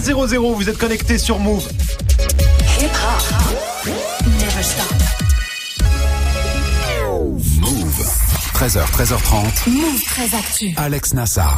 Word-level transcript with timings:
1-0-0, 0.00 0.54
vous 0.54 0.68
êtes 0.70 0.78
connectés 0.78 1.18
sur 1.18 1.38
Move. 1.38 1.68
13h, 8.60 8.84
13h30. 8.92 9.70
Move 9.70 10.04
très 10.04 10.36
actu. 10.36 10.74
Alex 10.76 11.14
Nassar. 11.14 11.56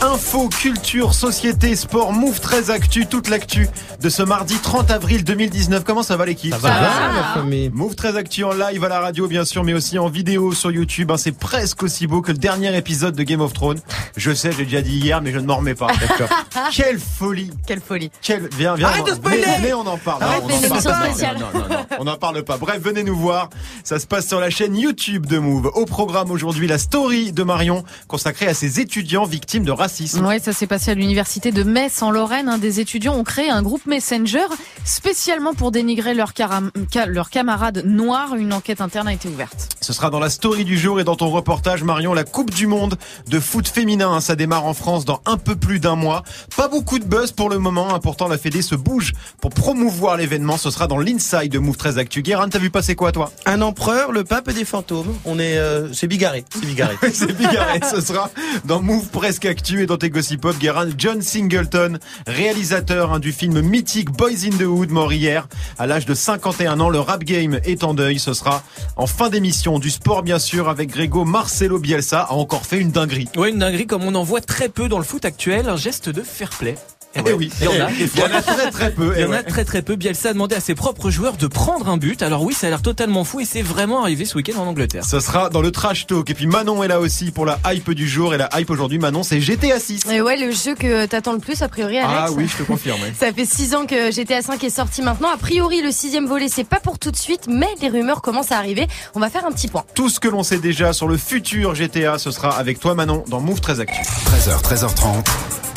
Info, 0.00 0.48
culture, 0.48 1.12
société, 1.12 1.74
sport, 1.74 2.12
Move 2.12 2.38
très 2.38 2.70
actu, 2.70 3.06
toute 3.06 3.28
l'actu 3.28 3.68
de 4.00 4.08
ce 4.08 4.22
mardi 4.22 4.56
30 4.58 4.88
avril 4.92 5.24
2019. 5.24 5.82
Comment 5.82 6.04
ça 6.04 6.16
va 6.16 6.26
l'équipe? 6.26 6.52
Ça 6.52 6.58
va 6.58 6.70
bien, 6.70 7.12
la 7.12 7.22
famille. 7.34 7.70
Move 7.70 7.96
très 7.96 8.16
actu 8.16 8.44
en 8.44 8.52
live 8.52 8.84
à 8.84 8.88
la 8.88 9.00
radio 9.00 9.26
bien 9.26 9.44
sûr, 9.44 9.64
mais 9.64 9.74
aussi 9.74 9.98
en 9.98 10.08
vidéo 10.08 10.52
sur 10.52 10.70
YouTube. 10.70 11.10
hein. 11.10 11.16
c'est 11.16 11.36
presque 11.36 11.82
aussi 11.82 12.06
beau 12.06 12.22
que 12.22 12.30
le 12.30 12.38
dernier 12.38 12.76
épisode 12.76 13.16
de 13.16 13.24
Game 13.24 13.40
of 13.40 13.52
Thrones. 13.52 13.80
Je 14.16 14.32
sais, 14.32 14.52
j'ai 14.52 14.64
déjà 14.64 14.80
dit 14.80 14.96
hier, 14.98 15.20
mais 15.22 15.32
je 15.32 15.40
ne 15.40 15.46
m'en 15.46 15.56
remets 15.56 15.74
pas. 15.74 15.88
Quelle 16.72 17.00
folie 17.00 17.50
Quelle 17.66 17.80
folie. 17.80 18.12
Quelle... 18.22 18.48
Viens, 18.56 18.76
viens. 18.76 18.86
Arrête 18.88 19.06
de 19.06 19.14
spoiler 19.14 19.42
mais, 19.44 19.58
mais 19.60 19.72
on 19.74 19.86
en 19.88 19.98
parle. 19.98 20.22
Arrête, 20.22 20.42
Non, 20.42 20.48
mais 20.60 20.68
on 20.70 20.76
en 20.76 20.82
parle 20.82 21.08
non, 21.34 21.68
non, 21.68 21.86
on 21.98 22.04
n'en 22.04 22.16
parle 22.16 22.44
pas. 22.44 22.58
Bref, 22.58 22.80
venez 22.80 23.02
nous 23.02 23.16
voir. 23.16 23.50
Ça 23.82 23.98
se 23.98 24.06
passe 24.06 24.28
sur 24.28 24.38
la 24.38 24.50
chaîne 24.50 24.76
YouTube 24.76 25.26
de 25.26 25.38
Move. 25.38 25.72
Au 25.74 25.84
programme 25.84 26.30
aujourd'hui, 26.30 26.43
la 26.52 26.78
story 26.78 27.32
de 27.32 27.42
Marion 27.42 27.84
consacrée 28.06 28.46
à 28.46 28.54
ses 28.54 28.78
étudiants 28.80 29.24
victimes 29.24 29.64
de 29.64 29.70
racisme. 29.72 30.24
Ouais, 30.26 30.38
ça 30.38 30.52
s'est 30.52 30.66
passé 30.66 30.90
à 30.90 30.94
l'université 30.94 31.52
de 31.52 31.62
Metz 31.62 32.02
en 32.02 32.10
Lorraine. 32.10 32.48
Un 32.48 32.58
des 32.58 32.80
étudiants 32.80 33.14
ont 33.16 33.24
créé 33.24 33.48
un 33.50 33.62
groupe 33.62 33.86
Messenger 33.86 34.44
spécialement 34.84 35.54
pour 35.54 35.70
dénigrer 35.70 36.14
leurs 36.14 36.32
caram- 36.32 36.70
ca- 36.92 37.06
leurs 37.06 37.30
camarades 37.30 37.82
noirs. 37.86 38.34
Une 38.34 38.52
enquête 38.52 38.80
interne 38.80 39.08
a 39.08 39.12
été 39.12 39.28
ouverte. 39.28 39.68
Ce 39.80 39.92
sera 39.92 40.10
dans 40.10 40.18
la 40.20 40.30
story 40.30 40.64
du 40.64 40.78
jour 40.78 41.00
et 41.00 41.04
dans 41.04 41.16
ton 41.16 41.30
reportage, 41.30 41.82
Marion, 41.82 42.14
la 42.14 42.24
Coupe 42.24 42.50
du 42.50 42.66
Monde 42.66 42.96
de 43.28 43.40
foot 43.40 43.68
féminin. 43.68 44.10
hein, 44.10 44.20
ça 44.20 44.36
démarre 44.36 44.66
en 44.66 44.74
France 44.74 45.04
dans 45.04 45.20
un 45.26 45.36
peu 45.36 45.56
plus 45.56 45.80
d'un 45.80 45.96
mois. 45.96 46.22
Pas 46.56 46.68
beaucoup 46.68 46.98
de 46.98 47.04
buzz 47.04 47.32
pour 47.32 47.48
le 47.48 47.58
moment. 47.58 47.94
hein, 47.94 48.00
pourtant, 48.02 48.28
la 48.28 48.38
Fédé 48.38 48.62
se 48.62 48.74
bouge 48.74 49.12
pour 49.40 49.50
promouvoir 49.50 50.16
l'événement. 50.16 50.56
Ce 50.56 50.70
sera 50.70 50.86
dans 50.86 50.98
l'inside 50.98 51.50
de 51.52 51.58
Move 51.58 51.76
13 51.76 51.98
Actu. 51.98 52.22
Guérin, 52.22 52.48
t'as 52.48 52.58
vu 52.58 52.70
passer 52.70 52.94
quoi, 52.94 53.12
toi? 53.12 53.30
Un 53.46 53.62
empereur, 53.62 54.12
le 54.12 54.24
pape 54.24 54.48
et 54.48 54.52
des 54.52 54.64
fantômes. 54.64 55.14
On 55.24 55.38
est, 55.38 55.56
euh, 55.58 55.92
c'est 55.92 56.06
bigarré. 56.06 56.33
C'est 56.50 56.66
bigarré. 56.66 56.96
C'est 57.12 57.32
bigarré. 57.36 57.80
Ce 57.88 58.00
sera 58.00 58.30
dans 58.64 58.80
Move 58.80 59.08
Presque 59.08 59.44
Actu 59.44 59.82
et 59.82 59.86
dans 59.86 59.96
tes 59.96 60.10
Gossip 60.10 60.40
Pop. 60.40 60.56
Guérin, 60.58 60.88
John 60.96 61.22
Singleton, 61.22 61.98
réalisateur 62.26 63.12
hein, 63.12 63.18
du 63.18 63.32
film 63.32 63.60
mythique 63.60 64.10
Boys 64.10 64.44
in 64.46 64.56
the 64.56 64.62
Hood, 64.62 64.90
mort 64.90 65.12
hier 65.12 65.48
à 65.78 65.86
l'âge 65.86 66.06
de 66.06 66.14
51 66.14 66.80
ans. 66.80 66.90
Le 66.90 67.00
rap 67.00 67.24
game 67.24 67.60
est 67.64 67.84
en 67.84 67.94
deuil. 67.94 68.18
Ce 68.18 68.34
sera 68.34 68.62
en 68.96 69.06
fin 69.06 69.28
d'émission 69.28 69.78
du 69.78 69.90
sport, 69.90 70.22
bien 70.22 70.38
sûr, 70.38 70.68
avec 70.68 70.90
Grégo 70.90 71.24
Marcelo 71.24 71.78
Bielsa 71.78 72.20
a 72.22 72.32
encore 72.32 72.66
fait 72.66 72.78
une 72.78 72.90
dinguerie. 72.90 73.28
Ouais, 73.36 73.50
une 73.50 73.58
dinguerie 73.58 73.86
comme 73.86 74.04
on 74.04 74.14
en 74.14 74.24
voit 74.24 74.40
très 74.40 74.68
peu 74.68 74.88
dans 74.88 74.98
le 74.98 75.04
foot 75.04 75.24
actuel, 75.24 75.68
un 75.68 75.76
geste 75.76 76.08
de 76.08 76.22
fair 76.22 76.50
play. 76.50 76.76
Eh 77.16 77.20
ouais, 77.20 77.32
oui, 77.32 77.50
il 77.60 77.64
y 77.66 77.68
en 77.68 77.86
a. 77.86 77.90
des 77.90 78.10
Il 78.14 78.20
y 78.20 78.22
en 78.22 78.32
a 78.34 78.42
très 78.42 78.70
très 78.70 78.90
peu. 78.90 79.12
Il 79.14 79.20
y 79.20 79.22
eh 79.22 79.24
en 79.26 79.32
a 79.32 79.36
ouais. 79.36 79.42
très 79.42 79.64
très 79.64 79.82
peu. 79.82 79.96
Bielsa 79.96 80.30
a 80.30 80.32
demandé 80.32 80.54
à 80.56 80.60
ses 80.60 80.74
propres 80.74 81.10
joueurs 81.10 81.36
de 81.36 81.46
prendre 81.46 81.88
un 81.88 81.96
but. 81.96 82.22
Alors 82.22 82.42
oui, 82.42 82.54
ça 82.54 82.66
a 82.66 82.70
l'air 82.70 82.82
totalement 82.82 83.24
fou 83.24 83.40
et 83.40 83.44
c'est 83.44 83.62
vraiment 83.62 84.02
arrivé 84.02 84.24
ce 84.24 84.36
week-end 84.36 84.58
en 84.58 84.66
Angleterre. 84.66 85.04
Ce 85.04 85.20
sera 85.20 85.50
dans 85.50 85.60
le 85.62 85.70
trash 85.70 86.06
talk. 86.06 86.28
Et 86.30 86.34
puis 86.34 86.46
Manon 86.46 86.82
est 86.82 86.88
là 86.88 87.00
aussi 87.00 87.30
pour 87.30 87.46
la 87.46 87.58
hype 87.66 87.90
du 87.92 88.08
jour. 88.08 88.34
Et 88.34 88.38
la 88.38 88.48
hype 88.58 88.70
aujourd'hui, 88.70 88.98
Manon, 88.98 89.22
c'est 89.22 89.40
GTA 89.40 89.78
6. 89.78 90.02
Et 90.10 90.20
ouais, 90.20 90.36
le 90.36 90.50
jeu 90.52 90.74
que 90.74 91.06
t'attends 91.06 91.32
le 91.32 91.38
plus, 91.38 91.62
a 91.62 91.68
priori, 91.68 91.98
Alex. 91.98 92.12
Ah 92.16 92.32
oui, 92.32 92.48
je 92.48 92.56
te 92.56 92.62
confirme. 92.62 93.00
ouais. 93.02 93.12
Ça 93.18 93.32
fait 93.32 93.46
6 93.46 93.74
ans 93.74 93.86
que 93.86 94.10
GTA 94.10 94.42
5 94.42 94.62
est 94.64 94.70
sorti 94.70 95.02
maintenant. 95.02 95.28
A 95.32 95.36
priori, 95.36 95.82
le 95.82 95.90
sixième 95.90 96.26
volet, 96.26 96.48
c'est 96.48 96.64
pas 96.64 96.80
pour 96.80 96.98
tout 96.98 97.10
de 97.10 97.16
suite, 97.16 97.46
mais 97.48 97.68
les 97.80 97.88
rumeurs 97.88 98.22
commencent 98.22 98.52
à 98.52 98.58
arriver. 98.58 98.86
On 99.14 99.20
va 99.20 99.30
faire 99.30 99.44
un 99.46 99.52
petit 99.52 99.68
point. 99.68 99.84
Tout 99.94 100.08
ce 100.08 100.20
que 100.20 100.28
l'on 100.28 100.42
sait 100.42 100.58
déjà 100.58 100.92
sur 100.92 101.08
le 101.08 101.16
futur 101.16 101.74
GTA, 101.74 102.18
ce 102.18 102.30
sera 102.30 102.50
avec 102.56 102.80
toi 102.80 102.94
Manon 102.94 103.24
dans 103.28 103.40
Move 103.40 103.60
13 103.60 103.80
Actu. 103.80 104.00
13h, 104.02 104.62
13h30. 104.62 105.24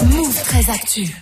Move 0.06 0.27
très 0.44 0.70
actu. 0.70 1.16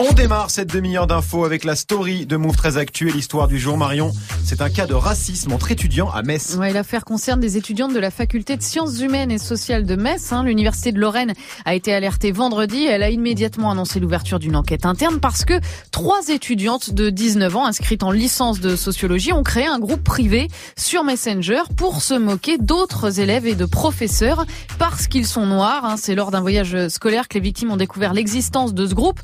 On 0.00 0.12
démarre 0.12 0.48
cette 0.50 0.72
demi-heure 0.72 1.08
d'infos 1.08 1.44
avec 1.44 1.64
la 1.64 1.74
story 1.74 2.24
de 2.24 2.36
Move 2.36 2.54
13 2.56 2.78
Actu 2.78 3.08
et 3.08 3.12
l'histoire 3.12 3.48
du 3.48 3.58
jour 3.58 3.76
Marion. 3.76 4.12
C'est 4.44 4.60
un 4.60 4.70
cas 4.70 4.86
de 4.86 4.94
racisme 4.94 5.52
entre 5.52 5.72
étudiants 5.72 6.08
à 6.08 6.22
Metz. 6.22 6.54
Ouais, 6.56 6.72
l'affaire 6.72 7.04
concerne 7.04 7.40
des 7.40 7.56
étudiantes 7.56 7.92
de 7.92 7.98
la 7.98 8.12
faculté 8.12 8.56
de 8.56 8.62
sciences 8.62 9.00
humaines 9.00 9.32
et 9.32 9.38
sociales 9.38 9.84
de 9.86 9.96
Metz. 9.96 10.32
hein. 10.32 10.44
L'université 10.44 10.92
de 10.92 11.00
Lorraine 11.00 11.32
a 11.64 11.74
été 11.74 11.92
alertée 11.92 12.30
vendredi. 12.30 12.84
Elle 12.86 13.02
a 13.02 13.10
immédiatement 13.10 13.72
annoncé 13.72 13.98
l'ouverture 13.98 14.38
d'une 14.38 14.54
enquête 14.54 14.86
interne 14.86 15.18
parce 15.18 15.44
que 15.44 15.54
trois 15.90 16.28
étudiantes 16.28 16.94
de 16.94 17.10
19 17.10 17.56
ans 17.56 17.66
inscrites 17.66 18.04
en 18.04 18.12
licence 18.12 18.60
de 18.60 18.76
sociologie 18.76 19.32
ont 19.32 19.42
créé 19.42 19.66
un 19.66 19.80
groupe 19.80 20.04
privé 20.04 20.46
sur 20.76 21.02
Messenger 21.02 21.62
pour 21.76 22.02
se 22.02 22.14
moquer 22.14 22.56
d'autres 22.58 23.18
élèves 23.18 23.48
et 23.48 23.56
de 23.56 23.64
professeurs 23.64 24.46
parce 24.78 25.08
qu'ils 25.08 25.26
sont 25.26 25.46
noirs. 25.46 25.84
hein. 25.84 25.96
C'est 25.98 26.14
lors 26.14 26.30
d'un 26.30 26.40
voyage 26.40 26.86
scolaire 26.86 27.26
que 27.26 27.34
les 27.34 27.40
victimes 27.40 27.72
ont 27.72 27.76
découvert 27.76 28.14
l'existence 28.14 28.72
de 28.74 28.86
ce 28.86 28.94
groupe 28.94 29.18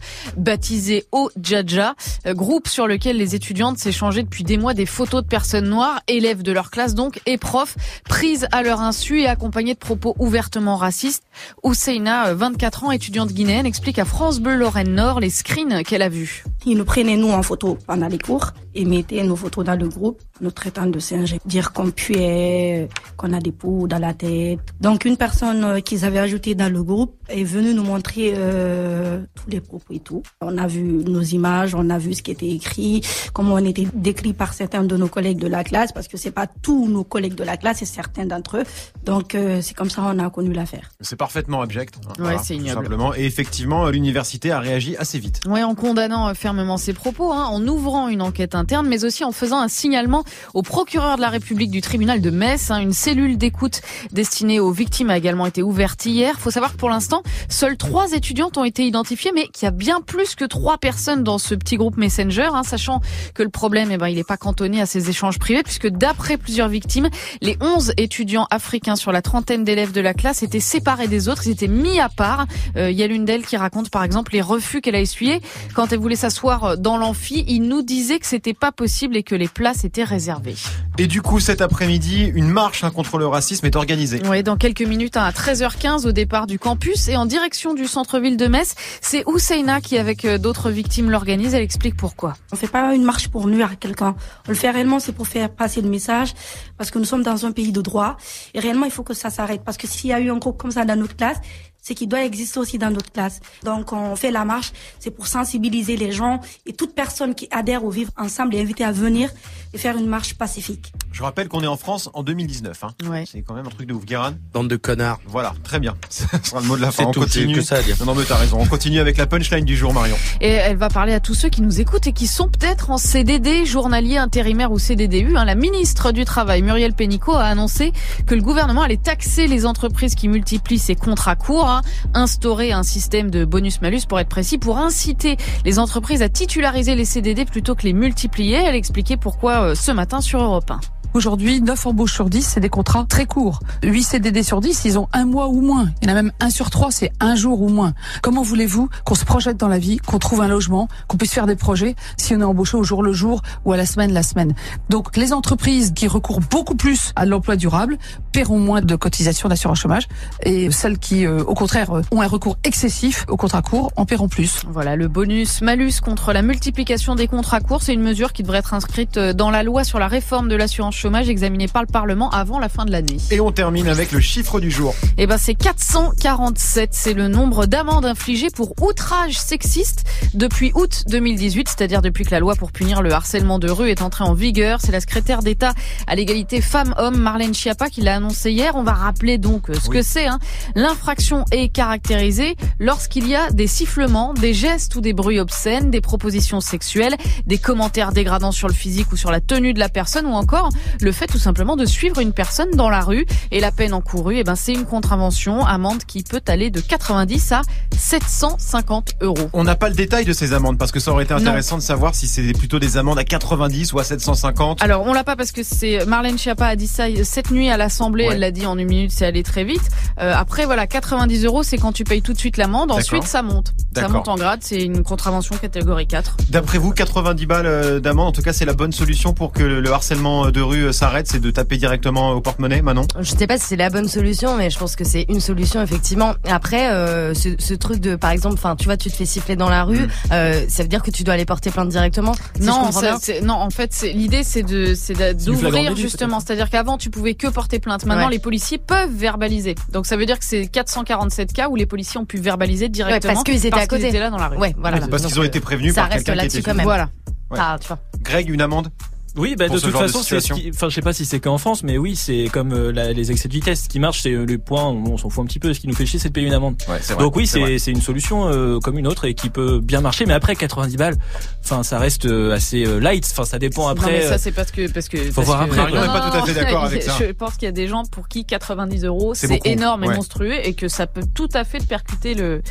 baptisé 0.65 1.05
Ojaja, 1.13 1.95
euh, 2.27 2.33
groupe 2.33 2.69
sur 2.69 2.87
lequel 2.87 3.19
les 3.19 3.35
étudiantes 3.35 3.77
s'échangeaient 3.77 4.23
depuis 4.23 4.45
des 4.45 4.57
mois 4.57 4.73
des 4.73 4.87
photos 4.87 5.23
de 5.23 5.29
personnes 5.29 5.69
noires, 5.69 6.01
élèves 6.09 6.43
de 6.43 6.53
leur 6.53 6.71
classe 6.71 6.95
donc, 6.95 7.21
et 7.27 7.37
profs, 7.37 7.77
prises 8.09 8.47
à 8.51 8.63
leur 8.63 8.81
insu 8.81 9.21
et 9.21 9.27
accompagnées 9.27 9.75
de 9.75 9.79
propos 9.79 10.17
ouvertement 10.19 10.77
racistes. 10.77 11.25
Ousseina, 11.65 12.29
euh, 12.29 12.35
24 12.35 12.85
ans, 12.85 12.93
étudiante 12.93 13.31
guinéenne, 13.31 13.67
explique 13.67 13.99
à 13.99 14.07
France 14.07 14.41
Bleu 14.41 14.55
Lorraine 14.55 14.95
Nord 14.95 15.21
les 15.21 15.29
screens 15.29 15.83
qu'elle 15.83 16.01
a 16.01 16.09
vus. 16.09 16.45
Ils 16.65 16.79
nous 16.79 16.87
prenaient 16.87 17.19
nous 17.19 17.31
en 17.31 17.43
photo 17.43 17.77
pendant 17.87 18.09
les 18.09 18.19
cours 18.19 18.55
et 18.75 18.85
mettaient 18.85 19.23
nos 19.23 19.37
photos 19.37 19.65
dans 19.65 19.77
le 19.79 19.89
groupe, 19.89 20.21
nous 20.41 20.51
traitant 20.51 20.87
de 20.87 20.99
singes, 20.99 21.37
dire 21.47 21.73
qu'on 21.73 21.91
puait, 21.91 22.89
qu'on 23.17 23.33
a 23.33 23.41
des 23.41 23.53
poux 23.53 23.87
dans 23.89 23.99
la 23.99 24.15
tête. 24.15 24.61
Donc 24.81 25.05
une 25.05 25.17
personne 25.17 25.65
euh, 25.65 25.81
qu'ils 25.81 26.05
avaient 26.05 26.19
ajoutée 26.19 26.55
dans 26.55 26.73
le 26.73 26.83
groupe 26.83 27.15
est 27.29 27.45
venue 27.45 27.75
nous 27.75 27.85
montrer 27.85 28.35
euh, 28.37 29.23
tous 29.35 29.49
les 29.51 29.61
propos 29.61 29.93
et 29.95 30.01
tout. 30.01 30.23
On 30.41 30.59
a 30.59 30.67
vu 30.67 30.83
nos 30.83 31.21
images, 31.23 31.75
on 31.75 31.89
a 31.91 31.99
vu 31.99 32.15
ce 32.15 32.23
qui 32.23 32.31
était 32.31 32.49
écrit, 32.51 33.03
comment 33.33 33.55
on 33.55 33.65
était 33.65 33.87
décrit 33.95 34.33
par 34.33 34.53
certains 34.55 34.85
de 34.85 34.97
nos 34.97 35.09
collègues 35.09 35.39
de 35.39 35.47
la 35.49 35.65
classe, 35.65 35.93
parce 35.93 36.09
que 36.09 36.17
c'est 36.17 36.31
pas 36.31 36.47
tous 36.47 36.89
nos 36.89 37.05
collègues 37.05 37.35
de 37.35 37.45
la 37.45 37.57
classe, 37.57 37.79
c'est 37.79 37.85
certains 37.87 38.27
d'entre 38.27 38.59
eux. 38.59 38.65
Donc 39.05 39.35
euh, 39.35 39.61
c'est 39.63 39.75
comme 39.75 39.91
ça 39.91 40.03
qu'on 40.03 40.19
a 40.19 40.31
connu 40.31 40.53
l'affaire. 40.53 40.91
C'est 41.01 41.17
parfaitement 41.17 41.61
abject. 41.63 41.95
hein, 42.19 42.25
Ouais, 42.25 42.37
c'est 42.43 42.55
ignoble. 42.57 42.83
Simplement. 42.83 43.15
Et 43.15 43.25
effectivement, 43.25 43.89
l'université 43.89 44.51
a 44.51 44.59
réagi 44.61 44.97
assez 44.97 45.19
vite. 45.19 45.41
Ouais, 45.47 45.63
en 45.63 45.75
condamnant 45.75 46.33
fermement 46.35 46.77
ses 46.77 46.93
propos, 46.93 47.33
hein, 47.33 47.45
en 47.47 47.67
ouvrant 47.67 48.09
une 48.09 48.23
enquête 48.23 48.55
interne, 48.65 48.89
mais 48.89 49.05
aussi 49.05 49.25
en 49.25 49.33
faisant 49.33 49.61
un 49.61 49.69
signalement 49.69 50.25
au 50.55 50.63
procureur 50.63 51.17
de 51.17 51.21
la 51.21 51.29
République 51.29 51.71
du 51.71 51.83
tribunal 51.83 52.23
de 52.23 52.31
Metz. 52.31 52.71
hein. 52.71 52.79
une 52.79 52.95
cellule 52.95 53.37
d'écoute 53.37 53.83
destinée 54.11 54.59
aux 54.59 54.71
victimes 54.71 55.11
a 55.11 55.19
également 55.19 55.45
été 55.45 55.63
ouverte 55.63 56.07
hier. 56.07 56.41
Faut 56.41 56.51
savoir 56.51 56.73
que 56.73 56.79
pour 56.79 56.89
l'instant, 56.89 57.23
seules 57.51 57.77
trois 57.77 58.13
étudiantes 58.13 58.57
ont 58.57 58.65
été 58.65 58.87
identifiées, 58.87 59.33
mais 59.35 59.49
qu'il 59.49 59.65
y 59.65 59.69
a 59.69 59.71
bien 59.71 60.01
plus 60.01 60.35
que 60.35 60.47
trois 60.47 60.79
personnes 60.79 61.23
dans 61.23 61.37
ce 61.37 61.55
petit 61.55 61.77
groupe 61.77 61.99
Messenger, 61.99 62.49
hein, 62.55 62.63
sachant 62.63 63.03
que 63.35 63.43
le 63.43 63.51
problème, 63.51 63.91
eh 63.93 63.99
ben, 63.99 64.09
il 64.09 64.17
n'est 64.17 64.25
pas 64.25 64.39
cantonné 64.39 64.81
à 64.81 64.87
ces 64.87 65.11
échanges 65.11 65.39
privés, 65.39 65.63
puisque 65.63 65.89
d'après 65.89 66.39
plusieurs 66.39 66.69
victimes, 66.69 67.11
les 67.43 67.59
11 67.61 67.93
étudiants 67.99 68.47
africains 68.51 68.97
sur 68.97 69.13
la 69.13 69.21
trentaine 69.21 69.65
d'élèves 69.65 69.93
de 69.93 70.01
la 70.01 70.15
classe 70.15 70.43
étaient 70.43 70.59
séparés 70.59 71.09
des 71.09 71.29
autres, 71.29 71.47
ils 71.47 71.53
étaient 71.53 71.69
mis 71.69 72.01
à 72.01 72.09
part. 72.09 72.47
Euh, 72.79 72.91
Il 72.91 72.97
y 72.97 73.03
a 73.03 73.07
l'une 73.07 73.27
d'elles 73.27 73.45
qui 73.45 73.59
raconte 73.59 73.91
par 73.91 74.05
exemple 74.05 74.33
les 74.33 74.41
refus 74.41 74.81
qu'elle 74.81 74.95
a 74.95 75.01
essuyés 75.01 75.43
quand 75.75 75.93
elle 75.93 75.99
voulait 75.99 76.17
s'asseoir 76.17 76.79
dans 76.79 76.97
l'amphi. 76.97 77.45
Il 77.47 77.65
nous 77.69 77.83
disait 77.83 78.19
que 78.19 78.27
c'était 78.27 78.54
pas 78.55 78.73
possible 78.73 79.17
et 79.17 79.23
que 79.23 79.35
les 79.35 79.49
places 79.49 79.85
étaient 79.85 80.05
réservées. 80.05 80.57
Et 80.99 81.07
du 81.07 81.23
coup, 81.23 81.41
cet 81.41 81.61
après-midi, 81.61 82.31
une 82.35 82.49
marche 82.49 82.85
hein, 82.85 82.91
contre 82.91 83.19
le 83.19 83.27
racisme 83.27 83.67
est 83.67 83.77
organisée. 83.77 84.25
Ouais, 84.27 84.43
dans 84.43 84.57
quelques 84.57 84.83
minutes, 84.83 85.17
hein, 85.17 85.25
à 85.25 85.33
13h15 85.33 86.07
au 86.07 86.13
départ 86.13 86.47
du 86.47 86.59
campus 86.59 87.09
et 87.09 87.17
en 87.17 87.27
direction 87.27 87.75
du 87.75 87.87
centre-ville 87.87 88.37
de 88.37 88.47
Metz, 88.47 88.75
c'est 89.01 89.25
Ousseina 89.27 89.81
qui, 89.81 89.99
avec 89.99 90.25
euh, 90.25 90.39
d'autres 90.39 90.71
victimes, 90.71 91.11
l'organise. 91.11 91.55
Elle 91.55 91.63
explique 91.63 91.97
pourquoi. 91.97 92.35
On 92.53 92.57
fait 92.57 92.69
pas 92.69 92.95
une 92.95 93.05
marche 93.05 93.29
pour 93.29 93.47
nuire 93.49 93.73
à 93.73 93.77
quelqu'un. 93.77 94.15
On 94.47 94.51
le 94.51 94.55
fait 94.55 94.71
réellement, 94.71 95.01
c'est 95.01 95.13
pour 95.13 95.27
faire 95.27 95.51
passer 95.51 95.83
le 95.83 95.89
message, 95.89 96.35
parce 96.79 96.91
que 96.91 96.99
nous 96.99 97.05
sommes 97.05 97.23
dans 97.23 97.47
un 97.47 97.53
pays 97.53 97.73
de 97.73 97.81
droit, 97.81 98.17
et 98.55 98.61
réellement, 98.61 98.87
il 98.87 98.93
faut 98.93 99.03
que 99.03 99.15
ça 99.15 99.31
s'arrête, 99.31 99.63
parce 99.65 99.77
que 99.77 99.87
s'il 99.87 100.11
y 100.11 100.13
a 100.13 100.21
eu 100.21 100.31
un 100.31 100.39
groupe 100.39 100.59
comme 100.59 100.71
ça 100.71 100.85
dans 100.85 100.99
notre 100.99 101.17
classe, 101.17 101.39
c'est 101.85 101.95
qu'il 101.95 102.09
doit 102.09 102.25
exister 102.25 102.59
aussi 102.59 102.79
dans 102.79 102.91
notre 102.91 103.13
classe. 103.13 103.41
Donc, 103.63 103.93
on 103.93 104.17
fait 104.17 104.31
la 104.33 104.45
marche, 104.45 104.73
c'est 104.99 105.11
pour 105.13 105.27
sensibiliser 105.29 105.97
les 105.97 106.11
gens 106.11 106.41
et 106.67 106.73
toute 106.73 106.95
personne 106.95 107.35
qui 107.35 107.47
adhère 107.53 107.85
au 107.85 107.91
Vivre 107.91 108.11
Ensemble 108.17 108.57
est 108.57 108.61
invitée 108.63 108.85
à 108.85 108.91
venir 108.91 109.31
et 109.75 109.79
faire 109.79 109.97
une 109.97 110.07
marche 110.07 110.35
pacifique. 110.35 110.93
Je 111.13 111.23
rappelle 111.23 111.49
qu'on 111.49 111.63
est 111.63 111.67
en 111.69 111.77
France 111.77 112.09
en 112.15 112.23
2019. 112.23 112.83
Hein. 112.85 112.89
Ouais. 113.09 113.25
C'est 113.31 113.43
quand 113.43 113.55
même 113.55 113.67
un 113.67 113.71
truc 113.71 113.87
de 113.87 113.93
ouf. 113.95 114.05
Guérin 114.05 114.35
Bande 114.53 114.69
de 114.69 114.77
connards. 114.77 115.21
Voilà, 115.27 115.53
très 115.63 115.79
bien. 115.79 115.95
Ce 116.11 116.25
sera 116.43 116.61
le 116.61 116.67
mot 116.67 116.77
de 116.77 116.83
la 116.83 116.91
fin. 116.91 117.05
On 117.05 117.11
tout, 117.11 117.21
continue. 117.21 117.55
que 117.55 117.61
ça 117.61 117.77
à 117.77 117.83
dire. 117.83 117.97
Non, 118.01 118.07
non, 118.07 118.15
mais 118.15 118.25
t'as 118.25 118.37
raison. 118.37 118.59
On 118.61 118.67
continue 118.67 118.99
avec 118.99 119.17
la 119.17 119.27
punchline 119.27 119.65
du 119.65 119.77
jour, 119.77 119.93
Marion. 119.93 120.17
Et 120.41 120.49
elle 120.49 120.77
va 120.77 120.89
parler 120.89 121.13
à 121.13 121.21
tous 121.21 121.35
ceux 121.35 121.49
qui 121.51 121.61
nous 121.61 121.81
écoutent 121.81 122.07
et 122.07 122.13
qui 122.13 122.27
sont 122.27 122.49
peut-être 122.49 122.91
en 122.91 122.99
CDD, 122.99 123.67
journalier, 123.67 124.17
intérimaire 124.17 124.73
ou 124.73 124.79
CDDU. 124.79 125.37
hein. 125.37 125.45
La 125.45 125.55
ministre 125.55 126.13
du 126.13 126.25
Travail, 126.25 126.63
Muriel 126.63 126.95
Pénicaud, 126.95 127.35
a 127.35 127.45
annoncé 127.45 127.93
que 128.27 128.35
le 128.35 128.43
gouvernement 128.43 128.83
allait 128.83 128.97
taxer 128.97 129.47
les 129.47 129.67
entreprises 129.67 130.15
qui 130.15 130.29
multiplient 130.29 130.79
ces 130.79 130.95
contrats 130.95 131.37
courts, 131.37 131.74
instaurer 132.15 132.73
un 132.73 132.83
système 132.83 133.31
de 133.31 133.45
bonus-malus 133.45 134.07
pour 134.09 134.21
être 134.21 134.29
précis, 134.29 134.59
pour 134.59 134.79
inciter 134.79 135.37
les 135.65 135.79
entreprises 135.79 136.23
à 136.23 136.29
titulariser 136.29 136.95
les 136.95 137.05
CDD 137.05 137.45
plutôt 137.45 137.75
que 137.75 137.83
les 137.83 137.93
multiplier. 137.93 138.57
Elle 138.57 138.75
expliquait 138.75 139.17
pourquoi 139.17 139.63
euh, 139.63 139.75
ce 139.75 139.93
matin 139.93 140.21
sur 140.21 140.43
Europe 140.43 140.71
1. 140.71 140.81
Aujourd'hui, 141.17 141.61
9 141.61 141.87
embauches 141.87 142.13
sur 142.13 142.29
10, 142.29 142.43
c'est 142.43 142.59
des 142.59 142.69
contrats 142.69 143.07
très 143.09 143.25
courts. 143.25 143.61
8 143.85 144.03
CDD 144.03 144.43
sur 144.43 144.61
10, 144.61 144.85
ils 144.85 144.99
ont 144.99 145.07
un 145.13 145.25
mois 145.25 145.47
ou 145.47 145.61
moins. 145.61 145.89
Il 146.03 146.09
y 146.09 146.11
en 146.11 146.17
a 146.17 146.21
même 146.21 146.33
un 146.41 146.51
sur 146.51 146.71
trois, 146.71 146.91
c'est 146.91 147.13
un 147.21 147.37
jour 147.37 147.63
ou 147.63 147.69
moins. 147.69 147.93
Comment 148.21 148.43
voulez-vous 148.43 148.89
qu'on 149.05 149.15
se 149.15 149.25
projette 149.25 149.57
dans 149.57 149.69
la 149.69 149.79
vie, 149.79 149.99
qu'on 149.99 150.19
trouve 150.19 150.41
un 150.41 150.49
logement, 150.49 150.89
qu'on 151.07 151.17
puisse 151.17 151.33
faire 151.33 151.47
des 151.47 151.55
projets 151.55 151.95
si 152.17 152.35
on 152.35 152.41
est 152.41 152.45
embauché 152.45 152.77
au 152.77 152.83
jour 152.83 153.01
le 153.01 153.13
jour 153.13 153.43
ou 153.65 153.73
à 153.73 153.77
la 153.77 153.87
semaine 153.87 154.13
la 154.13 154.25
semaine? 154.25 154.57
Donc 154.89 155.17
les 155.17 155.33
entreprises 155.33 155.93
qui 155.95 156.09
recourent 156.09 156.41
beaucoup 156.51 156.75
plus 156.75 157.13
à 157.15 157.27
l'emploi 157.27 157.55
durable 157.55 157.97
paieront 158.33 158.59
moins 158.59 158.81
de 158.81 158.97
cotisations 158.97 159.49
d'assurance 159.49 159.79
chômage 159.79 160.09
et 160.43 160.73
celles 160.73 160.99
qui, 160.99 161.27
euh, 161.27 161.45
au 161.45 161.55
contraire, 161.55 161.93
euh, 161.93 162.03
ont 162.11 162.23
un 162.23 162.27
recours 162.27 162.59
excessif 162.65 163.25
au 163.29 163.37
contrat 163.37 163.63
court 163.63 163.93
en 163.95 164.05
paieront 164.05 164.27
plus. 164.29 164.65
Voilà, 164.69 164.97
le 164.97 165.07
bonus 165.07 165.63
malus 165.63 166.01
contre 166.05 166.33
la 166.33 166.43
multiplication 166.43 167.15
des 167.15 167.29
contrats 167.29 167.61
courts, 167.61 167.83
c'est 167.83 167.95
une 167.95 168.03
mesure 168.03 168.33
qui 168.33 168.43
devrait 168.43 168.59
être 168.59 168.75
inscrite 168.75 169.17
euh, 169.17 169.33
dans 169.33 169.53
la 169.53 169.63
loi 169.63 169.85
sur 169.85 170.01
la 170.01 170.09
réforme 170.09 170.49
de 170.49 170.57
l'assurance 170.57 171.04
chômage 171.05 171.29
examinée 171.29 171.69
par 171.69 171.83
le 171.83 171.87
Parlement 171.87 172.31
avant 172.31 172.59
la 172.59 172.71
fin 172.71 172.87
de 172.87 172.91
l'année. 172.91 173.19
Et 173.31 173.39
on 173.39 173.53
termine 173.53 173.89
avec 173.89 174.11
le 174.11 174.21
chiffre 174.21 174.59
du 174.59 174.71
jour. 174.71 174.95
Eh 175.19 175.27
ben, 175.27 175.37
c'est 175.37 175.55
447. 175.55 176.89
C'est 176.95 177.13
le 177.13 177.29
nombre 177.29 177.67
d'amendes 177.67 178.07
infligées 178.07 178.49
pour 178.49 178.73
outrage 178.81 179.39
sexiste 179.39 180.05
depuis 180.33 180.73
août 180.75 181.05
2018, 181.09 181.69
c'est-à-dire 181.69 182.01
depuis 182.01 182.25
que 182.25 182.31
la 182.31 182.41
loi 182.41 182.55
pour 182.55 182.73
punir 182.73 183.03
le 183.03 183.13
harcèlement 183.13 183.59
de 183.59 183.71
rue 183.71 183.91
est 183.91 184.01
entrée 184.01 184.25
en 184.25 184.33
vigueur. 184.33 184.79
C'est 184.81 184.93
la 184.93 185.01
secrétaire 185.01 185.43
d'État 185.43 185.75
à 186.07 186.15
l'égalité 186.15 186.63
femmes-hommes, 186.63 187.19
Marlène 187.19 187.53
Schiappa, 187.53 187.91
qui 187.91 188.01
l'a 188.01 188.15
annoncé 188.15 188.51
hier. 188.51 188.73
On 188.75 188.83
va 188.83 188.93
rappeler 188.95 189.37
donc 189.37 189.69
euh, 189.69 189.75
ce 189.75 189.91
Oui. 189.91 189.99
que 189.99 190.03
c'est. 190.03 190.27
Hein. 190.27 190.39
L'infraction 190.75 191.45
est 191.51 191.69
caractérisée 191.69 192.57
lorsqu'il 192.81 193.29
y 193.29 193.35
a 193.37 193.51
des 193.51 193.67
sifflements, 193.67 194.33
des 194.33 194.55
gestes 194.55 194.97
ou 194.97 195.03
des 195.03 195.13
bruits 195.13 195.39
obscènes, 195.39 195.91
des 195.91 196.01
propositions 196.01 196.63
sexuelles, 196.63 197.15
des 197.47 197.59
commentaires 197.59 198.13
dégradants 198.13 198.53
sur 198.53 198.69
le 198.69 198.75
physique 198.75 199.13
ou 199.13 199.19
sur 199.19 199.31
la 199.31 199.43
tenue 199.43 199.75
de 199.75 199.79
la 199.81 199.91
personne, 199.91 200.25
ou 200.25 200.33
encore 200.33 200.71
le 201.01 201.13
fait 201.13 201.27
tout 201.27 201.39
simplement 201.39 201.77
de 201.77 201.87
suivre 201.87 202.21
une 202.21 202.33
personne 202.33 202.71
dans 202.73 202.91
la 202.91 203.01
rue. 203.01 203.27
Et 203.51 203.61
la 203.61 203.73
peine 203.73 203.95
encourue, 203.95 204.39
eh 204.39 204.45
ben, 204.45 204.57
c'est 204.57 204.73
une 204.73 204.85
contravention, 204.85 205.65
amende 205.65 206.05
qui 206.05 206.23
peut 206.23 206.43
aller 206.47 206.71
de 206.71 206.81
90 206.81 207.53
à 207.53 207.63
750 207.97 209.15
euros. 209.21 209.51
On 209.53 209.65
n'a 209.65 209.77
pas 209.77 209.89
le 209.89 209.95
détail 209.95 210.25
de 210.25 210.33
ces 210.33 210.53
amendes 210.53 210.79
parce 210.79 210.93
que 210.93 211.01
ça 211.01 211.13
aurait 211.13 211.25
été 211.25 211.35
intéressant 211.35 211.77
de 211.77 211.83
savoir 211.83 212.15
si 212.15 212.27
c'est 212.27 212.53
plutôt 212.53 212.79
des 212.79 212.97
amendes 212.97 213.19
à 213.19 213.25
90 213.25 213.93
ou 213.93 213.99
à 213.99 214.05
750. 214.05 214.83
Alors, 214.83 215.07
on 215.07 215.13
l'a 215.13 215.25
pas 215.25 215.37
parce 215.37 215.53
que 215.53 215.63
c'est 215.63 216.05
Marlène 216.07 216.39
Schiappa 216.39 216.67
a 216.67 216.77
dit 216.77 216.87
ça 216.87 217.05
cette 217.25 217.51
nuit 217.51 217.71
à 217.71 217.77
l'Assemblée. 217.77 218.27
Ouais. 218.27 218.35
Elle 218.35 218.41
l'a 218.41 218.51
dit 218.51 218.67
en 218.67 218.79
une 218.79 218.89
minute, 218.89 219.13
c'est 219.13 219.27
allé 219.27 219.43
très 219.43 219.65
vite. 219.65 219.83
Euh, 220.21 220.33
après, 220.35 220.67
voilà, 220.67 220.87
90 220.87 221.45
euros, 221.45 221.63
c'est 221.63 221.79
quand 221.79 221.93
tu 221.93 222.05
payes 222.05 222.23
tout 222.23 222.33
de 222.33 222.39
suite 222.39 222.57
l'amende. 222.57 222.91
Ensuite, 222.91 223.25
ça 223.25 223.43
monte. 223.43 223.73
Ça 223.95 224.09
monte 224.09 224.29
en 224.29 224.37
grade. 224.37 224.61
C'est 224.63 224.83
une 224.83 225.03
contravention 225.03 225.57
catégorie 225.57 226.07
4. 226.07 226.37
D'après 226.51 226.79
vous, 226.79 226.93
90 226.93 227.47
balles 227.47 227.67
euh, 227.67 228.01
d'amende, 228.01 228.29
en 228.29 228.33
tout 228.33 228.43
cas, 228.43 228.53
c'est 228.53 228.65
la 228.65 228.73
bonne 228.73 228.93
solution 228.93 229.33
pour 229.33 229.53
que 229.53 229.63
le 229.63 229.93
harcèlement 229.93 230.51
de 230.51 230.61
rue 230.61 230.84
euh, 230.85 230.93
s'arrête, 230.93 231.27
c'est 231.29 231.41
de 231.41 231.51
taper 231.51 231.77
directement 231.77 232.31
au 232.31 232.41
porte-monnaie, 232.41 232.83
Manon? 232.83 233.07
Je 233.21 233.31
sais 233.35 233.47
pas 233.47 233.59
si 233.59 233.67
c'est 233.67 233.77
la 233.77 233.91
bonne 233.91 234.09
solution, 234.09 234.57
mais 234.57 234.71
je 234.71 234.79
pense 234.79 234.97
que 234.97 235.05
c'est 235.05 235.27
une 235.29 235.41
solution 235.41 235.83
effectivement. 235.83 236.35
Après, 236.49 236.91
euh, 236.93 237.35
ce, 237.35 237.51
ce 237.59 237.75
truc 237.75 238.01
de, 238.01 238.17
par 238.17 238.31
exemple, 238.31 238.55
enfin, 238.55 238.77
tu 238.77 238.85
vois, 238.85 238.97
tu 238.97 239.11
te 239.11 239.17
fais 239.17 239.25
siffler 239.27 239.57
dans 239.57 239.69
la 239.69 239.85
rue, 239.85 239.95
Mm. 240.07 240.09
euh, 240.33 240.65
ça 240.69 240.83
veut 240.83 240.89
dire 240.89 241.03
que 241.03 241.11
tu 241.11 241.25
dois 241.25 241.35
aller 241.35 241.45
porter 241.45 241.71
plainte 241.71 241.89
directement? 241.89 242.35
Si 242.55 242.63
non, 242.67 242.91
ça, 242.93 243.17
non, 243.43 243.55
en 243.55 243.71
fait, 243.71 243.93
c'est 243.93 244.13
l'idée, 244.13 244.43
c'est 244.45 244.63
de, 244.63 244.95
c'est 244.95 245.15
d'ouvrir 245.45 245.97
justement. 245.97 246.41
C'est-à-dire 246.41 246.71
qu'avant, 246.71 246.99
tu 246.99 247.11
pouvais 247.11 247.35
que 247.35 247.47
porter 247.49 247.79
plainte. 247.79 248.05
Maintenant, 248.07 248.27
Ouais. 248.27 248.33
les 248.33 248.39
policiers 248.39 248.79
peuvent 248.79 249.13
verbaliser. 249.13 249.75
Donc, 249.93 250.07
ça 250.07 250.17
veut 250.17 250.27
dire 250.27 250.39
que 250.39 250.45
c'est 250.45 250.67
447 250.67 251.53
cas 251.53 251.69
où 251.69 251.77
les 251.77 251.87
policiers 251.87 252.19
ont 252.21 252.25
pu 252.25 252.39
verbaliser 252.39 252.89
directement 252.89 253.33
parce 253.35 253.45
qu'ils 253.45 253.67
étaient 253.67 253.79
à 253.79 253.87
côté. 253.87 254.09
étaient 254.09 254.19
là 254.21 254.31
dans 254.31 254.39
la 254.39 254.49
rue. 254.49 254.57
Ouais, 254.59 254.75
voilà. 254.79 254.99
Parce 255.09 255.25
qu'ils 255.27 255.39
ont 255.41 255.45
été 255.45 255.61
prévenus 255.61 255.95
ça 255.95 256.03
par 256.03 256.11
reste 256.11 256.27
quelqu'un 256.27 256.33
qui 256.33 256.45
là-dessus 256.45 256.59
était 256.59 256.71
quand 256.71 256.77
même. 256.77 256.85
Voilà. 256.85 257.09
Ouais. 257.51 257.59
Ah, 257.61 257.77
tu 257.81 257.87
vois. 257.89 257.99
Greg, 258.23 258.49
une 258.51 258.61
amende? 258.63 258.89
Oui, 259.37 259.57
bah, 259.57 259.69
de 259.69 259.77
ce 259.79 259.87
toute 259.87 259.97
façon, 259.97 260.23
c'est 260.23 260.41
ce 260.41 260.53
qui, 260.53 260.71
enfin, 260.73 260.89
je 260.89 260.95
sais 260.95 261.01
pas 261.03 261.13
si 261.13 261.25
c'est 261.25 261.41
qu'en 261.41 261.59
France, 261.59 261.83
mais 261.83 261.99
oui, 261.99 262.15
c'est 262.17 262.49
comme 262.53 262.73
euh, 262.73 262.93
la- 262.93 263.13
les 263.13 263.31
excès 263.33 263.49
de 263.49 263.53
vitesse. 263.53 263.85
Ce 263.85 263.89
qui 263.89 263.99
marche, 263.99 264.23
c'est 264.23 264.33
euh, 264.33 264.45
les 264.45 264.59
points, 264.59 264.85
on 264.85 265.17
s'en 265.19 265.29
fout 265.31 265.43
un 265.43 265.47
petit 265.47 265.59
peu. 265.59 265.75
Ce 265.75 265.81
qui 265.81 265.89
nous 265.89 265.95
fait 265.95 266.07
chier, 266.07 266.19
c'est 266.19 266.29
de 266.29 266.33
payer 266.35 266.47
une 266.47 266.55
amende. 266.55 266.77
Ouais, 266.89 267.01
Donc 267.19 267.35
oui, 267.37 267.47
c'est 267.47 267.59
vrai. 267.61 267.79
c'est 267.79 267.85
c'est 267.87 267.91
une 267.91 268.01
solution 268.01 268.49
euh, 268.49 268.79
comme 268.79 268.99
une 268.99 269.07
autre 269.07 269.25
et 269.27 269.35
qui 269.35 269.51
peut 269.51 269.81
bien 269.81 270.01
marcher. 270.01 270.25
Mais 270.27 270.35
après 270.35 270.55
90 270.57 270.97
balles, 270.97 271.17
enfin, 271.65 271.83
ça 271.83 271.99
reste 271.99 272.27
euh, 272.27 272.53
assez 272.55 272.87
euh, 272.87 272.99
light. 273.01 273.27
Enfin, 273.31 273.45
ça 273.45 273.59
dépend 273.59 273.83
non, 273.83 273.89
après. 273.89 274.13
mais 274.13 274.23
ça 274.29 274.39
c'est 274.39 274.53
parce 274.53 274.71
que 274.71 274.89
parce 274.91 275.09
que 275.09 275.17
Faut 275.19 275.33
parce 275.43 275.47
voir 275.49 275.59
que- 275.67 275.73
après, 275.75 275.91
quoi. 275.91 276.01
n'est 276.01 276.07
pas 276.07 276.31
tout 276.31 276.37
à 276.39 276.47
fait 276.47 276.55
d'accord 276.55 276.85
avec 276.85 277.03
ça. 277.03 277.17
Je 277.21 277.33
pense 277.33 277.55
qu'il 277.55 277.67
y 277.67 277.69
a 277.69 277.73
des 277.73 277.89
gens 277.89 278.05
pour 278.05 278.29
qui 278.29 278.45
90 278.45 279.05
euros 279.05 279.35
C'est 279.35 279.67
énorme 279.67 280.05
et 280.05 280.09
ouais. 280.09 280.17
monstrueux 280.17 280.55
et 280.67 280.75
que 280.75 280.89
ça 280.89 281.07
peut 281.07 281.23
tout 281.35 281.49
à 281.55 281.65
fait 281.65 281.79
te 281.79 281.87
percuter 281.87 282.35
le 282.35 282.63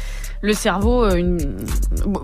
le 0.41 0.53
cerveau. 0.53 1.09
Une... 1.15 1.37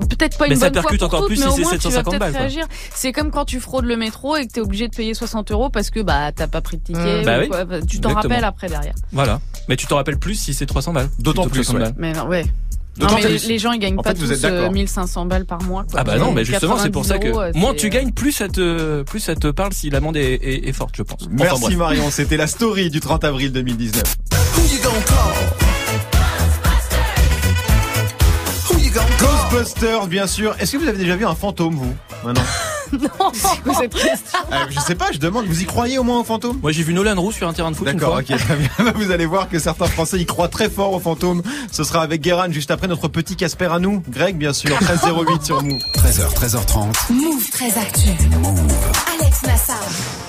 Peut-être 0.09 0.37
pas 0.37 0.47
Mais 0.47 0.53
une 0.55 0.59
ça 0.59 0.69
bonne 0.69 0.81
fois 0.81 0.89
percute 0.91 0.99
pour 0.99 1.07
encore 1.07 1.19
toutes, 1.21 1.27
plus 1.29 1.39
mais 1.39 1.45
si 1.45 1.47
au 1.49 1.55
c'est 1.55 1.61
moins 1.61 1.71
tu 1.71 1.77
vas 1.87 1.91
750 2.03 2.19
peut-être 2.19 2.33
réagir. 2.37 2.65
C'est 2.93 3.11
comme 3.11 3.31
quand 3.31 3.45
tu 3.45 3.59
fraudes 3.59 3.85
le 3.85 3.95
métro 3.97 4.28
et 4.35 4.47
que 4.47 4.53
t'es 4.53 4.61
obligé 4.61 4.87
de 4.87 4.95
payer 4.95 5.13
60 5.13 5.51
euros 5.51 5.69
parce 5.69 5.89
que 5.89 5.99
bah 5.99 6.31
t'as 6.31 6.47
pas 6.47 6.61
pris 6.61 6.77
de 6.77 6.83
ticket. 6.83 7.21
Mmh. 7.21 7.25
Bah 7.25 7.37
ou 7.37 7.41
oui, 7.41 7.49
quoi. 7.49 7.65
Tu 7.87 7.99
t'en 7.99 8.13
rappelles 8.13 8.43
après 8.43 8.67
derrière. 8.67 8.95
Voilà. 9.11 9.39
Mais 9.67 9.75
tu 9.75 9.87
t'en 9.87 9.95
rappelles 9.95 10.19
plus 10.19 10.35
si 10.35 10.53
c'est 10.53 10.65
300 10.65 10.93
balles. 10.93 11.09
D'autant 11.19 11.47
plus, 11.47 11.63
60 11.63 11.75
ouais. 11.75 11.81
balles. 11.81 11.93
Mais 11.97 12.13
non, 12.13 12.27
ouais. 12.27 12.45
Non, 12.99 13.07
mais 13.15 13.21
plus. 13.21 13.47
les 13.47 13.59
gens 13.59 13.71
ils 13.71 13.79
gagnent 13.79 13.97
En 13.97 14.01
pas 14.01 14.13
fait, 14.13 14.19
tous 14.19 14.31
euh, 14.31 14.37
d'accord. 14.37 14.71
1500 14.71 15.25
balles 15.25 15.45
par 15.45 15.61
mois. 15.63 15.85
Quoi. 15.89 16.01
Ah 16.01 16.03
bah 16.03 16.17
non, 16.17 16.33
mais 16.33 16.43
justement, 16.43 16.77
c'est 16.77 16.89
pour 16.89 17.05
ça 17.05 17.17
que 17.17 17.27
90 17.27 17.29
euros, 17.29 17.41
euh, 17.41 17.51
moins 17.55 17.73
tu 17.73 17.89
gagnes, 17.89 18.11
plus 18.11 18.33
ça 18.33 18.49
te, 18.49 19.03
plus 19.03 19.21
ça 19.21 19.35
te 19.35 19.47
parle 19.47 19.71
si 19.73 19.89
l'amende 19.89 20.17
est, 20.17 20.33
est, 20.33 20.67
est 20.67 20.73
forte, 20.73 20.95
je 20.97 21.03
pense. 21.03 21.21
Enfin, 21.21 21.31
Merci 21.31 21.61
bref. 21.61 21.77
Marion, 21.77 22.11
c'était 22.11 22.37
la 22.37 22.47
story 22.47 22.89
du 22.89 22.99
30 22.99 23.23
avril 23.23 23.51
2019. 23.53 24.03
Ghostbusters, 29.19 30.07
bien 30.07 30.27
sûr. 30.27 30.55
Est-ce 30.59 30.73
que 30.73 30.77
vous 30.77 30.87
avez 30.87 30.97
déjà 30.97 31.15
vu 31.15 31.25
un 31.25 31.35
fantôme, 31.35 31.75
vous 31.75 31.93
Maintenant? 32.23 32.43
C'est 33.33 33.61
quoi 33.63 33.73
cette 33.75 33.93
question 33.93 34.39
Euh, 34.51 34.55
Je 34.69 34.79
sais 34.79 34.95
pas, 34.95 35.11
je 35.11 35.19
demande, 35.19 35.45
vous 35.45 35.61
y 35.61 35.65
croyez 35.65 35.97
au 35.97 36.03
moins 36.03 36.19
aux 36.19 36.23
fantômes? 36.23 36.59
Moi, 36.61 36.71
j'ai 36.71 36.83
vu 36.83 36.93
Nolan 36.93 37.19
Roux 37.19 37.31
sur 37.31 37.47
un 37.47 37.53
terrain 37.53 37.71
de 37.71 37.75
foot 37.75 37.85
D'accord, 37.85 38.17
ok, 38.19 38.25
très 38.37 38.55
bien. 38.55 38.69
Vous 38.95 39.11
allez 39.11 39.25
voir 39.25 39.49
que 39.49 39.59
certains 39.59 39.85
Français 39.87 40.17
y 40.19 40.25
croient 40.25 40.47
très 40.47 40.69
fort 40.69 40.93
aux 40.93 40.99
fantômes. 40.99 41.41
Ce 41.71 41.83
sera 41.83 42.01
avec 42.01 42.21
Guérin 42.21 42.51
juste 42.51 42.71
après 42.71 42.87
notre 42.87 43.07
petit 43.07 43.35
Casper 43.35 43.69
à 43.71 43.79
nous. 43.79 44.03
Greg, 44.09 44.37
bien 44.37 44.53
sûr, 44.53 44.71
1308 44.81 45.43
sur 45.43 45.61
Move. 45.63 45.79
13h, 45.95 46.33
13h30. 46.35 47.11
Move 47.13 47.49
très 47.51 47.67
actu. 47.77 48.09
Alex 49.19 49.43
Nassar. 49.43 49.77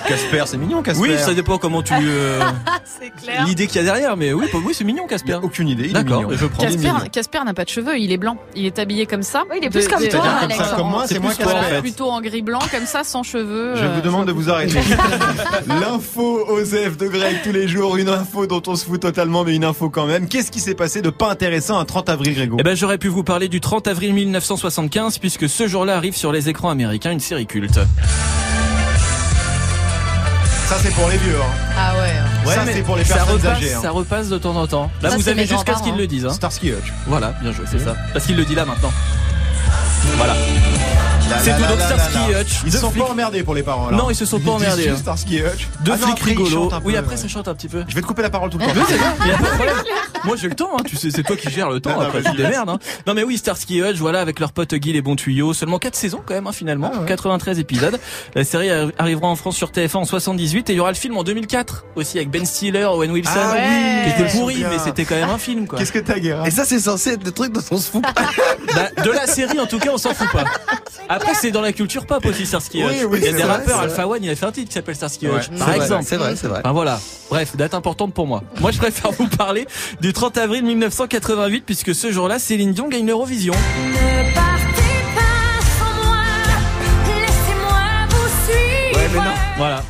Casper, 0.07 0.43
c'est 0.45 0.57
mignon, 0.57 0.81
Casper. 0.81 1.01
Oui, 1.01 1.17
ça 1.17 1.33
dépend 1.33 1.57
comment 1.57 1.81
tu 1.83 1.93
euh, 1.93 2.39
C'est 2.99 3.09
clair. 3.23 3.45
l'idée 3.45 3.67
qu'il 3.67 3.77
y 3.77 3.79
a 3.79 3.83
derrière, 3.83 4.17
mais 4.17 4.33
oui, 4.33 4.47
oui, 4.53 4.73
c'est 4.73 4.83
mignon, 4.83 5.07
Casper. 5.07 5.35
aucune 5.41 5.67
idée, 5.69 5.83
il 5.85 5.89
est 5.91 5.93
D'accord, 5.93 6.23
mignon. 6.23 6.37
je 6.37 6.45
prends. 6.45 6.63
Casper, 7.11 7.39
n'a 7.45 7.53
pas 7.53 7.63
de 7.63 7.69
cheveux, 7.69 7.97
il 7.97 8.11
est 8.11 8.17
blanc. 8.17 8.37
Il 8.55 8.65
est 8.65 8.79
habillé 8.79 9.05
comme 9.05 9.23
ça. 9.23 9.43
Oui, 9.49 9.57
il 9.61 9.65
est 9.65 9.69
plus 9.69 9.87
comme 9.87 10.01
de- 10.03 10.07
toi, 10.09 10.21
de- 10.21 10.43
Alex. 10.45 10.57
Comme 10.57 10.67
ça, 10.67 10.75
comme 10.75 10.89
moi, 10.89 11.05
c'est 11.07 11.19
moi 11.19 11.33
toi, 11.33 11.45
Casper. 11.45 11.59
en 11.59 11.69
fait. 11.69 11.81
Plutôt 11.81 12.09
en 12.11 12.21
gris 12.21 12.41
blanc 12.41 12.50
comme 12.59 12.85
ça, 12.85 13.03
sans 13.03 13.23
cheveux. 13.23 13.75
Je 13.75 13.83
euh, 13.83 13.89
vous 13.95 14.01
demande 14.01 14.27
de 14.27 14.31
vous 14.31 14.49
arrêter. 14.49 14.79
L'info 15.67 16.45
Osef 16.49 16.97
de 16.97 17.07
Greg 17.07 17.37
tous 17.43 17.51
les 17.51 17.67
jours, 17.67 17.97
une 17.97 18.09
info 18.09 18.45
dont 18.47 18.61
on 18.67 18.75
se 18.75 18.85
fout 18.85 19.01
totalement, 19.01 19.43
mais 19.43 19.55
une 19.55 19.63
info 19.65 19.89
quand 19.89 20.05
même. 20.05 20.27
Qu'est-ce 20.27 20.51
qui 20.51 20.59
s'est 20.59 20.75
passé 20.75 21.01
de 21.01 21.09
pas 21.09 21.29
intéressant 21.31 21.79
un 21.79 21.85
30 21.85 22.09
avril, 22.09 22.33
Grégo? 22.35 22.57
Eh 22.59 22.63
ben, 22.63 22.75
j'aurais 22.75 22.97
pu 22.97 23.07
vous 23.07 23.23
parler 23.23 23.47
du 23.47 23.61
30 23.61 23.87
avril 23.87 24.13
1975, 24.13 25.17
puisque 25.19 25.47
ce 25.49 25.67
jour-là 25.67 25.95
arrive 25.95 26.15
sur 26.15 26.31
les 26.31 26.49
écrans 26.49 26.69
américains 26.69 27.11
une 27.11 27.19
série 27.19 27.45
culte. 27.47 27.79
Ça, 30.67 30.77
c'est 30.81 30.93
pour 30.93 31.09
les 31.09 31.17
vieux. 31.17 31.35
Hein. 31.35 31.73
Ah 31.77 31.93
ouais. 32.45 32.53
ça, 32.55 32.63
mais 32.65 32.73
c'est 32.73 32.81
pour 32.83 32.95
les 32.95 33.03
ça 33.03 33.15
personnes 33.15 33.35
repasse, 33.35 33.57
âgées. 33.57 33.73
hein. 33.73 33.79
Ça 33.81 33.89
repasse 33.91 34.29
de 34.29 34.37
temps 34.37 34.55
en 34.55 34.67
temps. 34.67 34.89
Là, 35.01 35.09
Ça, 35.09 35.17
vous 35.17 35.27
avez 35.27 35.45
jusqu'à 35.45 35.75
ce 35.75 35.83
qu'ils 35.83 35.97
le 35.97 36.07
disent. 36.07 36.25
Hein. 36.25 36.31
Starsky 36.33 36.69
Hutch. 36.69 36.93
Voilà, 37.07 37.33
bien 37.41 37.51
joué, 37.51 37.65
c'est 37.69 37.79
ça. 37.79 37.95
Parce 38.13 38.25
qu'il 38.25 38.37
le 38.37 38.45
dit 38.45 38.55
là 38.55 38.63
maintenant. 38.65 38.91
Voilà. 40.17 40.33
C'est 41.39 41.55
tout, 41.55 41.61
donc 41.67 41.79
Starsky. 41.79 42.17
Hutch. 42.39 42.61
Ils 42.65 42.71
se 42.71 42.77
sont 42.77 42.91
pas 42.91 43.05
emmerdés 43.05 43.43
pour 43.43 43.55
les 43.55 43.63
parents. 43.63 43.89
là. 43.89 43.97
Non, 43.97 44.09
ils 44.09 44.15
se 44.15 44.25
sont 44.25 44.39
pas 44.39 44.51
emmerdés. 44.51 44.91
Starsky 44.97 45.39
Hutch. 45.39 45.67
Deux 45.81 45.93
Ah 45.93 45.97
flics 45.97 46.19
rigolos. 46.19 46.69
Oui, 46.83 46.95
après 46.97 47.17
ça 47.17 47.27
chante 47.27 47.47
un 47.47 47.55
petit 47.55 47.67
peu. 47.67 47.83
Je 47.87 47.95
vais 47.95 48.01
te 48.01 48.05
couper 48.07 48.21
la 48.21 48.29
parole 48.29 48.49
tout 48.49 48.57
le 48.57 48.65
temps. 48.65 48.71
A 48.71 49.37
pas 49.37 49.43
de 49.49 49.55
problème. 49.55 49.75
Moi 50.23 50.35
j'ai 50.39 50.49
le 50.49 50.55
temps, 50.55 50.69
hein. 50.77 50.83
tu 50.85 50.97
sais, 50.97 51.09
c'est 51.09 51.23
toi 51.23 51.35
qui 51.35 51.49
gères 51.49 51.69
le 51.71 51.79
temps, 51.79 51.95
Non, 51.95 52.01
après 52.01 52.21
tu 52.21 52.35
démerdes. 52.35 52.69
Hein. 52.69 52.77
Non 53.07 53.15
mais 53.15 53.23
oui, 53.23 53.37
Starsky 53.39 53.79
et 53.79 53.81
Hutch, 53.89 53.97
voilà, 53.97 54.19
avec 54.21 54.39
leur 54.39 54.51
pote 54.51 54.71
Guy 54.75 54.93
les 54.93 55.01
bons 55.01 55.15
tuyaux, 55.15 55.53
seulement 55.53 55.79
4 55.79 55.95
saisons 55.95 56.21
quand 56.23 56.35
même 56.35 56.45
hein, 56.45 56.51
finalement, 56.51 56.91
Ah 56.93 56.99
ouais. 56.99 57.07
93 57.07 57.57
épisodes. 57.57 57.99
La 58.35 58.43
série 58.43 58.67
arri- 58.67 58.91
arrivera 58.99 59.27
en 59.27 59.35
France 59.35 59.55
sur 59.55 59.71
TF1 59.71 59.97
en 59.97 60.05
78 60.05 60.69
et 60.69 60.73
il 60.73 60.75
y 60.75 60.79
aura 60.79 60.91
le 60.91 60.95
film 60.97 61.17
en 61.17 61.23
2004 61.23 61.85
aussi 61.95 62.17
avec 62.17 62.29
Ben 62.29 62.45
Stiller, 62.45 62.85
Owen 62.85 63.09
Wilson, 63.09 63.31
Ah 63.35 63.53
oui, 63.55 64.11
qui 64.13 64.21
était 64.21 64.31
pourri, 64.31 64.63
mais 64.69 64.77
c'était 64.77 65.05
quand 65.05 65.15
même 65.15 65.29
un 65.31 65.39
film 65.39 65.65
quoi. 65.67 65.79
Qu'est-ce 65.79 65.91
que 65.91 65.97
t'as, 65.99 66.19
Guérin 66.19 66.43
Et 66.45 66.51
ça, 66.51 66.65
c'est 66.65 66.79
censé 66.79 67.11
être 67.13 67.23
le 67.25 67.31
truc 67.31 67.51
dont 67.53 67.61
on 67.71 67.77
se 67.77 67.89
fout. 67.89 68.03
Bah, 68.03 69.03
de 69.03 69.09
la 69.09 69.25
série 69.25 69.59
en 69.59 69.65
tout 69.65 69.79
cas, 69.79 69.89
on 69.91 69.97
s'en 69.97 70.13
fout 70.13 70.29
pas. 70.31 70.43
Après 71.09 71.20
c'est 71.33 71.51
dans 71.51 71.61
la 71.61 71.73
culture 71.73 72.05
pop 72.05 72.25
aussi 72.25 72.45
Starsky 72.45 72.83
Hutch. 72.83 73.03
oui, 73.09 73.19
il 73.19 73.23
y 73.23 73.27
a 73.27 73.31
des 73.31 73.37
vrai, 73.43 73.51
rappeurs, 73.51 73.79
Alpha 73.79 74.07
One, 74.07 74.23
il 74.23 74.29
a 74.29 74.35
fait 74.35 74.45
un 74.45 74.51
titre 74.51 74.67
qui 74.67 74.73
s'appelle 74.73 74.95
Starsky. 74.95 75.27
Hutch, 75.27 75.49
par 75.57 75.73
exemple. 75.73 76.03
C'est 76.05 76.17
vrai, 76.17 76.35
c'est 76.35 76.47
vrai. 76.47 76.59
Enfin 76.63 76.71
voilà. 76.73 76.99
Bref, 77.29 77.55
date 77.55 77.73
importante 77.73 78.13
pour 78.13 78.27
moi. 78.27 78.43
Moi, 78.59 78.71
je 78.71 78.77
préfère 78.77 79.11
vous 79.11 79.27
parler 79.27 79.67
du 80.01 80.13
30 80.13 80.37
avril 80.37 80.63
1988 80.63 81.63
puisque 81.65 81.95
ce 81.95 82.11
jour-là, 82.11 82.39
Céline 82.39 82.73
Dion 82.73 82.87
gagne 82.89 83.05
l'Eurovision. 83.07 83.53
Ne 83.53 84.33
partez 84.33 84.81
pas 85.15 85.61
sans 85.79 86.03
moi. 86.03 86.17
Laissez-moi 87.07 88.07
vous 88.09 88.51
suivre. 88.51 89.23
Voilà. 89.57 89.83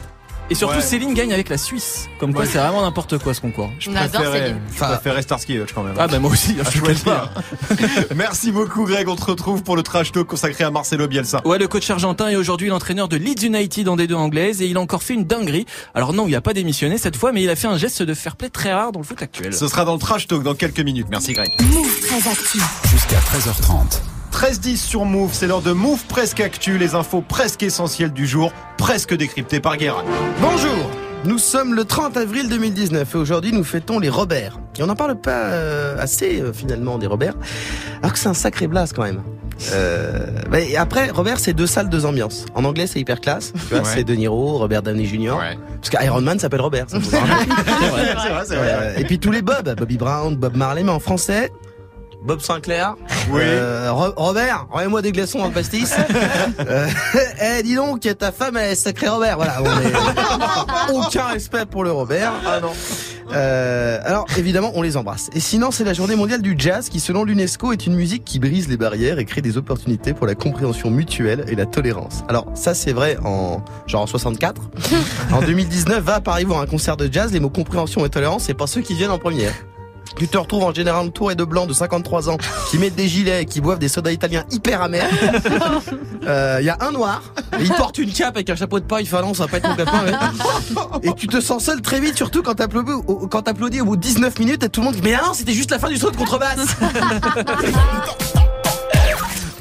Et 0.51 0.55
surtout, 0.55 0.75
Ouais. 0.75 0.81
Céline 0.81 1.13
gagne 1.13 1.31
avec 1.31 1.47
la 1.47 1.57
Suisse. 1.57 2.09
Comme 2.19 2.33
quoi, 2.33 2.41
Ouais. 2.43 2.49
c'est 2.51 2.57
vraiment 2.59 2.81
n'importe 2.81 3.17
quoi 3.19 3.33
ce 3.33 3.39
concours. 3.39 3.71
Je 3.79 3.89
préférais, 3.89 4.53
je 4.73 4.79
préférais 4.83 5.21
Starsky 5.21 5.53
Hutch 5.57 5.71
quand 5.73 5.81
même. 5.81 5.95
Ah 5.97 6.07
bah 6.07 6.19
moi 6.19 6.29
aussi, 6.29 6.57
À 6.59 6.69
je 6.69 6.77
choisir. 6.77 7.03
pas. 7.05 7.31
Merci 8.15 8.51
beaucoup 8.51 8.85
Greg, 8.85 9.07
on 9.07 9.15
te 9.15 9.23
retrouve 9.23 9.63
pour 9.63 9.77
le 9.77 9.81
trash 9.83 10.11
talk 10.11 10.27
consacré 10.27 10.65
à 10.65 10.69
Marcelo 10.69 11.07
Bielsa. 11.07 11.41
Ouais, 11.47 11.57
le 11.57 11.69
coach 11.69 11.89
argentin 11.89 12.27
est 12.27 12.35
aujourd'hui 12.35 12.67
l'entraîneur 12.67 13.07
de 13.07 13.15
Leeds 13.15 13.45
United 13.45 13.87
en 13.87 13.95
D2 13.95 14.13
anglaise 14.13 14.61
et 14.61 14.67
il 14.67 14.75
a 14.75 14.81
encore 14.81 15.03
fait 15.03 15.13
une 15.13 15.23
dinguerie. 15.25 15.65
Alors 15.95 16.11
non, 16.11 16.27
il 16.27 16.35
a 16.35 16.41
pas 16.41 16.53
démissionné 16.53 16.97
cette 16.97 17.15
fois, 17.15 17.31
mais 17.31 17.41
il 17.43 17.49
a 17.49 17.55
fait 17.55 17.67
un 17.67 17.77
geste 17.77 18.03
de 18.03 18.13
fair 18.13 18.35
play 18.35 18.49
très 18.49 18.73
rare 18.73 18.91
dans 18.91 18.99
le 18.99 19.05
foot 19.05 19.21
actuel. 19.21 19.53
Ce 19.53 19.69
sera 19.69 19.85
dans 19.85 19.93
le 19.93 19.99
trash 19.99 20.27
talk 20.27 20.43
dans 20.43 20.53
quelques 20.55 20.81
minutes. 20.81 21.07
Merci 21.09 21.31
Greg. 21.31 21.47
Move 21.61 21.99
très 22.01 22.29
actu. 22.29 22.59
Jusqu'à 22.91 23.19
13h30. 23.19 24.01
13-10 24.41 24.77
sur 24.77 25.05
Move, 25.05 25.29
c'est 25.33 25.45
l'heure 25.45 25.61
de 25.61 25.71
Move 25.71 26.03
presque 26.05 26.39
actu, 26.39 26.79
les 26.79 26.95
infos 26.95 27.21
presque 27.21 27.61
essentielles 27.61 28.11
du 28.11 28.25
jour, 28.25 28.51
presque 28.75 29.15
décryptées 29.15 29.59
par 29.59 29.77
Guérin. 29.77 30.03
Bonjour 30.41 30.89
nous 31.23 31.37
sommes 31.37 31.75
le 31.75 31.85
30 31.85 32.17
avril 32.17 32.49
2019 32.49 33.13
et 33.13 33.17
aujourd'hui 33.19 33.51
nous 33.51 33.63
fêtons 33.63 33.99
les 33.99 34.09
Robert. 34.09 34.57
Et 34.79 34.81
on 34.81 34.87
n'en 34.87 34.95
parle 34.95 35.13
pas 35.21 35.49
euh, 35.51 35.95
assez 35.99 36.41
euh, 36.41 36.51
finalement 36.51 36.97
des 36.97 37.05
Robert, 37.05 37.35
alors 38.01 38.13
que 38.13 38.17
c'est 38.17 38.29
un 38.29 38.33
sacré 38.33 38.65
blast 38.65 38.95
quand 38.95 39.03
même. 39.03 39.21
Euh, 39.73 40.25
bah, 40.49 40.59
et 40.59 40.77
après, 40.77 41.11
Robert, 41.11 41.39
c'est 41.39 41.53
deux 41.53 41.67
salles, 41.67 41.89
deux 41.89 42.07
ambiances. 42.07 42.47
En 42.55 42.65
anglais, 42.65 42.87
c'est 42.87 42.99
hyper 42.99 43.21
classe. 43.21 43.53
Tu 43.53 43.59
vois, 43.75 43.79
Ouais. 43.83 43.83
c'est 43.85 44.03
De 44.03 44.15
Niro, 44.15 44.57
Robert 44.57 44.81
Downey 44.81 45.05
Jr. 45.05 45.35
Parce 45.79 45.91
qu'Iron 45.91 46.21
Man 46.21 46.39
s'appelle 46.39 46.61
Robert. 46.61 46.89
Ça, 46.89 46.97
vrai, 46.99 48.15
vrai. 48.15 48.45
Euh, 48.57 48.97
et 48.97 49.03
puis 49.05 49.19
tous 49.19 49.31
les 49.31 49.43
Bob, 49.43 49.75
Bobby 49.77 49.97
Brown, 49.97 50.35
Bob 50.35 50.55
Marley, 50.57 50.81
mais 50.81 50.91
en 50.91 50.99
français, 50.99 51.51
Bob 52.23 52.39
Sinclair. 52.41 52.95
Oui. 53.31 53.41
Euh, 53.43 53.91
Ro- 53.91 54.13
Robert, 54.15 54.67
remets-moi 54.71 55.01
des 55.01 55.11
glaçons 55.11 55.39
dans 55.39 55.47
le 55.47 55.51
pastis. 55.53 55.93
euh, 56.59 56.87
eh, 57.59 57.63
dis 57.63 57.75
donc, 57.75 58.01
ta 58.17 58.31
femme 58.31 58.57
est 58.57 58.75
sacré 58.75 59.07
Robert. 59.07 59.37
Voilà, 59.37 59.61
on 59.61 59.65
est 59.65 60.93
aucun 60.93 61.25
respect 61.25 61.65
pour 61.65 61.83
le 61.83 61.91
Robert. 61.91 62.31
Ah 62.45 62.59
non. 62.59 62.71
Euh, 63.33 63.99
alors 64.03 64.25
évidemment, 64.37 64.71
on 64.75 64.81
les 64.81 64.97
embrasse. 64.97 65.29
Et 65.33 65.39
sinon, 65.39 65.71
c'est 65.71 65.83
la 65.85 65.93
journée 65.93 66.15
mondiale 66.15 66.41
du 66.41 66.55
jazz 66.57 66.89
qui, 66.89 66.99
selon 66.99 67.23
l'UNESCO, 67.23 67.71
est 67.71 67.85
une 67.87 67.95
musique 67.95 68.23
qui 68.25 68.39
brise 68.39 68.67
les 68.67 68.77
barrières 68.77 69.19
et 69.19 69.25
crée 69.25 69.41
des 69.41 69.57
opportunités 69.57 70.13
pour 70.13 70.27
la 70.27 70.35
compréhension 70.35 70.89
mutuelle 70.91 71.45
et 71.47 71.55
la 71.55 71.65
tolérance. 71.65 72.23
Alors 72.27 72.45
ça, 72.55 72.73
c'est 72.73 72.91
vrai 72.93 73.17
en 73.23 73.63
genre 73.87 74.01
en 74.01 74.07
64. 74.07 74.61
en 75.33 75.41
2019, 75.41 76.03
va 76.03 76.15
à 76.15 76.21
Paris 76.21 76.43
voir 76.43 76.59
un 76.59 76.65
concert 76.67 76.97
de 76.97 77.09
jazz. 77.11 77.31
Les 77.31 77.39
mots 77.39 77.49
compréhension 77.49 78.05
et 78.05 78.09
tolérance, 78.09 78.43
c'est 78.43 78.53
pas 78.53 78.67
ceux 78.67 78.81
qui 78.81 78.93
viennent 78.95 79.11
en 79.11 79.17
première. 79.19 79.53
Tu 80.17 80.27
te 80.27 80.37
retrouves 80.37 80.63
en 80.63 80.73
général 80.73 81.07
entouré 81.07 81.35
de 81.35 81.43
blancs 81.43 81.67
de 81.67 81.73
53 81.73 82.29
ans 82.29 82.37
qui 82.69 82.77
mettent 82.77 82.95
des 82.95 83.07
gilets 83.07 83.41
et 83.43 83.45
qui 83.45 83.59
boivent 83.61 83.79
des 83.79 83.87
sodas 83.87 84.11
italiens 84.11 84.43
hyper 84.51 84.81
amers. 84.81 85.09
Euh, 86.27 86.57
Il 86.61 86.65
y 86.65 86.69
a 86.69 86.77
un 86.81 86.91
noir, 86.91 87.23
et 87.59 87.63
il 87.63 87.71
porte 87.73 87.97
une 87.97 88.11
cape 88.11 88.35
avec 88.35 88.47
un 88.51 88.55
chapeau 88.55 88.79
de 88.79 88.85
paille, 88.85 89.05
enfin 89.05 89.21
non, 89.23 89.33
ça 89.33 89.45
va 89.47 89.49
pas 89.49 89.57
être 89.57 89.67
mon 89.69 89.75
copain. 89.75 90.03
ouais. 90.05 90.99
Et 91.09 91.13
tu 91.15 91.25
te 91.27 91.41
sens 91.41 91.63
seul 91.65 91.81
très 91.81 91.99
vite, 91.99 92.15
surtout 92.15 92.43
quand 92.43 92.53
t'applaudis 92.53 92.91
au, 92.91 93.27
quand 93.27 93.41
t'applaudis 93.41 93.81
au 93.81 93.85
bout 93.85 93.95
de 93.95 94.01
19 94.01 94.37
minutes 94.37 94.63
et 94.63 94.69
tout 94.69 94.81
le 94.81 94.85
monde 94.85 94.95
dit 94.95 95.01
mais 95.03 95.13
non, 95.13 95.33
c'était 95.33 95.53
juste 95.53 95.71
la 95.71 95.79
fin 95.79 95.89
du 95.89 95.97
saut 95.97 96.11
de 96.11 96.15
contrebasse. 96.17 96.75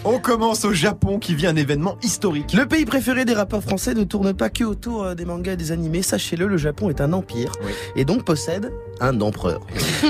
On 0.04 0.18
commence 0.18 0.64
au 0.64 0.72
Japon 0.72 1.18
qui 1.18 1.34
vit 1.34 1.46
un 1.46 1.56
événement 1.56 1.96
historique. 2.02 2.52
Le 2.54 2.66
pays 2.66 2.84
préféré 2.86 3.24
des 3.26 3.34
rappeurs 3.34 3.62
français 3.62 3.92
ne 3.94 4.04
tourne 4.04 4.32
pas 4.32 4.48
que 4.48 4.64
autour 4.64 5.04
euh, 5.04 5.14
des 5.14 5.26
mangas 5.26 5.52
et 5.52 5.56
des 5.56 5.72
animés. 5.72 6.02
Sachez-le, 6.02 6.46
le 6.46 6.56
Japon 6.56 6.88
est 6.88 7.00
un 7.02 7.12
empire 7.12 7.52
Oui. 7.64 7.72
et 7.96 8.04
donc 8.06 8.24
possède 8.24 8.72
un 9.00 9.20
empereur 9.20 9.60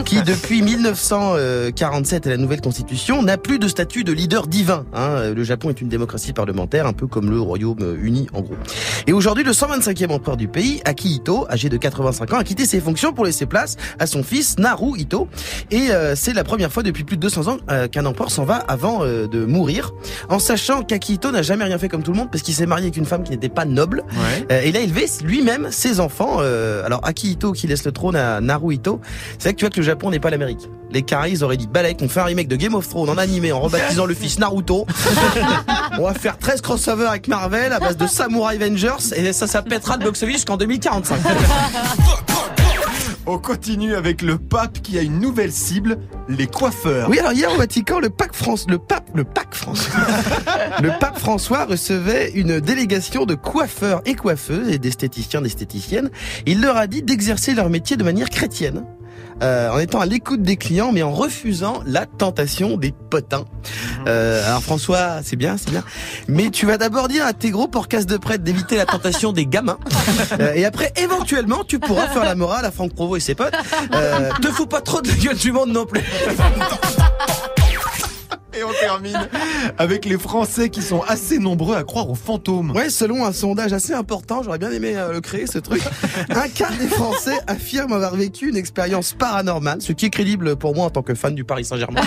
qui, 0.04 0.22
depuis 0.22 0.62
1947 0.62 2.26
et 2.26 2.30
la 2.30 2.36
nouvelle 2.36 2.60
constitution, 2.60 3.22
n'a 3.22 3.38
plus 3.38 3.58
de 3.58 3.68
statut 3.68 4.04
de 4.04 4.12
leader 4.12 4.46
divin. 4.46 4.84
hein. 4.94 5.30
Le 5.34 5.44
Japon 5.44 5.70
est 5.70 5.80
une 5.80 5.88
démocratie 5.88 6.32
parlementaire, 6.32 6.86
un 6.86 6.92
peu 6.92 7.06
comme 7.06 7.30
le 7.30 7.40
Royaume-Uni 7.40 8.28
en 8.32 8.40
gros. 8.40 8.54
Et 9.06 9.12
aujourd'hui, 9.12 9.44
le 9.44 9.52
125e 9.52 10.10
empereur 10.10 10.36
du 10.36 10.48
pays, 10.48 10.80
Akihito, 10.84 11.46
âgé 11.50 11.68
de 11.68 11.76
85 11.76 12.32
ans, 12.32 12.38
a 12.38 12.44
quitté 12.44 12.66
ses 12.66 12.80
fonctions 12.80 13.12
pour 13.12 13.24
laisser 13.24 13.46
place 13.46 13.76
à 13.98 14.06
son 14.06 14.22
fils 14.22 14.58
Naruhito. 14.58 15.28
Et 15.70 15.90
euh, 15.90 16.14
c'est 16.16 16.32
la 16.32 16.44
première 16.44 16.72
fois 16.72 16.82
depuis 16.82 17.04
plus 17.04 17.16
de 17.16 17.22
200 17.22 17.48
ans 17.48 17.56
euh, 17.70 17.88
qu'un 17.88 18.06
empereur 18.06 18.30
s'en 18.30 18.44
va 18.44 18.56
avant 18.56 19.02
euh, 19.04 19.26
de 19.26 19.44
mourir, 19.44 19.92
en 20.28 20.38
sachant 20.38 20.82
qu'Akihito 20.82 21.30
n'a 21.30 21.42
jamais 21.42 21.64
rien 21.64 21.78
fait 21.78 21.88
comme 21.88 22.02
tout 22.02 22.12
le 22.12 22.18
monde 22.18 22.30
parce 22.30 22.42
qu'il 22.42 22.54
s'est 22.54 22.66
marié 22.66 22.86
avec 22.86 22.96
une 22.96 23.06
femme 23.06 23.22
qui 23.22 23.30
n'était 23.32 23.48
pas 23.48 23.64
noble. 23.64 24.04
Ouais. 24.12 24.46
Euh, 24.52 24.62
il 24.66 24.76
a 24.76 24.80
élevé 24.80 25.06
lui-même 25.24 25.68
ses 25.70 26.00
enfants. 26.00 26.38
Euh, 26.40 26.84
alors 26.84 27.00
Akihito 27.04 27.52
qui 27.52 27.66
laisse 27.66 27.84
le 27.84 27.92
trône 27.92 28.16
à 28.16 28.40
Naruhito. 28.80 29.00
C'est 29.38 29.44
vrai 29.44 29.52
que 29.54 29.58
tu 29.58 29.64
vois 29.64 29.70
que 29.70 29.76
le 29.80 29.82
Japon 29.82 30.10
n'est 30.10 30.20
pas 30.20 30.30
l'Amérique. 30.30 30.68
Les 30.90 31.02
Caris 31.02 31.32
ils 31.32 31.44
auraient 31.44 31.56
dit 31.56 31.66
Balek, 31.66 31.98
on 32.02 32.08
fait 32.08 32.20
un 32.20 32.24
remake 32.24 32.48
de 32.48 32.56
Game 32.56 32.74
of 32.74 32.88
Thrones 32.88 33.08
en 33.08 33.18
animé 33.18 33.52
en 33.52 33.60
rebaptisant 33.60 34.06
le 34.06 34.14
fils 34.14 34.38
Naruto. 34.38 34.86
on 35.98 36.04
va 36.04 36.14
faire 36.14 36.38
13 36.38 36.60
crossovers 36.60 37.08
avec 37.08 37.28
Marvel 37.28 37.72
à 37.72 37.78
base 37.78 37.96
de 37.96 38.06
Samurai 38.06 38.56
Avengers 38.56 39.14
et 39.14 39.32
ça, 39.32 39.46
ça 39.46 39.62
pètera 39.62 39.96
le 39.96 40.04
box-office 40.04 40.36
jusqu'en 40.36 40.56
2045. 40.56 41.20
On 43.26 43.38
continue 43.38 43.94
avec 43.94 44.22
le 44.22 44.38
pape 44.38 44.80
qui 44.80 44.98
a 44.98 45.02
une 45.02 45.20
nouvelle 45.20 45.52
cible, 45.52 45.98
les 46.28 46.46
coiffeurs. 46.46 47.08
Oui, 47.10 47.18
alors 47.18 47.32
hier 47.32 47.52
au 47.52 47.56
Vatican, 47.56 48.00
le 48.00 48.08
pape 48.08 48.34
France, 48.34 48.66
le 48.68 48.78
pape, 48.78 49.10
le 49.14 49.24
pape 49.24 49.54
François, 49.54 50.00
le 50.82 50.98
pape 50.98 51.18
François 51.18 51.66
recevait 51.66 52.30
une 52.32 52.60
délégation 52.60 53.26
de 53.26 53.34
coiffeurs 53.34 54.00
et 54.06 54.14
coiffeuses 54.14 54.70
et 54.70 54.78
d'esthéticiens, 54.78 55.42
d'esthéticiennes. 55.42 56.10
Il 56.46 56.62
leur 56.62 56.76
a 56.76 56.86
dit 56.86 57.02
d'exercer 57.02 57.54
leur 57.54 57.68
métier 57.68 57.96
de 57.96 58.04
manière 58.04 58.30
chrétienne. 58.30 58.84
Euh, 59.42 59.70
en 59.70 59.78
étant 59.78 60.00
à 60.00 60.06
l'écoute 60.06 60.42
des 60.42 60.56
clients, 60.56 60.92
mais 60.92 61.02
en 61.02 61.12
refusant 61.12 61.82
la 61.86 62.06
tentation 62.06 62.76
des 62.76 62.92
potins. 62.92 63.44
Euh, 64.06 64.46
alors 64.46 64.62
François, 64.62 65.20
c'est 65.22 65.36
bien, 65.36 65.56
c'est 65.56 65.70
bien. 65.70 65.84
Mais 66.28 66.50
tu 66.50 66.66
vas 66.66 66.78
d'abord 66.78 67.08
dire 67.08 67.26
à 67.26 67.32
tes 67.32 67.50
gros 67.50 67.68
porcasses 67.68 68.06
de 68.06 68.16
prêtre 68.16 68.44
d'éviter 68.44 68.76
la 68.76 68.86
tentation 68.86 69.32
des 69.32 69.46
gamins. 69.46 69.78
Euh, 70.38 70.52
et 70.54 70.64
après, 70.64 70.92
éventuellement, 70.96 71.64
tu 71.66 71.78
pourras 71.78 72.06
faire 72.08 72.24
la 72.24 72.34
morale 72.34 72.64
à 72.64 72.70
Franck 72.70 72.94
Provo 72.94 73.16
et 73.16 73.20
ses 73.20 73.34
potes. 73.34 73.54
Euh, 73.92 74.30
te 74.40 74.48
fous 74.48 74.66
pas 74.66 74.80
trop 74.80 75.00
de 75.00 75.08
la 75.08 75.14
gueule 75.14 75.36
du 75.36 75.50
monde 75.50 75.72
non 75.72 75.86
plus. 75.86 76.00
Et 78.52 78.64
on 78.64 78.72
termine 78.72 79.28
avec 79.78 80.04
les 80.04 80.18
Français 80.18 80.70
qui 80.70 80.82
sont 80.82 81.02
assez 81.02 81.38
nombreux 81.38 81.76
à 81.76 81.84
croire 81.84 82.10
aux 82.10 82.16
fantômes. 82.16 82.72
Ouais, 82.72 82.90
selon 82.90 83.24
un 83.24 83.32
sondage 83.32 83.72
assez 83.72 83.92
important, 83.92 84.42
j'aurais 84.42 84.58
bien 84.58 84.72
aimé 84.72 84.94
euh, 84.96 85.12
le 85.12 85.20
créer 85.20 85.46
ce 85.46 85.58
truc. 85.58 85.82
Un 86.30 86.48
quart 86.48 86.72
des 86.76 86.88
Français 86.88 87.38
affirment 87.46 87.92
avoir 87.92 88.16
vécu 88.16 88.48
une 88.48 88.56
expérience 88.56 89.12
paranormale, 89.12 89.80
ce 89.80 89.92
qui 89.92 90.06
est 90.06 90.10
crédible 90.10 90.56
pour 90.56 90.74
moi 90.74 90.86
en 90.86 90.90
tant 90.90 91.02
que 91.02 91.14
fan 91.14 91.34
du 91.34 91.44
Paris 91.44 91.64
Saint-Germain. 91.64 92.00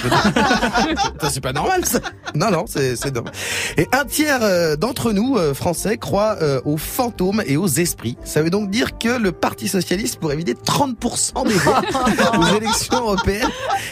c'est 1.30 1.42
pas 1.42 1.54
normal 1.54 1.86
ça. 1.86 2.00
Non 2.36 2.52
non, 2.52 2.66
c'est 2.68 2.96
c'est 2.98 3.14
normal. 3.14 3.34
Et 3.78 3.88
un 3.94 4.06
tiers 4.06 4.44
euh, 4.44 4.76
d'entre 4.76 5.14
nous 5.14 5.38
euh, 5.38 5.54
Français 5.54 5.98
croient 5.98 6.38
aux 6.66 6.78
fantômes 6.78 7.42
et 7.46 7.58
aux 7.58 7.68
esprits. 7.68 8.18
Ça 8.24 8.42
veut 8.42 8.50
donc 8.50 8.70
dire 8.70 8.98
que 8.98 9.18
le 9.18 9.32
Parti 9.32 9.68
socialiste 9.68 10.20
pourrait 10.20 10.36
vider 10.36 10.54
30% 10.54 11.48
des 11.48 11.54
voix 11.54 11.82
aux 12.38 12.58
élections 12.58 13.00
européennes. 13.00 13.50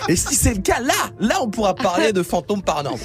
Et 0.10 0.16
si 0.16 0.36
c'est 0.36 0.54
le 0.54 0.62
cas, 0.62 0.80
là, 0.80 0.94
là, 1.20 1.36
on 1.42 1.50
pourra 1.50 1.76
parler 1.76 2.14
de 2.14 2.24
fantômes 2.24 2.41
paranormaux. 2.42 3.00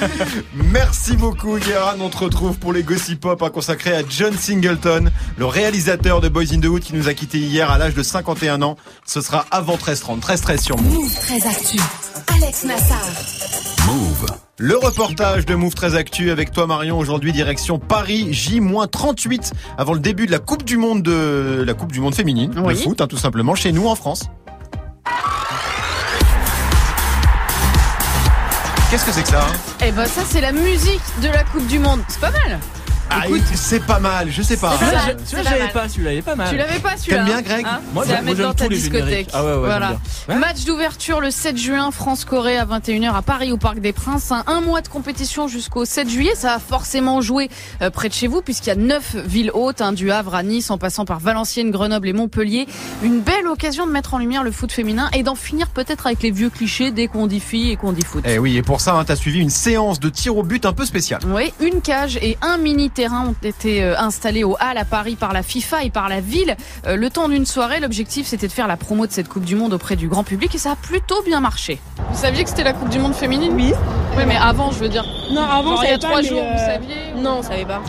Merci 0.54 1.16
beaucoup 1.16 1.58
Guérin, 1.58 1.94
on 2.00 2.08
te 2.08 2.18
retrouve 2.18 2.58
pour 2.58 2.72
les 2.72 2.82
Gossip 2.82 3.20
Pop 3.20 3.42
hein, 3.42 3.50
consacré 3.50 3.94
à 3.94 4.02
John 4.08 4.34
Singleton, 4.36 5.10
le 5.36 5.46
réalisateur 5.46 6.20
de 6.20 6.28
Boys 6.28 6.52
in 6.52 6.60
the 6.60 6.66
Hood 6.66 6.82
qui 6.82 6.94
nous 6.94 7.08
a 7.08 7.14
quitté 7.14 7.38
hier 7.38 7.70
à 7.70 7.78
l'âge 7.78 7.94
de 7.94 8.02
51 8.02 8.62
ans. 8.62 8.76
Ce 9.06 9.20
sera 9.20 9.46
avant 9.50 9.76
13h30, 9.76 10.20
13h13 10.20 10.60
sur 10.62 10.76
Move. 10.78 10.94
Move 10.94 11.14
très 11.14 11.46
actu. 11.46 11.78
Alex 12.34 12.64
Nassar. 12.64 13.00
Move. 13.86 14.26
Le 14.58 14.76
reportage 14.76 15.44
de 15.44 15.54
Move 15.54 15.74
très 15.74 15.96
Actu 15.96 16.30
avec 16.30 16.52
toi 16.52 16.66
Marion 16.68 16.96
aujourd'hui 16.98 17.32
direction 17.32 17.80
Paris 17.80 18.32
J-38 18.32 19.52
avant 19.76 19.92
le 19.92 19.98
début 19.98 20.26
de 20.26 20.30
la 20.30 20.38
Coupe 20.38 20.64
du 20.64 20.76
Monde 20.76 21.02
de 21.02 21.64
la 21.66 21.74
Coupe 21.74 21.90
du 21.90 22.00
Monde 22.00 22.14
féminine 22.14 22.52
Oui. 22.64 22.74
de 22.74 22.78
foot 22.78 23.00
hein, 23.00 23.08
tout 23.08 23.16
simplement 23.16 23.54
chez 23.56 23.72
nous 23.72 23.88
en 23.88 23.96
France. 23.96 24.28
Qu'est-ce 28.92 29.06
que 29.06 29.12
c'est 29.12 29.22
que 29.22 29.30
ça 29.30 29.40
hein? 29.40 29.52
Eh 29.82 29.90
ben 29.90 30.04
ça 30.04 30.20
c'est 30.22 30.42
la 30.42 30.52
musique 30.52 31.00
de 31.22 31.28
la 31.28 31.44
Coupe 31.44 31.66
du 31.66 31.78
Monde. 31.78 32.00
C'est 32.08 32.20
pas 32.20 32.30
mal. 32.30 32.60
Ah, 33.14 33.26
Écoute. 33.26 33.42
c'est 33.54 33.84
pas 33.84 33.98
mal, 33.98 34.28
je 34.30 34.42
sais 34.42 34.56
pas. 34.56 34.72
Celui-là, 34.78 35.50
j'avais 35.50 35.68
pas, 35.72 35.88
celui-là, 35.88 36.12
il 36.12 36.18
est 36.18 36.22
pas 36.22 36.34
mal. 36.34 36.48
Tu 36.50 36.56
l'avais 36.56 36.78
pas 36.78 36.96
celui-là 36.96 37.16
T'aimes 37.18 37.26
bien, 37.26 37.36
hein 37.38 37.42
Greg 37.42 37.66
Hein 37.66 37.80
Moi, 37.92 38.04
C'est 38.06 38.14
à 38.14 38.22
mettre 38.22 38.40
dans 38.40 38.54
ta 38.54 38.68
discothèque. 38.68 39.28
Ah 39.32 39.44
ouais, 39.44 39.52
ouais, 39.52 39.58
voilà. 39.58 39.98
Ouais. 40.28 40.36
Match 40.36 40.64
d'ouverture 40.64 41.20
le 41.20 41.30
7 41.30 41.56
juin, 41.56 41.90
France-Corée 41.90 42.56
à 42.56 42.64
21h 42.64 43.14
à 43.14 43.22
Paris 43.22 43.52
au 43.52 43.56
Parc 43.58 43.80
des 43.80 43.92
Princes. 43.92 44.32
Un, 44.32 44.44
un 44.46 44.60
mois 44.60 44.80
de 44.80 44.88
compétition 44.88 45.48
jusqu'au 45.48 45.84
7 45.84 46.08
juillet. 46.08 46.32
Ça 46.34 46.54
va 46.54 46.58
forcément 46.58 47.20
jouer 47.20 47.50
euh, 47.82 47.90
près 47.90 48.08
de 48.08 48.14
chez 48.14 48.26
vous 48.28 48.40
puisqu'il 48.42 48.68
y 48.68 48.72
a 48.72 48.76
neuf 48.76 49.14
villes 49.16 49.50
hautes, 49.52 49.80
hein, 49.80 49.92
du 49.92 50.10
Havre 50.10 50.34
à 50.34 50.42
Nice 50.42 50.70
en 50.70 50.78
passant 50.78 51.04
par 51.04 51.18
Valenciennes, 51.20 51.70
Grenoble 51.70 52.08
et 52.08 52.12
Montpellier. 52.12 52.66
Une 53.02 53.20
belle 53.20 53.46
occasion 53.46 53.86
de 53.86 53.92
mettre 53.92 54.14
en 54.14 54.18
lumière 54.18 54.42
le 54.42 54.52
foot 54.52 54.72
féminin 54.72 55.10
et 55.12 55.22
d'en 55.22 55.34
finir 55.34 55.68
peut-être 55.68 56.06
avec 56.06 56.22
les 56.22 56.30
vieux 56.30 56.50
clichés 56.50 56.90
dès 56.90 57.08
qu'on 57.08 57.26
dit 57.26 57.40
filles 57.40 57.72
et 57.72 57.76
qu'on 57.76 57.92
dit 57.92 58.04
foot. 58.04 58.24
Eh 58.26 58.38
oui, 58.38 58.56
et 58.56 58.62
pour 58.62 58.80
ça, 58.80 58.94
hein, 58.94 59.04
t'as 59.04 59.16
suivi 59.16 59.38
une 59.40 59.50
séance 59.50 60.00
de 60.00 60.08
tir 60.08 60.36
au 60.36 60.42
but 60.42 60.64
un 60.66 60.72
peu 60.72 60.84
spéciale. 60.84 61.20
Oui, 61.26 61.52
une 61.60 61.80
cage 61.82 62.16
et 62.22 62.38
un 62.42 62.56
mini 62.56 62.90
ont 63.10 63.34
été 63.42 63.82
euh, 63.82 63.98
installés 63.98 64.44
au 64.44 64.52
Hall 64.52 64.76
à 64.78 64.84
Paris 64.84 65.16
par 65.16 65.32
la 65.32 65.42
FIFA 65.42 65.84
et 65.84 65.90
par 65.90 66.08
la 66.08 66.20
ville. 66.20 66.56
Euh, 66.86 66.96
le 66.96 67.10
temps 67.10 67.28
d'une 67.28 67.46
soirée, 67.46 67.80
l'objectif 67.80 68.26
c'était 68.26 68.46
de 68.46 68.52
faire 68.52 68.68
la 68.68 68.76
promo 68.76 69.06
de 69.06 69.12
cette 69.12 69.28
Coupe 69.28 69.44
du 69.44 69.56
Monde 69.56 69.72
auprès 69.72 69.96
du 69.96 70.08
grand 70.08 70.22
public 70.24 70.54
et 70.54 70.58
ça 70.58 70.72
a 70.72 70.76
plutôt 70.76 71.22
bien 71.22 71.40
marché. 71.40 71.80
Vous 72.12 72.18
saviez 72.18 72.44
que 72.44 72.50
c'était 72.50 72.64
la 72.64 72.72
Coupe 72.72 72.88
du 72.90 72.98
Monde 72.98 73.14
féminine? 73.14 73.52
Oui. 73.54 73.72
Oui, 74.16 74.22
mais 74.26 74.36
avant, 74.36 74.70
je 74.70 74.78
veux 74.78 74.88
dire. 74.90 75.04
Non, 75.32 75.42
avant, 75.42 75.76
Genre, 75.76 75.84
il 75.84 75.90
y 75.90 75.92
a 75.94 75.94
savait 75.94 75.98
pas, 76.00 76.08
trois 76.08 76.22
jours, 76.22 76.42
euh, 76.42 76.52
vous 76.52 76.58
saviez 76.58 76.96
Non, 77.22 77.36
on 77.38 77.42
savait 77.42 77.64
pas. 77.64 77.80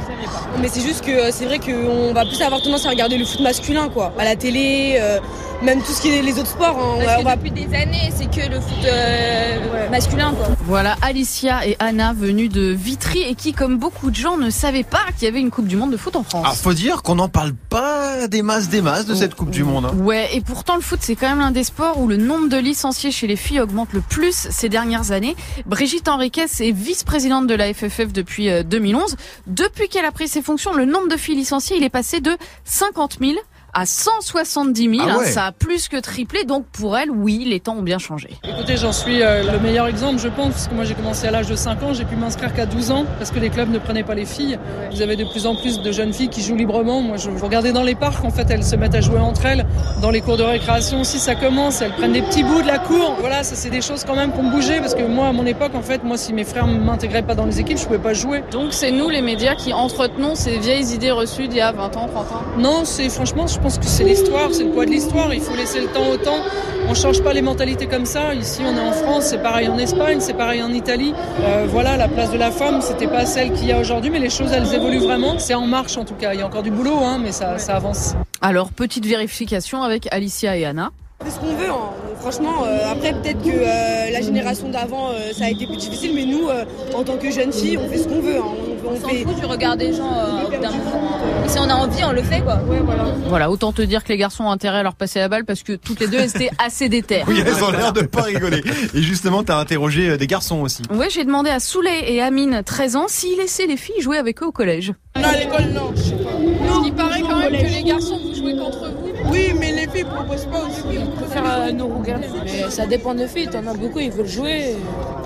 Mais 0.62 0.70
c'est 0.70 0.82
juste 0.82 1.03
que 1.05 1.12
euh, 1.12 1.29
c'est 1.32 1.46
vrai 1.46 1.60
qu'on 1.60 2.13
va 2.13 2.25
plus 2.25 2.41
avoir 2.41 2.62
tendance 2.62 2.86
à 2.86 2.89
regarder 2.89 3.17
le 3.17 3.25
foot 3.25 3.41
masculin, 3.41 3.89
quoi. 3.89 4.13
À 4.17 4.24
la 4.24 4.38
télé, 4.38 4.98
euh, 5.01 5.20
même 5.62 5.82
tout 5.82 5.91
ce 5.91 6.01
qui 6.01 6.10
est 6.10 6.22
les 6.22 6.39
autres 6.39 6.48
sports. 6.51 6.77
hein, 6.79 6.93
on 6.96 6.98
va- 7.00 7.03
Parce 7.05 7.15
on 7.17 7.20
que 7.20 7.25
va- 7.25 7.36
depuis 7.36 7.51
des 7.51 7.75
années, 7.75 8.10
c'est 8.15 8.25
que 8.32 8.50
le 8.50 8.62
foot 8.62 8.86
euh, 8.86 9.89
masculin, 9.91 10.34
quoi. 10.34 10.48
Voilà, 10.65 10.96
Alicia 11.01 11.67
et 11.67 11.75
Anna 11.79 12.13
venues 12.13 12.48
de 12.48 12.62
Vitry 12.72 13.22
et 13.22 13.36
qui, 13.36 13.51
comme 13.53 13.77
beaucoup 13.77 14.10
de 14.10 14.15
gens, 14.15 14.38
ne 14.38 14.50
savaient 14.50 14.84
pas 14.86 15.03
qu'il 15.13 15.25
y 15.25 15.27
avait 15.27 15.41
une 15.41 15.51
Coupe 15.51 15.67
du 15.67 15.75
Monde 15.75 15.91
de 15.91 15.98
foot 15.98 16.15
en 16.15 16.24
France. 16.24 16.46
Alors 16.46 16.55
faut 16.55 16.74
dire 16.74 17.03
qu'on 17.03 17.15
n'en 17.15 17.27
parle 17.27 17.53
pas 17.53 18.27
des 18.29 18.41
masses 18.41 18.70
des 18.70 18.82
masses 18.82 19.05
de 19.05 19.13
cette 19.13 19.36
Coupe 19.36 19.50
du 19.50 19.65
Monde. 19.65 19.86
hein. 19.88 19.96
Ouais, 19.98 20.29
et 20.34 20.39
pourtant 20.41 20.75
le 20.75 20.82
foot 20.82 21.00
c'est 21.01 21.15
quand 21.15 21.27
même 21.29 21.39
l'un 21.39 21.51
des 21.51 21.65
sports 21.65 22.00
où 22.00 22.08
le 22.08 22.15
nombre 22.15 22.48
de 22.48 22.58
licenciés 22.58 23.12
chez 23.12 23.27
les 23.27 23.36
filles 23.36 23.60
augmente 23.60 23.91
le 23.91 24.00
plus 24.00 24.48
ces 24.50 24.70
dernières 24.70 25.12
années. 25.12 25.36
Brigitte 25.65 26.08
Henriquez 26.08 26.46
est 26.62 26.72
vice-présidente 26.72 27.46
de 27.46 27.55
la 27.55 27.74
FFF 27.74 28.13
depuis 28.13 28.50
euh, 28.50 28.63
2011. 28.63 29.17
Depuis 29.48 29.89
qu'elle 29.89 30.05
a 30.05 30.12
pris 30.13 30.29
ses 30.29 30.41
fonctions, 30.41 30.74
le 30.74 30.86
nombre 30.86 31.10
de 31.10 31.17
filles 31.17 31.36
licenciées 31.36 31.75
il 31.77 31.84
est 31.84 31.89
passé 31.89 32.22
de 32.22 32.38
50 32.63 33.17
000 33.20 33.34
à 33.74 33.86
170 33.86 34.89
000. 34.98 35.08
Ah 35.10 35.18
ouais. 35.18 35.25
hein, 35.25 35.25
ça 35.32 35.46
a 35.46 35.51
plus 35.51 35.88
que 35.88 35.98
triplé, 35.98 36.44
donc 36.46 36.65
pour 36.72 36.98
elle, 36.98 37.10
oui, 37.12 37.46
les 37.48 37.60
temps 37.60 37.75
ont 37.77 37.82
bien 37.82 37.98
changé. 38.00 38.30
Écoutez, 38.48 38.77
j'en 38.77 38.92
suis 38.92 39.22
euh, 39.22 39.51
le 39.51 39.60
meilleur 39.60 39.88
exemple, 39.88 40.20
je 40.20 40.27
pense, 40.27 40.51
parce 40.53 40.68
que 40.68 40.75
moi 40.75 40.84
j'ai 40.84 40.94
commencé 40.94 41.27
à 41.27 41.32
l'âge 41.32 41.48
de 41.48 41.56
5 41.56 41.82
ans, 41.84 41.94
j'ai 41.94 42.06
pu 42.06 42.15
m'inscrire 42.15 42.53
qu'à 42.53 42.65
12 42.65 42.92
ans, 42.92 43.06
parce 43.18 43.32
que 43.32 43.39
les 43.39 43.50
clubs 43.50 43.72
ne 43.72 43.80
prenaient 43.80 44.03
pas 44.03 44.15
les 44.15 44.25
filles. 44.25 44.60
Vous 44.92 45.01
avez 45.01 45.15
de 45.15 45.24
plus 45.25 45.46
en 45.48 45.56
plus 45.56 45.82
de 45.82 45.92
jeunes 45.92 46.13
filles 46.13 46.30
qui 46.30 46.42
jouent 46.42 46.56
librement. 46.56 47.01
Moi, 47.01 47.18
je, 47.18 47.30
je 47.36 47.44
regardais 47.44 47.72
dans 47.72 47.84
les 47.84 47.96
parcs, 47.96 48.24
en 48.24 48.30
fait, 48.30 48.48
elles 48.50 48.63
se 48.63 48.75
mettent 48.75 48.96
à 48.96 49.01
jouer 49.01 49.20
entre 49.20 49.46
elles. 49.46 49.65
Dans 50.01 50.12
les 50.12 50.22
cours 50.22 50.38
de 50.38 50.44
récréation 50.44 51.01
aussi, 51.01 51.20
ça 51.20 51.36
commence. 51.36 51.82
Elles 51.82 51.94
prennent 51.94 52.13
des 52.13 52.22
petits 52.22 52.44
bouts 52.44 52.62
de 52.62 52.68
la 52.68 52.80
cour. 52.80 53.15
Voilà, 53.20 53.44
ça 53.44 53.56
c'est 53.56 53.70
des 53.70 53.82
choses 53.82 54.03
quand 54.06 54.15
même 54.15 54.32
qui 54.32 54.39
ont 54.39 54.50
bougé, 54.51 54.80
parce 54.80 54.96
que 54.96 55.03
moi, 55.03 55.27
à 55.27 55.32
mon 55.32 55.46
époque, 55.46 55.74
en 55.75 55.82
fait, 55.82 56.03
moi, 56.03 56.18
si 56.18 56.34
mes 56.34 56.44
frères 56.44 56.68
ne 56.68 56.77
m'intégraient 56.80 57.24
pas 57.24 57.36
dans 57.36 57.46
les 57.46 57.60
équipes, 57.60 57.77
je 57.77 57.86
pouvais 57.86 57.98
pas 57.98 58.13
jouer. 58.13 58.44
Donc 58.51 58.74
c'est 58.74 58.92
nous 58.92 59.10
les 59.10 59.22
médias 59.22 59.56
qui 59.56 59.74
entretenons 59.74 60.36
ces 60.36 60.58
vieilles 60.60 60.94
idées 60.94 61.12
reçues 61.12 61.48
d'il 61.48 61.58
y 61.58 61.62
a 61.62 61.72
20 61.72 61.98
ans, 61.98 62.08
30 62.08 62.32
ans? 62.32 62.42
Non, 62.58 62.82
c'est 62.86 63.10
franchement, 63.10 63.48
je 63.48 63.60
pense 63.63 63.77
que 63.77 63.86
c'est 63.86 64.03
l'histoire, 64.03 64.50
c'est 64.51 64.65
le 64.65 64.72
poids 64.72 64.86
de 64.86 64.91
l'histoire. 64.91 65.34
Il 65.34 65.39
faut 65.39 65.55
laisser 65.55 65.79
le 65.79 65.88
temps 65.88 66.10
au 66.10 66.17
temps. 66.17 66.43
On 66.89 66.93
change 66.93 67.24
pas 67.24 67.32
les 67.32 67.41
mentalités 67.41 67.88
comme 67.88 68.05
ça. 68.05 68.34
Ici, 68.34 68.62
on 68.62 68.75
est 68.75 68.79
en 68.82 68.91
France, 68.91 69.27
c'est 69.27 69.41
pareil 69.41 69.70
en 69.70 69.77
Espagne, 69.77 70.20
c'est 70.20 70.34
pareil 70.34 70.62
en 70.62 70.74
Italie. 70.74 71.13
Euh, 71.39 71.65
voilà, 71.70 71.96
la 71.96 72.10
place 72.10 72.29
de 72.32 72.38
la 72.38 72.51
femme, 72.51 72.82
c'était 72.82 73.08
pas 73.08 73.25
celle 73.25 73.53
qu'il 73.53 73.67
y 73.67 73.72
a 73.72 73.79
aujourd'hui, 73.79 74.12
mais 74.12 74.20
les 74.20 74.29
choses, 74.29 74.51
elles 74.51 74.74
évoluent 74.74 75.00
vraiment. 75.00 75.39
C'est 75.39 75.53
en 75.53 75.65
marche 75.65 75.96
en 75.96 76.03
tout 76.03 76.15
cas. 76.15 76.34
Il 76.34 76.41
y 76.41 76.43
a 76.43 76.46
encore 76.46 76.63
du 76.63 76.72
boulot, 76.72 76.98
hein, 76.98 77.20
mais 77.24 77.32
ça, 77.32 77.58
ça 77.58 77.77
avance. 77.77 78.15
Alors 78.41 78.70
petite 78.70 79.05
vérification 79.05 79.82
avec 79.82 80.10
Alicia 80.12 80.58
et 80.58 80.65
Anna. 80.65 80.91
On 81.22 81.25
fait 81.25 81.32
ce 81.32 81.39
qu'on 81.39 81.55
veut, 81.55 81.72
franchement. 82.20 82.63
euh, 82.65 82.91
après, 82.91 83.13
peut-être 83.13 83.41
que 83.41 83.50
euh, 83.50 84.12
la 84.12 84.22
génération 84.22 84.70
d'avant, 84.70 85.10
euh, 85.10 85.32
ça 85.38 85.46
a 85.46 85.50
été 85.50 85.65
plus 85.65 85.77
difficile, 85.77 86.12
mais 86.15 86.25
nous, 86.25 86.48
euh, 86.50 86.65
en 86.96 87.03
tant 87.03 87.17
que 87.17 87.29
jeunes 87.32 87.51
filles, 87.53 87.77
on 87.77 87.89
fait 87.89 87.98
ce 88.00 88.08
qu'on 88.08 88.22
veut. 88.22 88.38
hein. 88.38 88.43
On, 88.86 88.88
on 88.89 88.91
On 88.96 89.00
s'en 89.01 89.08
fait... 89.10 89.24
fout 89.24 89.36
du 89.39 89.46
regard 89.46 89.77
des 89.77 89.93
gens 89.93 90.12
euh, 90.13 90.58
d'un 90.60 90.72
moment. 90.72 91.17
Et 91.46 91.50
si 91.50 91.58
on 91.60 91.70
a 91.70 91.74
envie, 91.75 92.03
on 92.03 92.12
le 92.12 92.22
fait, 92.24 92.41
quoi. 92.41 92.55
Ouais, 92.70 92.79
voilà. 92.84 93.03
Voilà, 93.27 93.50
autant 93.51 93.72
te 93.72 93.82
dire 93.82 94.03
que 94.03 94.10
les 94.10 94.17
garçons 94.17 94.43
ont 94.46 94.51
intérêt 94.51 94.79
à 94.79 94.84
leur 94.84 94.96
passer 94.96 95.20
la 95.20 95.27
balle 95.29 95.46
parce 95.46 95.63
que 95.63 95.74
toutes 95.74 96.00
les 96.00 96.08
deux 96.08 96.17
elles 96.20 96.29
étaient 96.29 96.50
assez 96.63 96.89
déterres. 96.89 97.25
Oui, 97.27 97.41
elles 97.46 97.63
ont 97.63 97.72
l'air 97.72 97.93
de 97.93 98.01
pas 98.01 98.24
rigoler. 98.24 98.62
Et 98.93 99.01
justement, 99.01 99.43
t'as 99.43 99.58
interrogé 99.60 100.17
des 100.17 100.27
garçons 100.27 100.60
aussi. 100.62 100.84
Ouais, 100.91 101.10
j'ai 101.10 101.24
demandé 101.25 101.50
à 101.50 101.60
Souley 101.60 102.12
et 102.13 102.22
Amine, 102.22 102.62
13 102.65 102.96
ans, 102.96 103.05
s'ils 103.08 103.38
laissaient 103.38 103.67
les 103.67 103.77
filles 103.77 104.01
jouer 104.01 104.17
avec 104.17 104.41
eux 104.43 104.48
au 104.48 104.51
collège. 104.51 104.93
Non, 105.15 105.24
à 105.24 105.38
l'école, 105.38 105.72
non. 105.74 105.91
Je 105.96 106.01
sais 106.01 106.15
pas. 106.15 106.32
Non, 106.32 106.84
Il 106.86 106.93
paraît 106.93 107.22
quand 107.22 107.38
même 107.38 107.51
que 107.51 107.65
les 107.67 107.84
garçons 107.84 108.20
vous 108.22 108.34
jouez 108.36 108.55
contre 108.58 108.79
vous. 108.91 109.02
Oui, 109.30 109.53
mais 109.60 109.72
les 109.72 109.88
filles 109.88 110.03
proposent 110.06 110.46
pas 110.46 110.60
aussi. 110.65 110.82
Ils 110.92 111.10
préfèrent 111.12 111.44
euh, 111.46 111.72
nous 111.72 111.88
regarder. 111.88 112.27
Mais 112.46 112.70
ça 112.70 112.86
dépend 112.86 113.13
des 113.13 113.27
filles. 113.27 113.48
T'en 113.48 113.65
as 113.68 113.74
beaucoup, 113.74 114.00
ils 114.00 114.12
veulent 114.12 114.27
jouer. 114.27 114.75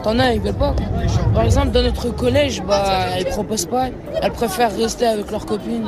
T'en 0.03 0.17
as, 0.19 0.33
ils 0.33 0.41
veulent 0.41 0.53
pas. 0.53 0.75
Par 1.33 1.43
exemple, 1.43 1.71
dans 1.71 1.81
notre 1.83 2.09
collège, 2.09 2.61
bah, 2.67 3.07
elles 3.17 3.25
proposent 3.25 3.65
pas. 3.65 3.87
Elles 4.21 4.31
préfèrent 4.31 4.75
rester 4.75 5.05
avec 5.07 5.29
leurs 5.31 5.45
copines. 5.45 5.85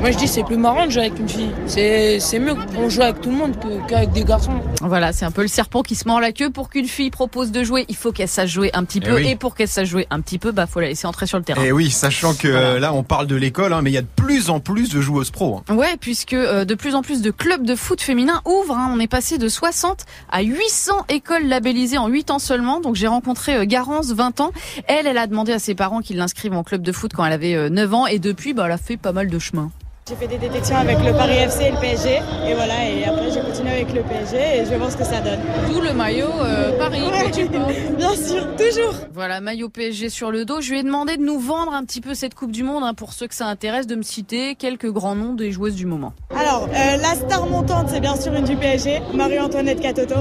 Moi, 0.00 0.12
je 0.12 0.16
dis, 0.16 0.28
c'est 0.28 0.44
plus 0.44 0.56
marrant 0.56 0.86
de 0.86 0.90
jouer 0.90 1.02
avec 1.06 1.18
une 1.18 1.28
fille. 1.28 1.50
C'est, 1.66 2.20
c'est 2.20 2.38
mieux 2.38 2.54
qu'on 2.54 2.88
joue 2.88 3.02
avec 3.02 3.20
tout 3.20 3.28
le 3.30 3.36
monde 3.36 3.52
qu'avec 3.86 4.12
des 4.12 4.24
garçons. 4.24 4.52
Voilà, 4.80 5.12
c'est 5.12 5.26
un 5.26 5.30
peu 5.30 5.42
le 5.42 5.48
serpent 5.48 5.82
qui 5.82 5.94
se 5.94 6.08
mord 6.08 6.20
la 6.20 6.32
queue. 6.32 6.48
Pour 6.50 6.70
qu'une 6.70 6.86
fille 6.86 7.10
propose 7.10 7.50
de 7.50 7.62
jouer, 7.64 7.84
il 7.88 7.96
faut 7.96 8.10
qu'elle 8.12 8.28
sache 8.28 8.48
jouer 8.48 8.70
un 8.72 8.84
petit 8.84 9.00
Eh 9.02 9.06
peu. 9.06 9.16
oui. 9.16 9.28
Et 9.28 9.36
pour 9.36 9.54
qu'elle 9.54 9.68
sache 9.68 9.88
jouer 9.88 10.06
un 10.10 10.20
petit 10.20 10.38
peu, 10.38 10.52
bah 10.52 10.66
faut 10.66 10.80
la 10.80 10.88
laisser 10.88 11.06
entrer 11.06 11.26
sur 11.26 11.36
le 11.36 11.44
terrain. 11.44 11.62
Et 11.62 11.70
oui, 11.72 11.90
sachant 11.90 12.32
que 12.32 12.78
là, 12.78 12.94
on 12.94 13.02
parle 13.02 13.26
de 13.26 13.36
l'école, 13.36 13.74
hein, 13.74 13.80
mais 13.82 13.90
il 13.90 13.94
y 13.94 13.98
a 13.98 14.02
de 14.02 14.06
plus 14.16 14.48
en 14.48 14.58
plus 14.60 14.88
de 14.88 15.00
joueuses 15.02 15.30
pro. 15.30 15.60
hein. 15.68 15.74
Ouais, 15.74 15.96
puisque 16.00 16.32
euh, 16.32 16.64
de 16.64 16.74
plus 16.74 16.94
en 16.94 17.02
plus 17.02 17.20
de 17.20 17.30
clubs 17.40 17.64
de 17.64 17.74
foot 17.74 18.02
féminin 18.02 18.42
ouvrent. 18.44 18.76
hein. 18.76 18.92
On 18.94 19.00
est 19.00 19.06
passé 19.08 19.38
de 19.38 19.48
60 19.48 20.04
à 20.30 20.42
800 20.42 21.06
écoles 21.08 21.46
labellisées 21.46 21.96
en 21.96 22.06
8 22.06 22.30
ans 22.30 22.38
seulement. 22.38 22.80
Donc 22.80 22.96
j'ai 22.96 23.06
rencontré 23.06 23.56
euh, 23.56 23.64
Garance, 23.64 24.12
20 24.12 24.40
ans. 24.42 24.52
Elle, 24.86 25.06
elle 25.06 25.16
a 25.16 25.26
demandé 25.26 25.52
à 25.52 25.58
ses 25.58 25.74
parents 25.74 26.02
qu'ils 26.02 26.18
l'inscrivent 26.18 26.52
en 26.52 26.62
club 26.62 26.82
de 26.82 26.92
foot 26.92 27.12
quand 27.14 27.24
elle 27.24 27.32
avait 27.32 27.54
euh, 27.54 27.70
9 27.70 27.94
ans. 27.94 28.06
Et 28.06 28.18
depuis, 28.18 28.52
bah, 28.52 28.64
elle 28.66 28.72
a 28.72 28.78
fait 28.78 28.98
pas 28.98 29.12
mal 29.12 29.28
de 29.28 29.38
chemin. 29.38 29.70
J'ai 30.08 30.16
fait 30.16 30.26
des 30.26 30.38
détections 30.38 30.76
avec 30.76 30.98
le 31.04 31.12
Paris 31.12 31.36
FC 31.36 31.64
et 31.66 31.70
le 31.70 31.76
PSG. 31.78 32.08
Et 32.48 32.54
voilà, 32.54 32.88
et 32.88 33.04
après 33.04 33.30
j'ai 33.32 33.40
continué 33.40 33.70
avec 33.70 33.92
le 33.92 34.02
PSG 34.02 34.36
et 34.36 34.64
je 34.64 34.70
vais 34.70 34.76
voir 34.76 34.90
ce 34.90 34.96
que 34.96 35.04
ça 35.04 35.20
donne. 35.20 35.38
D'où 35.72 35.80
le 35.80 35.92
maillot 35.92 36.26
euh, 36.40 36.76
Paris 36.78 37.00
que 37.30 37.36
tu 37.36 37.46
portes. 37.46 37.70
Bien 37.96 38.16
sûr, 38.16 38.44
toujours. 38.56 38.94
Voilà, 39.12 39.40
maillot 39.40 39.68
PSG 39.68 40.08
sur 40.08 40.32
le 40.32 40.44
dos. 40.44 40.60
Je 40.60 40.72
lui 40.72 40.80
ai 40.80 40.82
demandé 40.82 41.16
de 41.16 41.22
nous 41.22 41.38
vendre 41.38 41.72
un 41.72 41.84
petit 41.84 42.00
peu 42.00 42.14
cette 42.14 42.34
Coupe 42.34 42.50
du 42.50 42.64
Monde, 42.64 42.82
hein, 42.82 42.94
pour 42.94 43.12
ceux 43.12 43.28
que 43.28 43.34
ça 43.36 43.46
intéresse, 43.46 43.86
de 43.86 43.94
me 43.94 44.02
citer 44.02 44.56
quelques 44.56 44.90
grands 44.90 45.14
noms 45.14 45.34
des 45.34 45.52
joueuses 45.52 45.76
du 45.76 45.86
moment. 45.86 46.12
Alors, 46.36 46.68
euh, 46.74 46.96
la 46.96 47.14
star 47.14 47.46
montante, 47.46 47.88
c'est 47.90 48.00
bien 48.00 48.16
sûr 48.16 48.32
une 48.34 48.44
du 48.44 48.56
PSG, 48.56 49.02
Marie-Antoinette 49.14 49.80
Catoto. 49.80 50.16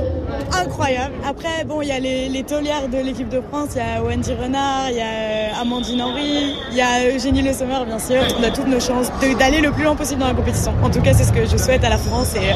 Incroyable. 0.52 1.16
Après, 1.26 1.64
bon, 1.66 1.82
il 1.82 1.88
y 1.88 1.92
a 1.92 2.00
les, 2.00 2.30
les 2.30 2.44
taulières 2.44 2.90
de 2.90 2.98
l'équipe 2.98 3.30
de 3.30 3.42
France. 3.42 3.70
Il 3.76 3.78
y 3.78 3.82
a 3.82 4.04
Wendy 4.04 4.34
Renard, 4.34 4.92
il 4.92 4.98
y 4.98 5.02
a 5.02 5.06
euh, 5.06 5.62
Amandine 5.62 6.02
Henry, 6.02 6.54
il 6.70 6.78
y 6.78 6.82
a 6.82 7.10
Eugénie 7.16 7.42
Le 7.42 7.54
Sommer, 7.54 7.80
bien 7.88 7.98
sûr. 8.00 8.22
On 8.40 8.44
a 8.44 8.52
toutes 8.52 8.68
nos 8.68 8.80
chances 8.80 9.10
d'aller 9.40 9.62
le 9.62 9.69
plus 9.72 9.84
loin 9.84 9.96
possible 9.96 10.20
dans 10.22 10.28
la 10.28 10.34
compétition. 10.34 10.74
En 10.84 10.90
tout 10.90 11.02
cas, 11.02 11.14
c'est 11.14 11.24
ce 11.24 11.32
que 11.34 11.46
je 11.46 11.58
souhaite 11.58 11.84
à 11.84 11.90
la 11.90 11.98
France. 11.98 12.36
Et, 12.36 12.40
euh, 12.52 12.54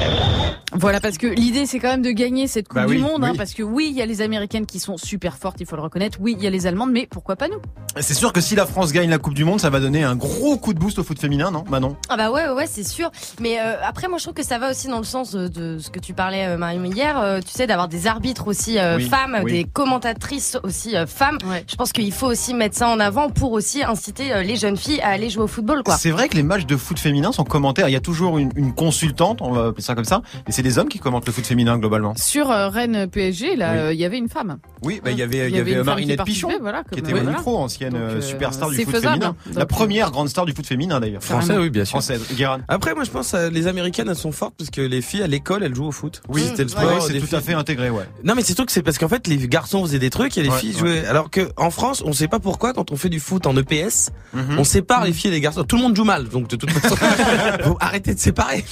Voilà, 0.73 0.99
parce 0.99 1.17
que 1.17 1.27
l'idée, 1.27 1.65
c'est 1.65 1.79
quand 1.79 1.89
même 1.89 2.01
de 2.01 2.11
gagner 2.11 2.47
cette 2.47 2.67
Coupe 2.67 2.79
Bah 2.79 2.85
du 2.87 2.93
oui, 2.95 3.01
Monde, 3.01 3.23
hein, 3.23 3.33
parce 3.37 3.53
que 3.53 3.61
oui, 3.63 3.87
il 3.91 3.95
y 3.97 4.01
a 4.01 4.05
les 4.05 4.21
Américaines 4.21 4.65
qui 4.65 4.79
sont 4.79 4.97
super 4.97 5.37
fortes, 5.37 5.57
il 5.59 5.67
faut 5.67 5.75
le 5.75 5.81
reconnaître. 5.83 6.17
Oui, 6.21 6.35
il 6.37 6.43
y 6.43 6.47
a 6.47 6.49
les 6.49 6.65
Allemandes, 6.67 6.91
mais 6.91 7.07
pourquoi 7.09 7.35
pas 7.35 7.47
nous? 7.47 7.59
C'est 7.99 8.15
sûr 8.15 8.33
que 8.33 8.41
si 8.41 8.55
la 8.55 8.65
France 8.65 8.91
gagne 8.91 9.09
la 9.09 9.19
Coupe 9.19 9.35
du 9.35 9.43
Monde, 9.45 9.59
ça 9.59 9.69
va 9.69 9.79
donner 9.79 10.03
un 10.03 10.15
gros 10.15 10.57
coup 10.57 10.73
de 10.73 10.79
boost 10.79 10.97
au 10.97 11.03
foot 11.03 11.19
féminin, 11.19 11.51
non 11.51 11.63
Manon? 11.69 11.95
Ah 12.09 12.17
bah 12.17 12.31
ouais, 12.31 12.43
ouais, 12.47 12.53
ouais, 12.53 12.67
c'est 12.67 12.83
sûr. 12.83 13.11
Mais 13.39 13.59
euh, 13.59 13.75
après, 13.85 14.07
moi, 14.07 14.17
je 14.17 14.23
trouve 14.23 14.33
que 14.33 14.43
ça 14.43 14.57
va 14.57 14.71
aussi 14.71 14.87
dans 14.87 14.97
le 14.97 15.03
sens 15.03 15.31
de, 15.33 15.47
de 15.47 15.77
ce 15.77 15.91
que 15.91 15.99
tu 15.99 16.13
parlais, 16.13 16.45
euh, 16.47 16.57
Marion, 16.57 16.83
hier. 16.85 17.19
euh, 17.19 17.39
tu 17.39 17.51
sais, 17.51 17.67
d'avoir 17.67 17.87
des 17.87 18.07
arbitres 18.07 18.47
aussi 18.47 18.79
euh, 18.79 18.97
Oui, 18.97 19.07
femmes, 19.07 19.39
oui. 19.43 19.51
des 19.51 19.63
commentatrices 19.65 20.57
aussi 20.63 20.95
euh, 20.95 21.05
femmes. 21.05 21.37
Je 21.67 21.75
pense 21.75 21.91
qu'il 21.91 22.11
faut 22.11 22.27
aussi 22.27 22.53
mettre 22.55 22.75
ça 22.75 22.87
en 22.89 22.99
avant 22.99 23.29
pour 23.29 23.51
aussi 23.51 23.83
inciter 23.83 24.33
euh, 24.33 24.41
les 24.41 24.55
jeunes 24.55 24.77
filles 24.77 25.01
à 25.01 25.09
aller 25.09 25.29
jouer 25.29 25.43
au 25.43 25.47
football, 25.47 25.83
quoi. 25.83 25.95
C'est 25.97 26.09
vrai 26.11 26.27
que 26.29 26.35
les 26.35 26.43
matchs 26.43 26.65
de 26.65 26.75
foot 26.75 26.97
féminin 27.03 27.31
sont 27.31 27.43
commentés. 27.43 27.83
Il 27.85 27.91
y 27.91 27.95
a 27.95 27.99
toujours 28.01 28.37
une, 28.39 28.51
une 28.55 28.73
consultante, 28.73 29.41
on 29.41 29.51
va 29.51 29.67
appeler 29.67 29.83
ça 29.83 29.93
comme 29.95 30.05
ça, 30.05 30.21
et 30.47 30.51
c'est 30.51 30.63
des 30.63 30.77
hommes 30.79 30.87
qui 30.89 30.99
commentent 30.99 31.27
le 31.27 31.31
foot 31.33 31.45
féminin 31.45 31.77
globalement. 31.77 32.13
Sur 32.17 32.49
euh, 32.49 32.69
Rennes 32.69 33.07
PSG, 33.11 33.55
là, 33.55 33.71
Oui. 33.73 33.77
euh, 33.79 33.93
il 33.93 33.99
y 33.99 34.05
avait 34.05 34.17
une 34.17 34.29
femme. 34.29 34.57
Oui, 34.81 35.01
bah, 35.03 35.11
il 35.11 35.17
y 35.17 35.21
avait, 35.21 35.49
Il 35.49 35.49
il 35.49 35.53
y 35.53 35.57
y 35.57 35.59
avait 35.61 35.75
femme 35.75 35.85
Marinette 35.85 36.23
Pichon, 36.23 36.47
qui 36.91 36.99
était 36.99 37.11
euh, 37.11 37.15
au 37.15 37.21
voilà. 37.21 37.37
micro, 37.37 37.57
ancienne 37.57 37.93
Donc, 37.93 38.23
superstar 38.23 38.69
du 38.69 38.77
foot 38.83 38.95
faisable, 38.95 39.13
féminin. 39.21 39.35
hein. 39.47 39.51
La 39.55 39.65
première 39.65 40.11
grande 40.11 40.29
star 40.29 40.45
du 40.45 40.53
foot 40.53 40.65
féminin 40.65 40.99
d'ailleurs. 40.99 41.21
Français, 41.23 41.57
oui, 41.57 41.69
bien 41.69 41.85
sûr. 41.85 41.91
Française. 41.99 42.21
Guérin. 42.35 42.61
Après, 42.67 42.93
moi, 42.95 43.03
je 43.03 43.11
pense 43.11 43.31
que 43.31 43.49
les 43.49 43.67
Américaines, 43.67 44.07
elles 44.09 44.15
sont 44.15 44.31
fortes 44.31 44.55
parce 44.57 44.69
que 44.69 44.81
les 44.81 45.01
filles 45.01 45.23
à 45.23 45.27
l'école, 45.27 45.63
elles 45.63 45.75
jouent 45.75 45.87
au 45.87 45.91
foot. 45.91 46.21
Oui, 46.29 46.43
c'était 46.47 46.63
le 46.63 46.69
sport. 46.69 46.83
ouais, 46.85 46.99
c'est 47.01 47.19
tout 47.19 47.25
filles. 47.27 47.35
à 47.37 47.41
fait 47.41 47.53
intégré, 47.53 47.89
ouais. 47.89 48.03
Non, 48.23 48.33
mais 48.35 48.41
c'est 48.43 48.55
tout 48.55 48.65
que 48.65 48.71
c'est 48.71 48.81
parce 48.83 48.97
qu'en 48.97 49.07
fait, 49.09 49.27
les 49.27 49.37
garçons 49.47 49.83
faisaient 49.83 49.99
des 49.99 50.09
trucs 50.09 50.37
et 50.37 50.43
les 50.43 50.49
Ouais, 50.49 50.57
filles 50.57 50.73
ouais. 50.73 50.79
jouaient. 50.79 51.05
Alors 51.05 51.29
que 51.29 51.49
en 51.57 51.69
France, 51.71 52.01
on 52.05 52.13
sait 52.13 52.27
pas 52.27 52.39
pourquoi 52.39 52.73
quand 52.73 52.91
on 52.91 52.95
fait 52.95 53.09
du 53.09 53.19
foot 53.19 53.45
en 53.47 53.55
EPS, 53.57 54.09
Mhm. 54.33 54.57
on 54.59 54.63
sépare 54.63 55.03
les 55.05 55.13
filles 55.13 55.31
et 55.31 55.33
les 55.33 55.41
garçons. 55.41 55.63
Tout 55.63 55.75
le 55.77 55.81
monde 55.83 55.95
joue 55.95 56.03
mal, 56.03 56.27
donc 56.29 56.47
de 56.47 56.55
toute 56.55 56.69
façon, 56.71 56.92
faut 57.63 57.77
arrêter 57.79 58.13
de 58.13 58.19
séparer. 58.19 58.63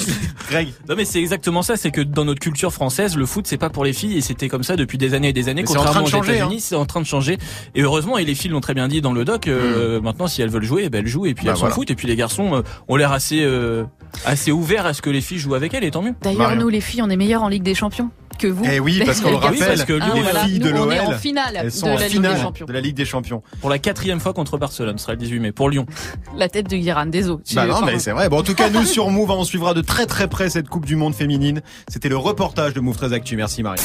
Greg. 0.50 0.70
Non 0.90 0.96
mais 0.96 1.06
c'est 1.06 1.20
exactement 1.20 1.62
ça, 1.62 1.76
c'est 1.78 1.92
que 1.92 2.02
dans 2.02 2.26
notre 2.26 2.40
culture 2.40 2.72
française, 2.74 3.16
le 3.18 3.26
foot 3.26 3.46
c'est 3.48 3.58
pas 3.58 3.70
pour 3.70 3.84
les 3.86 3.94
filles 3.94 4.18
et 4.18 4.22
c'était 4.22 4.50
comme 4.50 4.64
ça 4.64 4.76
depuis 4.76 4.98
des 4.98 5.14
années 5.14 5.30
et 5.30 5.34
des 5.34 5.50
années. 5.50 5.62
Mais 5.62 5.68
c'est 5.68 5.78
en 5.78 5.84
Contrairement 5.84 6.08
train 6.08 6.18
de 6.18 6.22
aux 6.22 6.24
changer, 6.26 6.36
États-Unis, 6.38 6.56
hein. 6.58 6.62
c'est 6.62 6.76
en 6.76 6.86
train 6.86 7.02
de 7.02 7.06
changer. 7.06 7.38
Et 7.76 7.82
heureusement, 7.82 8.18
et 8.18 8.26
les 8.26 8.36
filles 8.36 8.52
l'ont 8.52 8.62
très 8.62 8.74
bien 8.74 8.88
dit 8.88 9.02
dans 9.02 9.14
le 9.14 9.26
doc. 9.26 9.48
euh, 9.48 10.00
Maintenant, 10.02 10.28
si 10.28 10.42
elles 10.42 10.50
veulent 10.50 10.64
jouer, 10.64 10.84
eh 10.86 10.90
ben 10.90 11.00
elles 11.00 11.08
jouent 11.08 11.26
et 11.26 11.34
puis 11.34 11.46
Bah 11.46 11.52
elles 11.54 11.58
voilà. 11.58 11.74
s'en 11.74 11.76
foutent. 11.80 11.92
Et 11.92 11.96
puis 11.96 12.08
les 12.08 12.16
garçons 12.16 12.56
euh, 12.56 12.62
ont 12.88 12.96
l'air 12.96 13.12
assez 13.12 13.42
euh, 13.44 13.84
assez 14.26 14.52
ouverts 14.52 14.86
à 14.86 14.94
ce 14.94 15.02
que 15.02 15.10
les 15.10 15.22
filles 15.22 15.40
jouent 15.40 15.56
avec 15.56 15.74
elles. 15.74 15.84
Et 15.84 15.92
tant 15.92 16.02
mieux. 16.02 16.14
D'ailleurs, 16.22 16.56
nous, 16.56 16.70
les 16.70 16.82
filles, 16.82 17.02
on 17.02 17.10
est 17.10 17.16
meilleures 17.18 17.44
en 17.44 17.48
Ligue 17.50 17.64
des 17.64 17.76
Champions 17.76 18.10
que 18.42 18.48
vous. 18.48 18.66
Eh 18.70 18.80
oui, 18.80 19.02
parce 19.06 19.22
qu'on 19.22 19.30
le 19.30 19.36
rappelle, 19.38 19.60
parce 19.68 19.84
que 19.86 20.02
Hein, 20.02 20.12
les 20.16 20.22
voilà. 20.22 20.46
filles 20.46 20.60
de 20.60 20.70
l'OL, 20.70 20.94
en 21.00 21.12
finale 21.12 21.58
elles 21.62 21.72
sont 21.72 21.86
de 21.88 21.92
en 21.92 21.96
la 21.96 22.08
Ligue 22.08 22.22
des 22.22 22.28
finale 22.28 22.42
Champions. 22.42 22.66
de 22.66 22.74
la 22.74 22.82
Ligue 22.82 22.96
des 22.96 23.06
Champions. 23.06 23.44
Pour 23.62 23.70
la 23.70 23.78
quatrième 23.80 24.20
fois 24.20 24.34
contre 24.34 24.58
Barcelone, 24.58 24.98
ce 24.98 25.04
sera 25.04 25.14
le 25.14 25.20
18 25.20 25.40
mai. 25.40 25.52
Pour 25.52 25.70
Lyon. 25.70 25.86
La 26.38 26.50
tête 26.50 26.70
de 26.70 26.76
Guérin, 26.78 27.06
désolé. 27.06 27.42
Bah 27.54 27.66
non, 27.68 27.82
mais 27.86 28.00
c'est 28.00 28.12
vrai. 28.12 28.30
Bon, 28.30 28.40
en 28.40 28.44
tout 28.44 28.56
cas, 28.56 28.70
nous 28.70 28.86
sur 28.86 29.10
Move, 29.10 29.30
on 29.32 29.44
suivra 29.44 29.74
de 29.74 29.82
très 29.82 30.06
très 30.06 30.28
près 30.28 30.50
cette 30.50 30.70
Coupe 30.70 30.86
du 30.86 30.96
Monde 30.96 31.14
féminine. 31.14 31.62
C'était 31.88 32.10
le 32.10 32.18
reportage 32.18 32.74
de 32.74 32.80
Move 32.80 32.98
13 32.98 33.14
Actu. 33.14 33.36
Merci 33.36 33.64
Marie. 33.64 33.80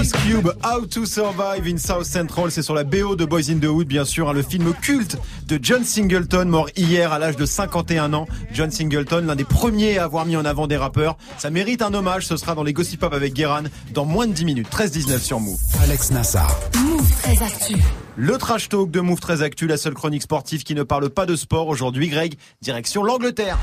Ice 0.00 0.12
Cube, 0.12 0.48
How 0.64 0.84
to 0.86 1.06
Survive 1.06 1.68
in 1.68 1.78
South 1.78 2.04
Central, 2.04 2.50
c'est 2.50 2.62
sur 2.62 2.74
la 2.74 2.82
BO 2.82 3.14
de 3.14 3.24
Boys 3.24 3.48
in 3.48 3.58
the 3.60 3.66
Hood, 3.66 3.86
bien 3.86 4.04
sûr, 4.04 4.28
hein, 4.28 4.32
le 4.32 4.42
film 4.42 4.72
culte 4.74 5.18
de 5.46 5.60
John 5.62 5.84
Singleton, 5.84 6.48
mort 6.48 6.68
hier 6.74 7.12
à 7.12 7.20
l'âge 7.20 7.36
de 7.36 7.46
51 7.46 8.12
ans. 8.12 8.26
John 8.52 8.72
Singleton, 8.72 9.24
l'un 9.24 9.36
des 9.36 9.44
premiers 9.44 9.98
à 9.98 10.04
avoir 10.04 10.26
mis 10.26 10.36
en 10.36 10.44
avant 10.44 10.66
des 10.66 10.76
rappeurs. 10.76 11.16
Ça 11.38 11.50
mérite 11.50 11.80
un 11.80 11.94
hommage, 11.94 12.26
ce 12.26 12.36
sera 12.36 12.56
dans 12.56 12.64
les 12.64 12.72
Gossip 12.72 12.98
Pop 12.98 13.14
avec 13.14 13.34
Guéran 13.34 13.62
dans 13.92 14.04
moins 14.04 14.26
de 14.26 14.32
10 14.32 14.44
minutes. 14.44 14.68
13-19 14.68 15.18
sur 15.20 15.38
Move. 15.38 15.60
Alex 15.84 16.10
Nassar. 16.10 16.58
Move 16.84 17.12
très 17.22 17.40
actu. 17.40 17.76
Le 18.16 18.36
trash 18.36 18.68
talk 18.68 18.90
de 18.90 18.98
Move 18.98 19.20
très 19.20 19.42
actu, 19.42 19.68
la 19.68 19.76
seule 19.76 19.94
chronique 19.94 20.22
sportive 20.22 20.64
qui 20.64 20.74
ne 20.74 20.82
parle 20.82 21.08
pas 21.08 21.26
de 21.26 21.36
sport 21.36 21.68
aujourd'hui. 21.68 22.08
Greg, 22.08 22.34
direction 22.62 23.04
l'Angleterre. 23.04 23.58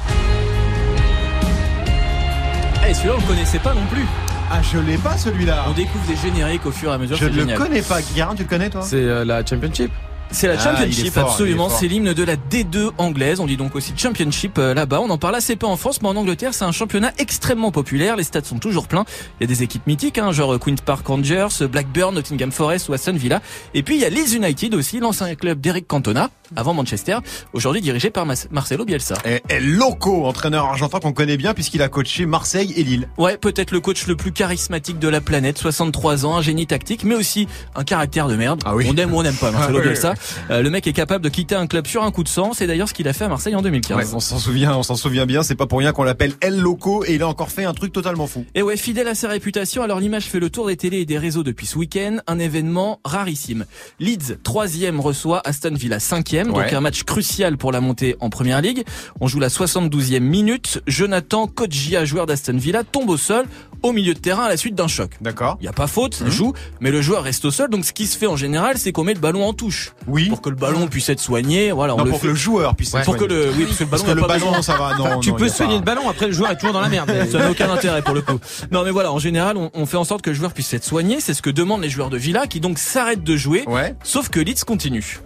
Eh, 2.87 2.93
celui-là, 2.93 3.15
on 3.17 3.21
le 3.21 3.27
connaissait 3.27 3.59
pas 3.59 3.73
non 3.73 3.85
plus. 3.87 4.05
Ah, 4.53 4.61
je 4.61 4.77
l'ai 4.79 4.97
pas 4.97 5.17
celui-là. 5.17 5.65
On 5.69 5.71
découvre 5.71 6.05
des 6.07 6.15
génériques 6.17 6.65
au 6.65 6.71
fur 6.71 6.91
et 6.91 6.93
à 6.93 6.97
mesure. 6.97 7.15
Je 7.15 7.25
ne 7.25 7.29
le 7.29 7.39
génial. 7.39 7.57
connais 7.57 7.81
pas. 7.81 8.01
Guérin, 8.13 8.35
tu 8.35 8.43
le 8.43 8.49
connais 8.49 8.69
toi? 8.69 8.81
C'est 8.81 8.97
euh, 8.97 9.23
la 9.23 9.45
Championship. 9.45 9.91
C'est 10.29 10.47
la 10.47 10.53
Ah, 10.59 10.63
Championship, 10.63 11.13
fort, 11.13 11.29
absolument. 11.31 11.69
C'est 11.69 11.87
l'hymne 11.87 12.13
de 12.13 12.23
la 12.23 12.35
D2 12.35 12.91
anglaise. 12.97 13.39
On 13.39 13.45
dit 13.45 13.55
donc 13.57 13.75
aussi 13.75 13.93
Championship 13.95 14.57
euh, 14.57 14.73
là-bas. 14.73 14.99
On 15.01 15.09
en 15.09 15.17
parle 15.17 15.35
assez 15.35 15.55
peu 15.55 15.65
en 15.67 15.77
France, 15.77 16.01
mais 16.01 16.09
en 16.09 16.15
Angleterre, 16.17 16.53
c'est 16.53 16.65
un 16.65 16.71
championnat 16.73 17.11
extrêmement 17.17 17.71
populaire. 17.71 18.15
Les 18.17 18.23
stades 18.23 18.45
sont 18.45 18.59
toujours 18.59 18.87
pleins. 18.87 19.05
Il 19.39 19.43
y 19.43 19.45
a 19.45 19.47
des 19.47 19.63
équipes 19.63 19.87
mythiques, 19.87 20.17
hein, 20.17 20.31
genre 20.33 20.57
Queen's 20.59 20.81
Park 20.81 21.07
Rangers, 21.07 21.47
Blackburn, 21.69 22.13
Nottingham 22.13 22.51
Forest 22.51 22.89
ou 22.89 22.93
Aston 22.93 23.13
Villa. 23.13 23.41
Et 23.73 23.83
puis 23.83 23.95
il 23.95 24.01
y 24.01 24.05
a 24.05 24.09
Leeds 24.09 24.35
United 24.35 24.75
aussi, 24.75 24.99
l'ancien 24.99 25.33
club 25.35 25.59
d'Eric 25.61 25.87
Cantona, 25.87 26.29
avant 26.55 26.73
Manchester, 26.73 27.17
aujourd'hui 27.53 27.81
dirigé 27.81 28.09
par 28.09 28.25
Marcelo 28.25 28.85
Bielsa. 28.85 29.15
Et, 29.25 29.41
et 29.49 29.59
Loco, 29.59 30.25
entraîneur 30.25 30.65
argentin 30.65 30.99
qu'on 30.99 31.13
connaît 31.13 31.37
bien 31.37 31.53
puisqu'il 31.53 31.81
a 31.81 31.89
coaché 31.89 32.25
Marseille 32.25 32.73
et 32.75 32.83
Lille. 32.83 33.07
Ouais, 33.17 33.37
peut-être 33.37 33.71
le 33.71 33.79
coach 33.79 34.07
le 34.07 34.15
plus 34.15 34.31
charismatique 34.31 34.99
de 34.99 35.07
la 35.07 35.21
planète, 35.21 35.57
63 35.57 36.25
ans, 36.25 36.37
un 36.37 36.41
génie 36.41 36.67
tactique, 36.67 37.03
mais 37.03 37.15
aussi 37.15 37.47
un 37.75 37.83
caractère 37.83 38.27
de 38.27 38.35
merde. 38.35 38.61
Ah 38.65 38.75
oui. 38.75 38.87
On 38.89 38.95
aime 38.97 39.13
ou 39.13 39.17
on 39.17 39.23
n'aime 39.23 39.35
pas 39.35 39.51
Marcelo 39.51 39.77
Ah 39.77 39.81
oui, 39.81 39.87
Bielsa. 39.87 40.13
Euh, 40.49 40.61
le 40.61 40.69
mec 40.69 40.87
est 40.87 40.93
capable 40.93 41.23
de 41.23 41.29
quitter 41.29 41.55
un 41.55 41.67
club 41.67 41.87
sur 41.87 42.03
un 42.03 42.11
coup 42.11 42.23
de 42.23 42.29
sang. 42.29 42.51
C'est 42.53 42.67
d'ailleurs 42.67 42.89
ce 42.89 42.93
qu'il 42.93 43.07
a 43.07 43.13
fait 43.13 43.25
à 43.25 43.29
Marseille 43.29 43.55
en 43.55 43.61
2015. 43.61 43.97
Ouais, 43.97 44.05
on 44.13 44.19
s'en 44.19 44.39
souvient, 44.39 44.75
on 44.75 44.83
s'en 44.83 44.95
souvient 44.95 45.25
bien. 45.25 45.43
C'est 45.43 45.55
pas 45.55 45.67
pour 45.67 45.79
rien 45.79 45.91
qu'on 45.91 46.03
l'appelle 46.03 46.33
El 46.41 46.59
Loco 46.59 47.03
et 47.05 47.15
il 47.15 47.21
a 47.23 47.27
encore 47.27 47.49
fait 47.51 47.65
un 47.65 47.73
truc 47.73 47.93
totalement 47.93 48.27
fou. 48.27 48.45
Et 48.55 48.61
ouais, 48.61 48.77
fidèle 48.77 49.07
à 49.07 49.15
sa 49.15 49.27
réputation, 49.29 49.83
alors 49.83 49.99
l'image 49.99 50.25
fait 50.25 50.39
le 50.39 50.49
tour 50.49 50.67
des 50.67 50.77
télés 50.77 50.99
et 51.01 51.05
des 51.05 51.17
réseaux 51.17 51.43
depuis 51.43 51.65
ce 51.65 51.77
week-end, 51.77 52.17
un 52.27 52.39
événement 52.39 52.99
rarissime. 53.05 53.65
Leeds, 53.99 54.37
troisième, 54.43 54.99
reçoit 54.99 55.41
Aston 55.45 55.73
Villa, 55.75 55.99
cinquième, 55.99 56.40
donc 56.47 56.57
Ouais. 56.57 56.73
un 56.73 56.81
match 56.81 57.03
crucial 57.03 57.57
pour 57.57 57.71
la 57.71 57.81
montée 57.81 58.15
en 58.19 58.29
première 58.29 58.61
ligue. 58.61 58.83
On 59.19 59.27
joue 59.27 59.39
la 59.39 59.49
72e 59.49 60.19
minute. 60.19 60.81
Jonathan 60.87 61.47
Kodjia, 61.47 62.05
joueur 62.05 62.25
d'Aston 62.25 62.57
Villa, 62.57 62.83
tombe 62.83 63.09
au 63.09 63.17
sol 63.17 63.45
au 63.83 63.91
milieu 63.93 64.13
de 64.13 64.19
terrain 64.19 64.43
à 64.43 64.49
la 64.49 64.57
suite 64.57 64.75
d'un 64.75 64.87
choc. 64.87 65.11
D'accord. 65.21 65.57
Il 65.59 65.65
y 65.65 65.67
a 65.67 65.73
pas 65.73 65.87
faute, 65.87 66.13
ça 66.13 66.29
joue, 66.29 66.53
mais 66.81 66.91
le 66.91 67.01
joueur 67.01 67.23
reste 67.23 67.45
au 67.45 67.51
sol. 67.51 67.69
Donc 67.69 67.83
ce 67.85 67.93
qui 67.93 68.05
se 68.05 68.17
fait 68.17 68.27
en 68.27 68.35
général, 68.35 68.77
c'est 68.77 68.91
qu'on 68.91 69.03
met 69.03 69.13
le 69.15 69.19
ballon 69.19 69.43
en 69.43 69.53
touche 69.53 69.93
Oui. 70.07 70.29
pour 70.29 70.41
que 70.41 70.49
le 70.49 70.55
ballon 70.55 70.87
puisse 70.87 71.09
être 71.09 71.19
soigné. 71.19 71.71
Voilà, 71.71 71.95
on 71.95 71.97
Non, 71.97 72.03
le 72.03 72.09
pour 72.11 72.19
fait. 72.19 72.27
que 72.27 72.31
le 72.31 72.35
joueur 72.37 72.75
puisse 72.75 72.91
pour 73.03 73.17
que 73.17 73.23
le 73.25 73.51
oui, 73.57 73.65
parce 73.65 73.77
que 73.77 73.83
le 73.83 73.89
Parce 73.89 74.03
ballon, 74.03 74.13
que 74.15 74.15
le 74.17 74.21
pas 74.21 74.27
ballon, 74.35 74.45
besoin. 74.47 74.61
ça 74.61 74.77
va. 74.77 74.95
Non, 74.95 75.19
tu 75.19 75.29
non, 75.31 75.35
peux 75.35 75.45
il 75.45 75.51
soigner 75.51 75.73
pas- 75.73 75.79
le 75.79 75.85
ballon, 75.97 76.09
après 76.09 76.27
le 76.27 76.33
joueur 76.33 76.51
est 76.51 76.57
toujours 76.57 76.73
dans 76.73 76.81
la 76.81 76.89
merde. 76.89 77.11
Ça 77.31 77.39
n'a 77.39 77.49
aucun 77.49 77.71
intérêt 77.71 78.01
pour 78.03 78.13
le 78.13 78.21
coup. 78.21 78.39
Non 78.71 78.83
mais 78.83 78.91
voilà, 78.91 79.11
en 79.11 79.19
général, 79.19 79.57
on, 79.57 79.71
on 79.73 79.85
fait 79.87 79.97
en 79.97 80.03
sorte 80.03 80.21
que 80.21 80.29
le 80.29 80.35
joueur 80.35 80.53
puisse 80.53 80.71
être 80.73 80.83
soigné. 80.83 81.19
C'est 81.19 81.33
ce 81.33 81.41
que 81.41 81.49
demandent 81.49 81.81
les 81.81 81.89
joueurs 81.89 82.09
de 82.11 82.17
Villa, 82.17 82.45
qui 82.47 82.59
donc 82.59 82.77
s'arrêtent 82.77 83.23
de 83.23 83.35
jouer. 83.35 83.63
Ouais. 83.67 83.95
Sauf 84.03 84.29
que 84.29 84.39
Leeds 84.39 84.63
continue. 84.65 85.19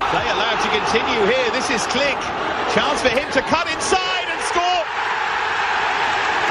They 0.93 1.01
continue 1.05 1.27
here. 1.27 1.51
This 1.53 1.69
is 1.69 1.85
Click. 1.87 2.17
Chance 2.73 3.01
for 3.01 3.09
him 3.09 3.29
to 3.33 3.41
cut 3.41 3.67
inside 3.73 4.27
and 4.29 4.41
score. 4.43 4.61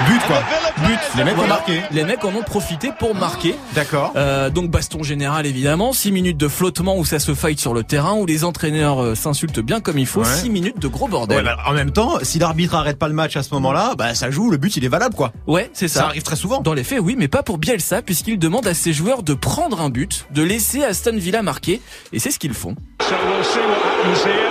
But 0.09 0.27
quoi. 0.27 0.43
But. 0.77 0.99
Les 1.17 1.25
mecs 1.25 1.38
ont 1.38 1.47
marqué. 1.47 1.83
Les 1.93 2.05
mecs 2.05 2.25
en 2.25 2.35
ont 2.35 2.43
profité 2.43 2.90
pour 2.99 3.14
marquer. 3.14 3.55
D'accord. 3.75 4.12
Euh, 4.17 4.51
donc 4.51 4.69
baston 4.71 5.03
général 5.05 5.47
évidemment, 5.47 5.93
6 5.93 6.11
minutes 6.12 6.37
de 6.37 6.49
flottement 6.49 6.97
où 6.99 7.05
ça 7.05 7.19
se 7.21 7.33
fight 7.35 7.61
sur 7.61 7.73
le 7.75 7.85
terrain, 7.85 8.14
où 8.14 8.27
les 8.27 8.43
entraîneurs 8.45 9.01
euh, 9.03 9.14
s'insultent 9.14 9.61
bien 9.61 9.81
comme 9.81 9.99
il 9.99 10.07
faut, 10.07 10.21
Ouais. 10.21 10.27
6 10.27 10.51
minutes 10.51 10.79
de 10.81 10.88
gros 10.88 11.07
bordel. 11.07 11.38
Ouais, 11.38 11.45
bah, 11.45 11.57
en 11.67 11.73
même 11.73 11.93
temps, 11.93 12.19
si 12.23 12.38
l'arbitre 12.40 12.75
arrête 12.75 12.99
pas 12.99 13.07
le 13.09 13.14
match 13.14 13.37
à 13.37 13.43
ce 13.45 13.55
moment-là, 13.55 13.95
bah 13.97 14.14
ça 14.14 14.31
joue, 14.31 14.51
le 14.51 14.57
but 14.57 14.77
il 14.77 14.85
est 14.85 14.88
valable 14.88 15.14
quoi. 15.14 15.33
Ouais, 15.47 15.71
c'est 15.73 15.87
Ça, 15.88 16.01
ça. 16.01 16.07
arrive 16.07 16.23
très 16.23 16.37
souvent. 16.37 16.61
Dans 16.61 16.75
les 16.75 16.85
faits, 16.85 16.99
oui, 17.01 17.14
mais 17.17 17.29
pas 17.29 17.43
pour 17.45 17.59
Bielsa, 17.59 18.03
puisqu'il 18.03 18.38
demande 18.38 18.67
à 18.67 18.75
ses 18.75 18.93
joueurs 18.93 19.23
de 19.23 19.35
prendre 19.35 19.81
un 19.81 19.90
but, 19.90 20.27
de 20.33 20.43
laisser 20.43 20.83
Aston 20.83 21.17
Villa 21.17 21.43
marquer, 21.43 21.81
et 22.12 22.19
c'est 22.19 22.31
ce 22.33 22.38
qu'ils 22.40 22.55
font. 22.55 22.75
So 23.01 23.14
we'll 23.14 23.45
see 23.45 23.59
what. 23.61 24.43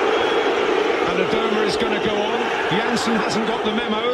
And 1.14 1.22
the 1.22 1.32
Doma 1.32 1.68
is 1.68 1.78
going 1.78 1.94
to 1.94 2.04
go 2.04 2.16
on. 2.16 2.40
Janssen 2.72 3.14
hasn't 3.18 3.46
got 3.46 3.64
the 3.64 3.72
memo. 3.72 4.13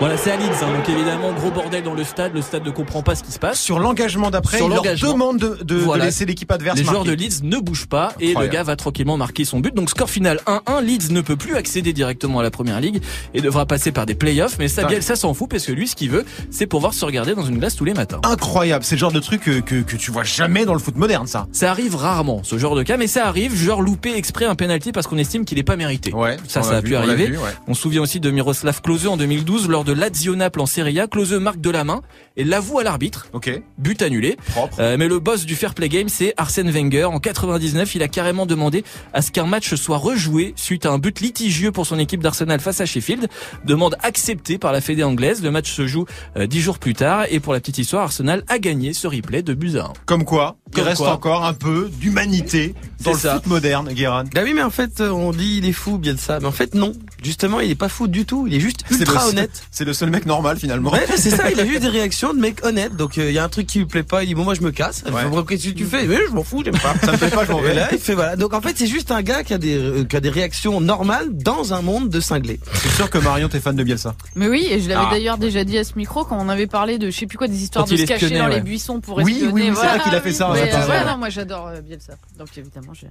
Voilà, 0.00 0.16
c'est 0.16 0.30
à 0.30 0.36
Leeds, 0.36 0.46
hein, 0.62 0.72
donc 0.74 0.88
évidemment, 0.88 1.30
gros 1.34 1.50
bordel 1.50 1.82
dans 1.82 1.92
le 1.92 2.04
stade, 2.04 2.32
le 2.34 2.40
stade 2.40 2.64
ne 2.64 2.70
comprend 2.70 3.02
pas 3.02 3.14
ce 3.14 3.22
qui 3.22 3.32
se 3.32 3.38
passe. 3.38 3.60
Sur 3.60 3.78
l'engagement 3.78 4.30
d'après, 4.30 4.58
il 4.62 4.68
leur 4.70 4.82
demande 4.82 5.38
de, 5.38 5.58
de- 5.62 5.84
de 5.84 5.98
laisser 6.02 6.24
l'équipe 6.24 6.50
adverse 6.50 6.78
Les 6.78 6.84
joueurs 6.84 7.04
de 7.04 7.12
Leeds 7.12 7.42
ne 7.42 7.58
bougent 7.58 7.86
pas 7.86 8.14
et 8.18 8.32
le 8.32 8.46
gars 8.46 8.62
va 8.62 8.76
tranquillement 8.76 9.18
marquer 9.18 9.44
son 9.44 9.60
but. 9.60 9.74
Donc 9.74 9.90
score 9.90 10.08
final 10.08 10.40
1-1. 10.46 10.82
Leeds 10.82 11.10
ne 11.12 11.20
peut 11.20 11.36
plus 11.36 11.54
accéder 11.54 11.92
directement 11.92 12.38
à 12.38 12.42
la 12.42 12.50
première 12.50 12.80
ligue 12.80 13.02
et 13.34 13.42
devra 13.42 13.66
passer 13.66 13.92
par 13.92 14.06
des 14.06 14.14
playoffs. 14.14 14.56
Mais 14.58 14.68
ça. 14.68 14.84
Bielsa 14.84 15.16
s'en 15.16 15.34
fout 15.34 15.50
parce 15.50 15.66
que 15.66 15.72
lui, 15.72 15.86
ce 15.86 15.94
qu'il 15.96 16.08
veut, 16.10 16.24
c'est 16.50 16.66
pouvoir 16.66 16.94
se 16.94 17.04
regarder 17.04 17.34
dans 17.34 17.44
une 17.44 17.58
glace 17.58 17.76
tous 17.76 17.84
les 17.84 17.92
matins. 17.94 18.20
Incroyable, 18.24 18.84
c'est 18.84 18.94
le 18.94 19.00
genre 19.00 19.12
de 19.12 19.20
truc 19.20 19.42
que, 19.42 19.60
que, 19.60 19.82
que 19.82 19.96
tu 19.96 20.10
vois 20.10 20.24
jamais 20.24 20.64
dans 20.64 20.72
le 20.72 20.80
foot 20.80 20.96
moderne 20.96 21.26
ça. 21.26 21.46
Ça 21.52 21.70
arrive 21.70 21.94
rarement, 21.94 22.40
ce 22.42 22.56
genre 22.56 22.74
de 22.74 22.82
cas, 22.82 22.96
mais 22.96 23.06
ça 23.06 23.26
arrive. 23.26 23.54
Joueur 23.54 23.82
loupé 23.82 24.14
exprès 24.16 24.46
un 24.46 24.54
penalty 24.54 24.92
parce 24.92 25.06
qu'on 25.06 25.18
estime 25.18 25.44
qu'il 25.44 25.58
n'est 25.58 25.62
pas 25.62 25.76
mérité. 25.76 26.14
Ouais, 26.14 26.38
Ça, 26.48 26.60
on 26.60 26.62
ça 26.62 26.76
a 26.78 26.80
vu, 26.80 26.88
pu 26.90 26.96
on 26.96 27.00
arriver. 27.00 27.26
vu, 27.26 27.36
ouais. 27.36 27.50
On 27.68 27.74
se 27.74 27.82
souvient 27.82 28.00
aussi 28.00 28.18
de 28.18 28.30
Miroslav 28.30 28.80
Klose 28.80 29.06
en 29.06 29.18
2012 29.18 29.68
lors 29.68 29.84
de 29.84 29.89
Lazio 29.92 30.36
Naples 30.36 30.60
en 30.60 30.66
Serie 30.66 31.00
A. 31.00 31.06
Klose 31.06 31.32
marque 31.34 31.60
de 31.60 31.70
la 31.70 31.84
main 31.84 32.02
et 32.36 32.44
l'avoue 32.44 32.78
à 32.78 32.84
l'arbitre. 32.84 33.28
Ok, 33.32 33.50
But 33.78 34.02
annulé. 34.02 34.36
propre. 34.52 34.76
Euh, 34.80 34.96
mais 34.98 35.08
le 35.08 35.18
boss 35.18 35.44
du 35.46 35.54
fair 35.54 35.74
play 35.74 35.88
game, 35.88 36.08
c'est 36.08 36.34
Arsène 36.36 36.70
Wenger. 36.70 37.04
En 37.04 37.18
99, 37.20 37.94
il 37.94 38.02
a 38.02 38.08
carrément 38.08 38.46
demandé 38.46 38.84
à 39.12 39.22
ce 39.22 39.30
qu'un 39.30 39.46
match 39.46 39.74
soit 39.74 39.96
rejoué 39.98 40.52
suite 40.56 40.86
à 40.86 40.90
un 40.90 40.98
but 40.98 41.20
litigieux 41.20 41.72
pour 41.72 41.86
son 41.86 41.98
équipe 41.98 42.22
d'Arsenal 42.22 42.60
face 42.60 42.80
à 42.80 42.86
Sheffield. 42.86 43.28
Demande 43.64 43.96
acceptée 44.02 44.58
par 44.58 44.72
la 44.72 44.80
fédé 44.80 45.02
anglaise. 45.04 45.42
Le 45.42 45.50
match 45.50 45.70
se 45.72 45.86
joue 45.86 46.04
euh, 46.36 46.46
dix 46.46 46.60
jours 46.60 46.78
plus 46.78 46.94
tard 46.94 47.24
et 47.30 47.40
pour 47.40 47.52
la 47.52 47.60
petite 47.60 47.78
histoire, 47.78 48.02
Arsenal 48.04 48.44
a 48.48 48.58
gagné 48.58 48.92
ce 48.92 49.06
replay 49.06 49.42
de 49.42 49.54
buts 49.54 49.76
à 49.76 49.86
1. 49.86 49.92
Comme 50.06 50.24
quoi, 50.24 50.56
il 50.76 50.82
reste 50.82 50.98
quoi. 50.98 51.12
encore 51.12 51.44
un 51.44 51.52
peu 51.54 51.90
d'humanité 51.98 52.74
dans 53.02 53.12
le 53.12 53.18
ça. 53.18 53.34
foot 53.34 53.46
moderne, 53.46 53.88
Guéran. 53.92 54.24
Bah 54.34 54.42
oui, 54.44 54.52
mais 54.54 54.62
en 54.62 54.70
fait, 54.70 55.00
euh, 55.00 55.10
on 55.10 55.32
dit 55.32 55.56
il 55.58 55.66
est 55.66 55.72
fou, 55.72 55.98
Bielsa. 55.98 56.38
Mais 56.40 56.46
en 56.46 56.52
fait, 56.52 56.74
non. 56.74 56.92
Justement, 57.22 57.60
il 57.60 57.70
est 57.70 57.74
pas 57.74 57.88
fou 57.88 58.08
du 58.08 58.24
tout. 58.24 58.46
Il 58.46 58.54
est 58.54 58.60
juste 58.60 58.84
C'est 58.90 59.00
ultra 59.00 59.26
honnête. 59.28 59.50
C'est 59.70 59.84
le 59.84 59.92
seul 59.92 60.10
mec 60.10 60.26
normal 60.26 60.56
finalement. 60.58 60.90
Ouais, 60.92 61.04
c'est 61.16 61.30
ça. 61.30 61.50
Il 61.50 61.60
a 61.60 61.66
juste 61.66 61.80
des 61.82 61.88
réactions 61.98 62.32
de 62.34 62.38
mec 62.40 62.64
honnête. 62.64 62.96
Donc, 62.96 63.18
euh, 63.18 63.28
il 63.30 63.34
y 63.34 63.38
a 63.38 63.44
un 63.44 63.48
truc 63.48 63.66
qui 63.66 63.78
lui 63.78 63.86
plaît 63.86 64.02
pas. 64.02 64.22
Il 64.22 64.28
dit 64.28 64.34
bon, 64.34 64.44
moi, 64.44 64.54
je 64.54 64.62
me 64.62 64.70
casse. 64.70 65.02
Ouais. 65.06 65.22
Qu'est-ce 65.48 65.68
que 65.68 65.70
tu 65.74 65.84
fais? 65.84 66.06
Mais 66.06 66.16
je 66.28 66.32
m'en 66.34 66.42
fous, 66.44 66.62
j'aime 66.64 66.78
pas. 66.78 66.94
Ça 67.04 67.12
me 67.12 67.16
plaît 67.18 67.28
pas, 67.30 67.44
je 67.44 67.52
m'en 67.52 67.60
vais. 67.60 67.74
là, 67.74 67.88
il 67.92 67.98
fait 67.98 68.14
voilà. 68.14 68.36
Donc, 68.36 68.54
en 68.54 68.60
fait, 68.60 68.74
c'est 68.76 68.86
juste 68.86 69.10
un 69.10 69.22
gars 69.22 69.42
qui 69.44 69.52
a 69.54 69.58
des 69.58 69.76
euh, 69.76 70.04
qui 70.04 70.16
a 70.16 70.20
des 70.20 70.30
réactions 70.30 70.80
normales 70.80 71.26
dans 71.32 71.74
un 71.74 71.82
monde 71.82 72.08
de 72.08 72.20
cinglés. 72.20 72.60
C'est 72.74 72.90
sûr 72.92 73.10
que 73.10 73.18
Marion, 73.18 73.48
t'es 73.48 73.60
fan 73.60 73.76
de 73.76 73.82
Bielsa. 73.82 74.14
Mais 74.34 74.48
oui, 74.48 74.66
et 74.70 74.80
je 74.80 74.88
l'avais 74.88 75.04
Ah. 75.06 75.10
d'ailleurs 75.10 75.38
déjà 75.38 75.64
dit 75.64 75.78
à 75.78 75.84
ce 75.84 75.92
micro 75.96 76.24
quand 76.24 76.38
on 76.40 76.48
avait 76.48 76.66
parlé 76.66 76.98
de 76.98 77.10
je 77.10 77.16
sais 77.18 77.26
plus 77.26 77.38
quoi 77.38 77.48
des 77.48 77.62
histoires 77.62 77.84
Quand 77.84 77.90
de 77.92 77.96
se 77.96 78.04
cacher 78.04 78.30
dans 78.38 78.46
ouais. 78.48 78.54
les 78.56 78.60
buissons 78.60 79.00
pour 79.00 79.16
Oui, 79.18 79.24
oui, 79.26 79.32
espionner. 79.32 79.52
oui, 79.54 79.62
c'est 79.66 79.70
voilà. 79.72 79.94
vrai 79.96 80.04
qu'il 80.04 80.14
a 80.14 80.20
fait 80.20 80.32
ça, 80.32 80.50
Mais, 80.64 80.74
ouais, 80.74 80.80
euh, 80.90 81.04
non, 81.04 81.18
moi 81.18 81.28
j'adore 81.28 81.68
euh, 81.68 81.80
Bielsa. 81.80 82.14
Donc 82.38 82.48
évidemment, 82.56 82.92
j'ai. 82.94 83.08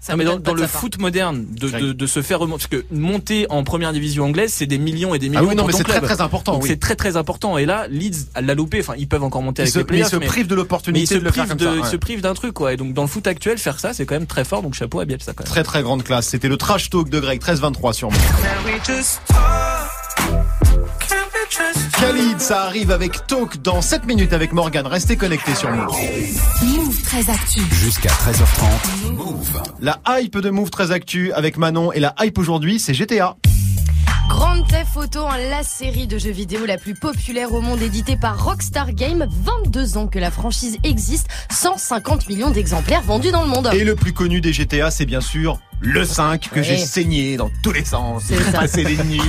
ça 0.00 0.12
Non, 0.12 0.18
mais 0.18 0.24
dans, 0.24 0.54
le 0.54 0.66
foot 0.66 0.98
moderne, 0.98 1.46
de, 1.50 1.68
de, 1.68 1.92
de 1.92 2.06
se 2.06 2.22
faire 2.22 2.38
remonter, 2.38 2.66
parce 2.68 2.82
que 2.82 2.94
monter 2.94 3.46
en 3.50 3.64
première 3.64 3.92
division 3.92 4.24
anglaise, 4.24 4.52
c'est 4.52 4.66
des 4.66 4.78
millions 4.78 5.14
et 5.14 5.18
des 5.18 5.28
millions 5.28 5.42
Ah 5.44 5.48
oui, 5.48 5.54
non, 5.54 5.66
mais 5.66 5.72
c'est 5.72 5.84
très 5.84 6.00
très 6.00 6.20
important. 6.20 6.52
Donc 6.52 6.62
oui. 6.62 6.68
c'est 6.70 6.80
très 6.80 6.96
très 6.96 7.16
important. 7.16 7.58
Et 7.58 7.66
là, 7.66 7.86
Leeds 7.88 8.26
l'a 8.40 8.54
loupé. 8.54 8.80
Enfin, 8.80 8.94
ils 8.98 9.08
peuvent 9.08 9.24
encore 9.24 9.42
monter 9.42 9.62
avec 9.62 9.72
se, 9.72 9.78
les 9.78 9.84
mais 9.84 9.88
il 9.88 9.92
playoffs, 9.92 10.10
se 10.10 10.16
mais, 10.16 10.26
prive 10.26 10.46
de 10.46 10.54
ils 10.54 10.56
l'opportunité 10.56 11.14
se 11.14 11.20
de 11.20 11.24
le 11.24 11.30
faire 11.30 11.44
privent 11.46 11.56
comme 11.56 11.58
de, 11.58 11.64
ça. 11.64 11.74
ils 11.76 11.82
ouais. 11.82 11.90
se 11.90 11.96
privent 11.96 12.20
d'un 12.22 12.34
truc, 12.34 12.52
quoi. 12.54 12.72
Et 12.72 12.76
donc 12.76 12.94
dans 12.94 13.02
le 13.02 13.08
foot 13.08 13.26
actuel, 13.26 13.58
faire 13.58 13.80
ça, 13.80 13.92
c'est 13.92 14.06
quand 14.06 14.14
même 14.14 14.26
très 14.26 14.44
fort. 14.44 14.62
Donc 14.62 14.74
chapeau 14.74 15.00
à 15.00 15.04
Bielsa, 15.04 15.32
quand 15.32 15.44
même. 15.44 15.50
Très 15.50 15.62
très 15.62 15.82
grande 15.82 16.02
classe. 16.02 16.28
C'était 16.28 16.48
le 16.48 16.56
trash 16.56 16.90
talk 16.90 17.08
de 17.08 17.20
Greg 17.20 17.40
13-23 17.40 17.92
sur 17.92 18.10
moi. 18.10 18.20
Khalid, 21.50 22.40
ça 22.40 22.64
arrive 22.64 22.90
avec 22.90 23.26
Talk 23.26 23.62
dans 23.62 23.80
7 23.80 24.06
minutes 24.06 24.32
avec 24.32 24.52
Morgan. 24.52 24.86
Restez 24.86 25.16
connectés 25.16 25.54
sur 25.54 25.70
Move. 25.70 25.94
Move 26.62 27.02
très 27.02 27.30
actu. 27.30 27.60
Jusqu'à 27.72 28.10
13h30. 28.10 29.12
Move. 29.12 29.62
La 29.80 30.00
hype 30.08 30.38
de 30.38 30.50
Move 30.50 30.70
très 30.70 30.92
actu 30.92 31.32
avec 31.32 31.56
Manon 31.56 31.92
et 31.92 32.00
la 32.00 32.14
hype 32.20 32.38
aujourd'hui, 32.38 32.78
c'est 32.78 32.92
GTA. 32.92 33.36
Grand 34.28 34.62
Theft 34.62 34.96
Auto, 34.96 35.26
hein, 35.26 35.38
la 35.50 35.62
série 35.62 36.06
de 36.06 36.18
jeux 36.18 36.30
vidéo 36.30 36.66
la 36.66 36.76
plus 36.76 36.94
populaire 36.94 37.52
au 37.54 37.62
monde 37.62 37.80
éditée 37.80 38.16
par 38.16 38.44
Rockstar 38.44 38.92
Games. 38.92 39.26
22 39.42 39.96
ans 39.96 40.06
que 40.06 40.18
la 40.18 40.30
franchise 40.30 40.76
existe, 40.84 41.28
150 41.50 42.28
millions 42.28 42.50
d'exemplaires 42.50 43.02
vendus 43.02 43.30
dans 43.30 43.42
le 43.42 43.48
monde. 43.48 43.70
Et 43.72 43.84
le 43.84 43.96
plus 43.96 44.12
connu 44.12 44.42
des 44.42 44.52
GTA, 44.52 44.90
c'est 44.90 45.06
bien 45.06 45.22
sûr 45.22 45.58
le 45.80 46.04
5 46.04 46.50
que 46.50 46.58
Oui. 46.60 46.64
j'ai 46.64 46.76
saigné 46.76 47.36
dans 47.36 47.50
tous 47.62 47.72
les 47.72 47.84
sens. 47.84 48.24
J'ai 48.28 48.52
passé 48.52 48.84
des 48.84 48.96
nuits. 49.04 49.20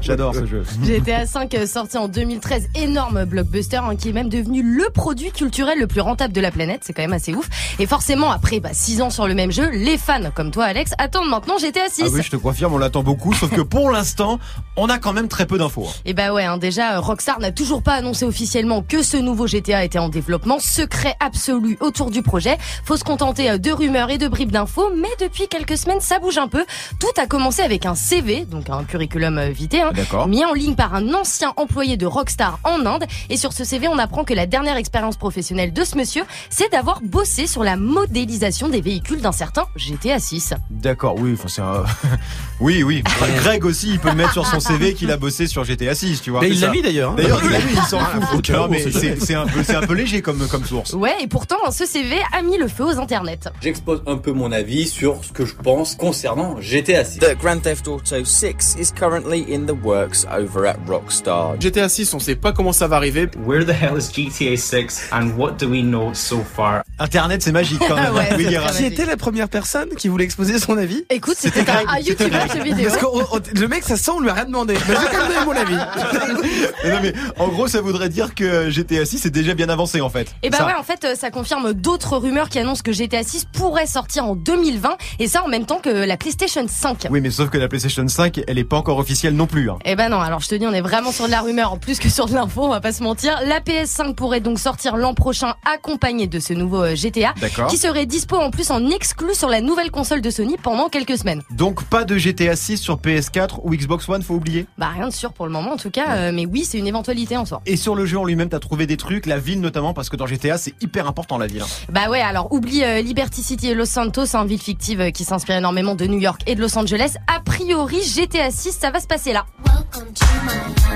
J'adore 0.00 0.34
ce 0.34 0.44
jeu. 0.46 0.64
GTA 0.82 1.26
5 1.26 1.54
euh, 1.54 1.66
sorti 1.66 1.96
en 1.98 2.08
2013, 2.08 2.68
énorme 2.74 3.24
blockbuster 3.24 3.76
hein, 3.76 3.94
qui 3.96 4.08
est 4.08 4.12
même 4.12 4.28
devenu 4.28 4.62
le 4.62 4.90
produit 4.90 5.30
culturel 5.30 5.78
le 5.78 5.86
plus 5.86 6.00
rentable 6.00 6.32
de 6.32 6.40
la 6.40 6.50
planète, 6.50 6.80
c'est 6.84 6.92
quand 6.92 7.02
même 7.02 7.12
assez 7.12 7.34
ouf. 7.34 7.48
Et 7.78 7.86
forcément 7.86 8.30
après 8.30 8.60
6 8.72 9.02
ans 9.02 9.10
sur 9.10 9.28
le 9.28 9.34
même 9.34 9.52
jeu, 9.52 9.70
les 9.70 9.96
fans 9.98 10.30
comme 10.34 10.50
toi 10.50 10.64
Alex 10.64 10.92
attendent 10.98 11.28
maintenant 11.28 11.58
GTA 11.58 11.88
6. 11.88 12.02
Ah 12.06 12.08
oui, 12.12 12.22
je 12.22 12.30
te 12.30 12.36
confirme, 12.36 12.74
on 12.74 12.78
l'attend 12.78 13.02
beaucoup, 13.02 13.32
sauf 13.32 13.50
que 13.50 13.60
pour 13.60 13.90
l'instant, 13.90 14.38
on 14.76 14.88
a 14.88 14.98
quand 14.98 15.12
même 15.12 15.28
très 15.28 15.46
peu 15.46 15.58
d'infos. 15.58 15.86
hein. 15.88 15.92
Et 16.04 16.14
bah 16.14 16.32
ouais, 16.32 16.44
hein, 16.44 16.56
déjà 16.58 16.96
euh, 16.96 17.00
Rockstar 17.00 17.38
n'a 17.38 17.52
toujours 17.52 17.82
pas 17.82 17.94
annoncé 17.94 18.24
officiellement 18.24 18.82
que 18.82 19.02
ce 19.02 19.16
nouveau 19.16 19.46
GTA 19.46 19.84
était 19.84 19.98
en 19.98 20.08
développement, 20.08 20.58
secret 20.58 21.14
absolu 21.20 21.76
autour 21.80 22.10
du 22.10 22.22
projet. 22.22 22.58
Faut 22.84 22.96
se 22.96 23.04
contenter 23.04 23.50
euh, 23.50 23.58
de 23.58 23.70
rumeurs 23.70 24.10
et 24.10 24.18
de 24.18 24.26
bribes 24.28 24.50
d'infos, 24.52 24.90
mais 24.96 25.08
depuis 25.20 25.46
quelques 25.48 25.76
ça 26.00 26.18
bouge 26.18 26.38
un 26.38 26.48
peu. 26.48 26.64
Tout 26.98 27.20
a 27.20 27.26
commencé 27.26 27.62
avec 27.62 27.86
un 27.86 27.94
CV, 27.94 28.44
donc 28.44 28.70
un 28.70 28.84
curriculum 28.84 29.38
euh, 29.38 29.50
vitae, 29.50 29.82
hein, 29.82 30.26
mis 30.26 30.44
en 30.44 30.52
ligne 30.52 30.74
par 30.74 30.94
un 30.94 31.14
ancien 31.14 31.52
employé 31.56 31.96
de 31.96 32.06
Rockstar 32.06 32.58
en 32.64 32.84
Inde. 32.86 33.04
Et 33.30 33.36
sur 33.36 33.52
ce 33.52 33.64
CV, 33.64 33.88
on 33.88 33.98
apprend 33.98 34.24
que 34.24 34.34
la 34.34 34.46
dernière 34.46 34.76
expérience 34.76 35.16
professionnelle 35.16 35.72
de 35.72 35.84
ce 35.84 35.96
monsieur, 35.96 36.24
c'est 36.50 36.70
d'avoir 36.70 37.00
bossé 37.02 37.46
sur 37.46 37.64
la 37.64 37.76
modélisation 37.76 38.68
des 38.68 38.80
véhicules 38.80 39.20
d'un 39.20 39.32
certain 39.32 39.66
GTA 39.76 40.18
6. 40.18 40.54
D'accord, 40.70 41.16
oui, 41.18 41.32
enfin 41.34 41.48
c'est 41.48 41.62
un... 41.62 41.84
Oui, 42.60 42.82
oui. 42.82 43.02
Greg 43.42 43.64
aussi, 43.64 43.90
il 43.90 43.98
peut 43.98 44.10
le 44.10 44.14
mettre 44.14 44.32
sur 44.32 44.46
son 44.46 44.60
CV 44.60 44.94
qu'il 44.94 45.10
a 45.10 45.16
bossé 45.16 45.46
sur 45.46 45.64
GTA 45.64 45.94
6, 45.94 46.22
tu 46.22 46.30
vois. 46.30 46.40
Mais 46.40 46.50
il 46.50 46.60
l'a 46.60 46.70
mis 46.70 46.82
d'ailleurs, 46.82 47.10
hein. 47.12 47.14
D'ailleurs, 47.16 47.40
il 47.44 47.50
l'a 47.50 47.58
mis, 47.64 47.72
il 47.72 47.82
s'en 47.82 47.98
fout. 48.00 48.48
Non, 48.50 48.68
mais 48.68 48.84
c'est 48.90 49.34
un 49.34 49.46
peu, 49.46 49.62
c'est 49.64 49.74
un 49.74 49.82
peu 49.82 49.94
léger 49.94 50.22
comme, 50.22 50.46
comme 50.48 50.64
source. 50.64 50.92
Ouais, 50.92 51.14
et 51.20 51.26
pourtant, 51.26 51.56
ce 51.70 51.84
CV 51.84 52.16
a 52.32 52.42
mis 52.42 52.56
le 52.56 52.68
feu 52.68 52.84
aux 52.84 52.98
internets. 52.98 53.48
J'expose 53.60 54.02
un 54.06 54.16
peu 54.16 54.32
mon 54.32 54.52
avis 54.52 54.86
sur 54.88 55.24
ce 55.24 55.32
que 55.32 55.44
je 55.44 55.54
pense 55.54 55.94
concernant 55.96 56.60
GTA 56.60 57.04
6. 57.04 57.18
The 57.18 57.36
Grand 57.38 57.58
Theft 57.58 57.88
Auto 57.88 58.24
6 58.24 58.76
is 58.78 58.92
currently 58.96 59.44
in 59.52 59.66
the 59.66 59.74
works 59.84 60.24
over 60.30 60.66
at 60.66 60.76
Rockstar. 60.86 61.56
GTA 61.60 61.88
6, 61.88 62.14
on 62.14 62.18
sait 62.20 62.36
pas 62.36 62.52
comment 62.52 62.72
ça 62.72 62.86
va 62.86 62.96
arriver. 62.96 63.28
Where 63.44 63.64
the 63.64 63.70
hell 63.70 63.98
is 63.98 64.10
GTA 64.12 64.56
6 64.56 65.10
and 65.12 65.30
what 65.36 65.54
do 65.58 65.68
we 65.68 65.82
know 65.82 66.12
so 66.14 66.38
far? 66.56 66.82
Internet, 66.98 67.42
c'est 67.42 67.52
magique 67.52 67.80
quand 67.86 67.96
même. 68.00 68.14
Ouais, 68.14 68.28
Oui, 68.36 68.46
Qui 68.76 68.84
était 68.84 69.06
la 69.06 69.16
première 69.16 69.48
personne 69.48 69.88
qui 69.98 70.08
voulait 70.08 70.24
exposer 70.24 70.58
son 70.58 70.78
avis 70.78 71.04
Écoute, 71.10 71.36
c'était 71.38 71.68
un, 71.68 71.84
un 71.88 72.43
vidéo. 72.52 72.88
Parce 72.90 73.42
que 73.44 73.60
le 73.60 73.68
mec, 73.68 73.82
ça 73.84 73.96
sent, 73.96 74.10
on 74.14 74.20
lui 74.20 74.28
a 74.30 74.34
rien 74.34 74.44
demandé. 74.44 74.74
Mais 74.88 74.94
je 74.94 75.00
vais 75.00 75.06
quand 75.10 75.18
même 75.18 75.28
donner 75.28 75.44
mon 75.46 75.52
avis. 75.52 75.76
Mais 76.84 76.90
non, 76.90 76.98
mais 77.02 77.14
en 77.38 77.48
gros, 77.48 77.66
ça 77.68 77.80
voudrait 77.80 78.08
dire 78.08 78.34
que 78.34 78.68
GTA 78.70 79.04
6 79.04 79.26
est 79.26 79.30
déjà 79.30 79.54
bien 79.54 79.68
avancé 79.68 80.00
en 80.00 80.10
fait. 80.10 80.28
Et 80.42 80.50
bah 80.50 80.58
Ça. 80.58 80.66
ouais, 80.66 80.74
en 80.74 80.82
fait, 80.82 81.04
euh, 81.04 81.14
ça 81.14 81.30
confirme 81.30 81.72
d'autres 81.72 82.16
rumeurs 82.18 82.48
qui 82.48 82.58
annoncent 82.58 82.82
que 82.82 82.92
GTA 82.92 83.22
6 83.22 83.46
pourrait 83.52 83.86
sortir 83.86 84.24
en 84.26 84.34
2020, 84.34 84.96
et 85.18 85.28
ça 85.28 85.42
en 85.44 85.48
même 85.48 85.64
temps 85.64 85.78
que 85.82 85.88
la 85.88 86.16
PlayStation 86.16 86.64
5. 86.68 87.06
Oui, 87.10 87.20
mais 87.20 87.30
sauf 87.30 87.48
que 87.50 87.56
la 87.58 87.68
PlayStation 87.68 88.06
5, 88.06 88.40
elle 88.46 88.58
est 88.58 88.64
pas 88.64 88.76
encore 88.76 88.98
officielle 88.98 89.34
non 89.34 89.46
plus. 89.46 89.70
hein. 89.70 89.78
Eh 89.84 89.96
ben 89.96 90.08
non, 90.10 90.20
alors 90.20 90.40
je 90.40 90.48
te 90.48 90.54
dis, 90.54 90.66
on 90.66 90.72
est 90.72 90.80
vraiment 90.82 91.10
sur 91.12 91.26
de 91.26 91.30
la 91.30 91.40
rumeur 91.40 91.72
en 91.72 91.78
plus 91.78 91.98
que 91.98 92.08
sur 92.10 92.26
de 92.26 92.34
l'info, 92.34 92.64
on 92.64 92.68
va 92.68 92.80
pas 92.80 92.92
se 92.92 93.02
mentir. 93.02 93.38
La 93.46 93.60
PS5 93.60 94.14
pourrait 94.14 94.40
donc 94.40 94.58
sortir 94.58 94.96
l'an 94.96 95.14
prochain 95.14 95.54
accompagnée 95.72 96.26
de 96.26 96.38
ce 96.40 96.52
nouveau 96.52 96.82
euh, 96.82 96.94
GTA, 96.94 97.34
qui 97.68 97.76
serait 97.78 98.06
dispo 98.06 98.36
en 98.36 98.50
plus 98.50 98.70
en 98.70 98.90
exclu 98.90 99.34
sur 99.34 99.48
la 99.48 99.60
nouvelle 99.60 99.90
console 99.90 100.20
de 100.20 100.30
Sony 100.30 100.56
pendant 100.62 100.88
quelques 100.88 101.16
semaines. 101.18 101.42
Donc 101.50 101.82
pas 101.84 102.04
de 102.04 102.16
GTA 102.18 102.33
6 102.54 102.78
sur 102.78 102.96
PS4 102.98 103.60
ou 103.62 103.74
Xbox 103.74 104.08
One, 104.08 104.22
faut 104.22 104.34
oublier. 104.34 104.66
Bah 104.78 104.88
rien 104.94 105.08
de 105.08 105.12
sûr 105.12 105.32
pour 105.32 105.46
le 105.46 105.52
moment 105.52 105.72
en 105.72 105.76
tout 105.76 105.90
cas, 105.90 106.16
euh, 106.16 106.32
mais 106.32 106.46
oui, 106.46 106.64
c'est 106.64 106.78
une 106.78 106.86
éventualité 106.86 107.36
en 107.36 107.44
soi. 107.44 107.60
Et 107.66 107.76
sur 107.76 107.94
le 107.94 108.06
jeu 108.06 108.18
en 108.18 108.24
lui-même, 108.24 108.48
t'as 108.48 108.58
trouvé 108.60 108.86
des 108.86 108.96
trucs, 108.96 109.26
la 109.26 109.38
ville 109.38 109.60
notamment, 109.60 109.94
parce 109.94 110.08
que 110.08 110.16
dans 110.16 110.26
GTA, 110.26 110.58
c'est 110.58 110.74
hyper 110.82 111.06
important 111.06 111.38
la 111.38 111.46
ville. 111.46 111.62
hein. 111.62 111.66
Bah 111.92 112.08
ouais, 112.10 112.20
alors 112.20 112.52
oublie 112.52 112.82
euh, 112.84 113.00
Liberty 113.00 113.42
City 113.42 113.68
et 113.70 113.74
Los 113.74 113.86
Santos, 113.86 114.34
hein, 114.36 114.44
ville 114.44 114.60
fictive 114.60 115.00
euh, 115.00 115.10
qui 115.10 115.24
s'inspire 115.24 115.56
énormément 115.56 115.94
de 115.94 116.06
New 116.06 116.18
York 116.18 116.42
et 116.46 116.54
de 116.54 116.60
Los 116.60 116.76
Angeles. 116.78 117.14
A 117.26 117.40
priori, 117.40 118.00
GTA 118.02 118.50
6, 118.50 118.72
ça 118.80 118.90
va 118.90 119.00
se 119.00 119.06
passer 119.06 119.32
là. 119.32 119.46
Encore 119.64 120.02
Eh 120.12 120.93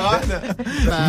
Bah 0.00 0.20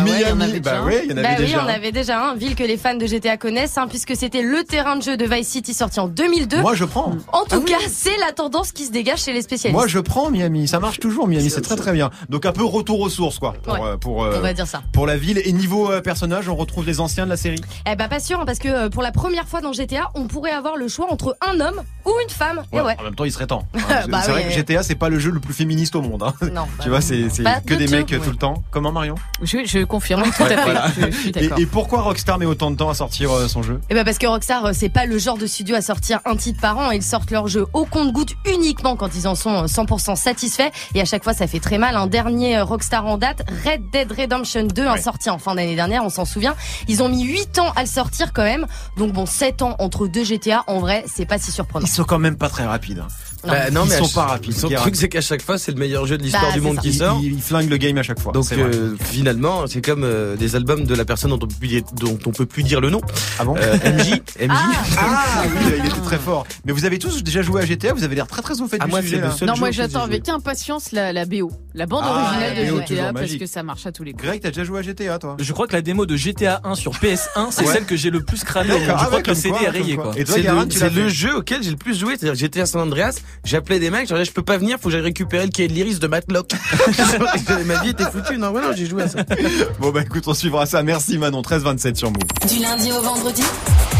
il 0.06 0.20
y 0.20 0.24
en 0.26 0.36
Miami, 0.36 0.42
avait 0.44 0.60
bah 0.60 0.70
déjà 0.70 0.78
un. 0.80 0.84
ouais, 0.86 1.00
il 1.04 1.10
y 1.10 1.14
en 1.14 1.16
avait 1.16 1.22
Bah 1.22 1.34
oui, 1.38 1.44
déjà. 1.46 1.64
on 1.64 1.68
avait 1.68 1.92
déjà 1.92 2.20
un, 2.30 2.34
ville 2.34 2.54
que 2.54 2.62
les 2.64 2.76
fans 2.76 2.94
de 2.94 3.06
GTA 3.06 3.36
connaissent, 3.36 3.78
hein, 3.78 3.86
puisque 3.88 4.16
c'était 4.16 4.42
le 4.42 4.64
terrain 4.64 4.96
de 4.96 5.02
jeu 5.02 5.16
de 5.16 5.24
Vice 5.24 5.48
City 5.48 5.74
sorti 5.74 6.00
en 6.00 6.08
2002. 6.08 6.60
Moi 6.60 6.74
je 6.74 6.84
prends. 6.84 7.12
En 7.32 7.44
tout 7.44 7.62
cas, 7.62 7.76
c'est 7.88 8.16
la 8.18 8.32
tendance 8.32 8.72
qui 8.72 8.84
se 8.86 8.92
dégage 8.92 9.22
chez 9.22 9.32
les 9.32 9.42
spécialistes. 9.42 9.76
Moi 9.78 9.86
je 9.86 9.98
prends 9.98 10.30
Miami, 10.30 10.68
ça 10.68 10.80
marche 10.80 10.98
toujours 11.00 11.26
Miami, 11.28 11.50
c'est 11.50 11.60
très 11.60 11.76
très 11.76 11.92
bien. 11.92 12.10
Donc 12.28 12.46
un 12.46 12.52
peu 12.52 12.64
retour 12.64 13.00
aux 13.00 13.08
sources 13.08 13.38
quoi. 13.38 13.54
Pour, 13.62 13.74
Ouais. 13.74 13.80
euh, 13.84 13.96
pour, 13.96 14.24
euh, 14.24 14.34
On 14.36 14.40
va 14.40 14.52
dire 14.52 14.66
ça. 14.66 14.82
pour 14.92 15.06
la 15.06 15.16
ville 15.16 15.40
et 15.44 15.52
niveau 15.52 15.90
euh, 15.90 16.00
personnage, 16.00 16.48
on 16.48 16.54
retrouve 16.56 16.86
les 16.86 17.00
anciens 17.00 17.24
de 17.24 17.30
la 17.30 17.36
série? 17.36 17.60
Eh 17.90 17.96
bah 17.96 18.08
pas 18.08 18.20
sûr, 18.20 18.40
hein, 18.40 18.44
parce 18.46 18.58
que 18.58 18.68
euh, 18.68 18.88
pour 18.88 19.02
la 19.02 19.12
première 19.12 19.46
fois 19.48 19.60
dans 19.60 19.72
GTA, 19.72 20.10
on 20.14 20.24
pourrait 20.26 20.50
avoir 20.52 20.76
le 20.76 20.88
choix 20.88 21.06
entre 21.12 21.36
un 21.50 21.60
homme 21.60 21.82
ou 22.04 22.10
une 22.22 22.30
femme. 22.30 22.62
Et 22.72 22.80
ouais. 22.80 22.96
En 23.00 23.04
même 23.04 23.14
temps, 23.14 23.24
il 23.24 23.32
serait 23.32 23.46
temps. 23.46 23.66
hein, 23.74 23.80
Bah 24.08 24.20
c'est 24.22 24.30
vrai 24.30 24.44
oui. 24.48 24.54
que 24.54 24.58
GTA 24.60 24.82
c'est 24.82 24.94
pas 24.94 25.08
le 25.08 25.18
jeu 25.18 25.30
le 25.30 25.40
plus 25.40 25.54
féministe 25.54 25.94
au 25.96 26.02
monde. 26.02 26.22
hein. 26.22 26.34
Non, 26.52 26.62
bah 26.62 26.82
tu 26.82 26.88
vois, 26.88 27.00
c'est 27.00 27.24
Bah, 27.42 27.60
que 27.66 27.74
de 27.74 27.78
des 27.78 27.88
mecs 27.88 28.06
tout 28.06 28.30
le 28.30 28.36
temps. 28.36 28.62
Comment 28.74 28.90
Marion 28.90 29.14
Je, 29.40 29.58
je 29.64 29.84
confirme 29.84 30.24
tout 30.24 30.42
à 30.42 30.46
fait. 30.48 30.56
Voilà. 30.64 30.86
Je, 30.98 31.06
je 31.06 31.16
suis 31.16 31.32
et, 31.58 31.64
pourquoi 31.66 32.02
Rockstar 32.02 32.38
met 32.38 32.44
autant 32.44 32.72
de 32.72 32.76
temps 32.76 32.90
à 32.90 32.94
sortir 32.94 33.30
euh, 33.30 33.46
son 33.46 33.62
jeu 33.62 33.80
Eh 33.88 33.94
ben 33.94 34.04
parce 34.04 34.18
que 34.18 34.26
Rockstar, 34.26 34.64
euh, 34.66 34.70
c'est 34.74 34.88
pas 34.88 35.06
le 35.06 35.16
genre 35.16 35.38
de 35.38 35.46
studio 35.46 35.76
à 35.76 35.80
sortir 35.80 36.18
un 36.24 36.34
titre 36.34 36.60
par 36.60 36.76
an. 36.76 36.90
Ils 36.90 37.02
sortent 37.04 37.30
leur 37.30 37.46
jeu 37.46 37.66
au 37.72 37.84
compte-goutte 37.84 38.32
uniquement 38.52 38.96
quand 38.96 39.14
ils 39.14 39.28
en 39.28 39.36
sont 39.36 39.54
euh, 39.62 39.66
100% 39.66 40.16
satisfaits. 40.16 40.70
Et 40.96 41.00
à 41.00 41.04
chaque 41.04 41.22
fois, 41.22 41.34
ça 41.34 41.46
fait 41.46 41.60
très 41.60 41.78
mal. 41.78 41.94
Un 41.94 42.08
dernier 42.08 42.56
euh, 42.58 42.64
Rockstar 42.64 43.06
en 43.06 43.16
date, 43.16 43.42
Red 43.64 43.90
Dead 43.92 44.10
Redemption 44.10 44.64
2, 44.64 44.82
un 44.86 44.94
Ouais. 44.94 45.00
sorti 45.00 45.30
en 45.30 45.38
fin 45.38 45.54
d'année 45.54 45.76
dernière, 45.76 46.02
on 46.04 46.10
s'en 46.10 46.24
souvient. 46.24 46.56
Ils 46.88 47.00
ont 47.02 47.08
mis 47.08 47.22
8 47.22 47.60
ans 47.60 47.72
à 47.76 47.82
le 47.82 47.88
sortir 47.88 48.32
quand 48.32 48.42
même. 48.42 48.66
Donc 48.96 49.12
bon, 49.12 49.24
7 49.24 49.62
ans 49.62 49.76
entre 49.78 50.08
deux 50.08 50.24
GTA, 50.24 50.64
en 50.66 50.80
vrai, 50.80 51.04
c'est 51.06 51.26
pas 51.26 51.38
si 51.38 51.52
surprenant. 51.52 51.86
Ils 51.86 51.90
sont 51.90 52.02
quand 52.04 52.18
même 52.18 52.36
pas 52.36 52.48
très 52.48 52.64
rapides. 52.66 52.98
hein. 52.98 53.08
Bah, 53.46 53.70
non, 53.70 53.84
Ils 53.84 53.90
mais 53.90 53.98
sont 53.98 54.08
pas 54.08 54.24
rapides, 54.24 54.54
Guérin. 54.68 54.80
truc, 54.80 54.96
c'est 54.96 55.10
qu'à 55.10 55.20
chaque 55.20 55.42
fois, 55.42 55.58
c'est 55.58 55.70
le 55.70 55.78
meilleur 55.78 56.06
jeu 56.06 56.16
de 56.16 56.22
l'histoire 56.22 56.46
Bah, 56.46 56.52
du 56.52 56.62
monde 56.62 56.76
ça. 56.76 56.80
qui 56.80 56.94
sort. 56.94 57.18
ils- 57.22 57.34
ils 57.34 57.42
flinguent 57.42 57.68
le 57.68 57.76
game 57.76 57.98
à 57.98 58.02
chaque 58.02 58.18
fois. 58.18 58.32
Donc 58.32 58.44
finalement, 59.00 59.66
c'est 59.66 59.80
comme 59.84 60.04
euh, 60.04 60.36
des 60.36 60.56
albums 60.56 60.84
de 60.84 60.94
la 60.94 61.04
personne 61.04 61.30
dont 61.30 61.36
on 61.42 61.46
peut 61.46 61.54
plus 61.58 61.68
dire, 61.68 61.82
dont 62.00 62.18
on 62.26 62.30
peut 62.30 62.46
plus 62.46 62.62
dire 62.62 62.80
le 62.80 62.90
nom. 62.90 63.00
Ah 63.38 63.44
bon 63.44 63.56
Euh, 63.56 63.76
MJ, 63.76 64.20
MJ. 64.40 64.48
Ah 64.98 65.42
oui, 65.46 65.72
il 65.78 65.86
était 65.86 66.00
très 66.04 66.18
fort. 66.18 66.46
Mais 66.64 66.72
vous 66.72 66.84
avez 66.84 66.98
tous 66.98 67.22
déjà 67.22 67.42
joué 67.42 67.62
à 67.62 67.66
GTA, 67.66 67.92
vous 67.92 68.04
avez 68.04 68.14
l'air 68.14 68.26
très 68.26 68.42
très 68.42 68.60
au 68.60 68.66
fait 68.68 68.78
Ah, 68.80 68.84
du 68.84 68.90
moi, 68.90 69.02
sujet 69.02 69.20
là. 69.20 69.30
seul 69.30 69.48
Non, 69.48 69.54
moi 69.58 69.70
j'attends 69.70 70.02
avec 70.02 70.28
impatience 70.28 70.92
la, 70.92 71.12
la 71.12 71.24
BO, 71.26 71.50
la 71.74 71.86
bande 71.86 72.04
Ah, 72.06 72.26
originale 72.26 72.54
la 72.56 72.64
de 72.64 72.70
BO, 72.70 72.80
GTA 72.80 73.02
parce 73.12 73.14
magique. 73.14 73.40
que 73.40 73.46
ça 73.46 73.62
marche 73.62 73.86
à 73.86 73.92
tous 73.92 74.04
les 74.04 74.12
coups. 74.12 74.24
Greg, 74.24 74.40
t'as 74.40 74.48
déjà 74.50 74.64
joué 74.64 74.78
à 74.78 74.82
GTA 74.82 75.18
toi? 75.18 75.36
Je 75.40 75.52
crois 75.52 75.66
que 75.66 75.72
la 75.72 75.82
démo 75.82 76.06
de 76.06 76.16
GTA 76.16 76.60
1 76.64 76.74
sur 76.74 76.92
PS1, 76.92 77.50
c'est 77.50 77.64
Ouais. 77.66 77.72
celle 77.72 77.84
que 77.84 77.96
j'ai 77.96 78.10
le 78.10 78.20
plus 78.22 78.44
cramé. 78.44 78.68
D'accord. 78.70 78.98
Je 78.98 79.04
Ah 79.04 79.06
crois 79.06 79.22
que 79.22 79.30
le 79.30 79.34
CD 79.36 79.56
est 79.64 79.68
rayé 79.70 79.94
quoi. 79.96 80.04
quoi. 80.06 80.12
Et 80.18 80.24
toi, 80.24 80.36
C'est 80.70 80.90
le, 80.90 81.08
jeu 81.08 81.36
auquel 81.36 81.62
j'ai 81.62 81.70
le 81.70 81.76
plus 81.76 81.98
joué, 81.98 82.16
c'est-à-dire 82.18 82.34
GTA 82.38 82.66
San 82.66 82.80
Andreas. 82.82 83.16
J'appelais 83.44 83.78
des 83.78 83.90
mecs, 83.90 84.08
je 84.08 84.14
disais 84.14 84.24
je 84.24 84.32
peux 84.32 84.42
pas 84.42 84.56
venir, 84.58 84.78
faut 84.78 84.88
que 84.88 84.92
j'aille 84.92 85.00
récupérer 85.02 85.44
le 85.44 85.50
cahier 85.50 85.68
de 85.68 85.74
l'iris 85.74 85.98
de 85.98 86.06
Matlock. 86.06 86.50
Ma 87.66 87.82
vie 87.82 87.90
était 87.90 88.04
foutue, 88.04 88.38
non, 88.38 88.52
ouais, 88.54 88.62
non, 88.62 88.72
j'ai 88.74 88.86
joué 88.86 89.02
à 89.02 89.08
ça. 89.08 89.18
Bon 89.80 89.90
bah 89.90 90.02
écoute, 90.02 90.24
on 90.26 90.34
suivra 90.34 90.66
ça. 90.66 90.82
Merci 90.82 91.18
Manon, 91.18 91.42
13-27 91.42 91.94
sur 91.96 92.10
Move. 92.10 92.48
Du 92.48 92.62
lundi 92.62 92.92
au 92.92 93.00
vendredi, 93.00 93.42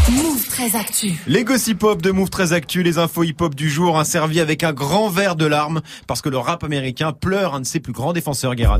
Move 0.09 0.47
très 0.47 0.75
actu. 0.75 1.13
Les 1.27 1.43
gossip 1.43 1.83
hop 1.83 2.01
de 2.01 2.11
Move 2.11 2.29
très 2.29 2.53
actu, 2.53 2.83
les 2.83 2.97
infos 2.97 3.23
hip 3.23 3.35
hop 3.39 3.55
du 3.55 3.69
jour, 3.69 3.99
un 3.99 4.03
servi 4.03 4.39
avec 4.39 4.63
un 4.63 4.73
grand 4.73 5.09
verre 5.09 5.35
de 5.35 5.45
larmes 5.45 5.81
parce 6.07 6.21
que 6.21 6.29
le 6.29 6.37
rap 6.37 6.63
américain 6.63 7.11
pleure 7.11 7.55
un 7.55 7.61
de 7.61 7.65
ses 7.65 7.79
plus 7.79 7.93
grands 7.93 8.13
défenseurs, 8.13 8.55
Guérin. 8.55 8.79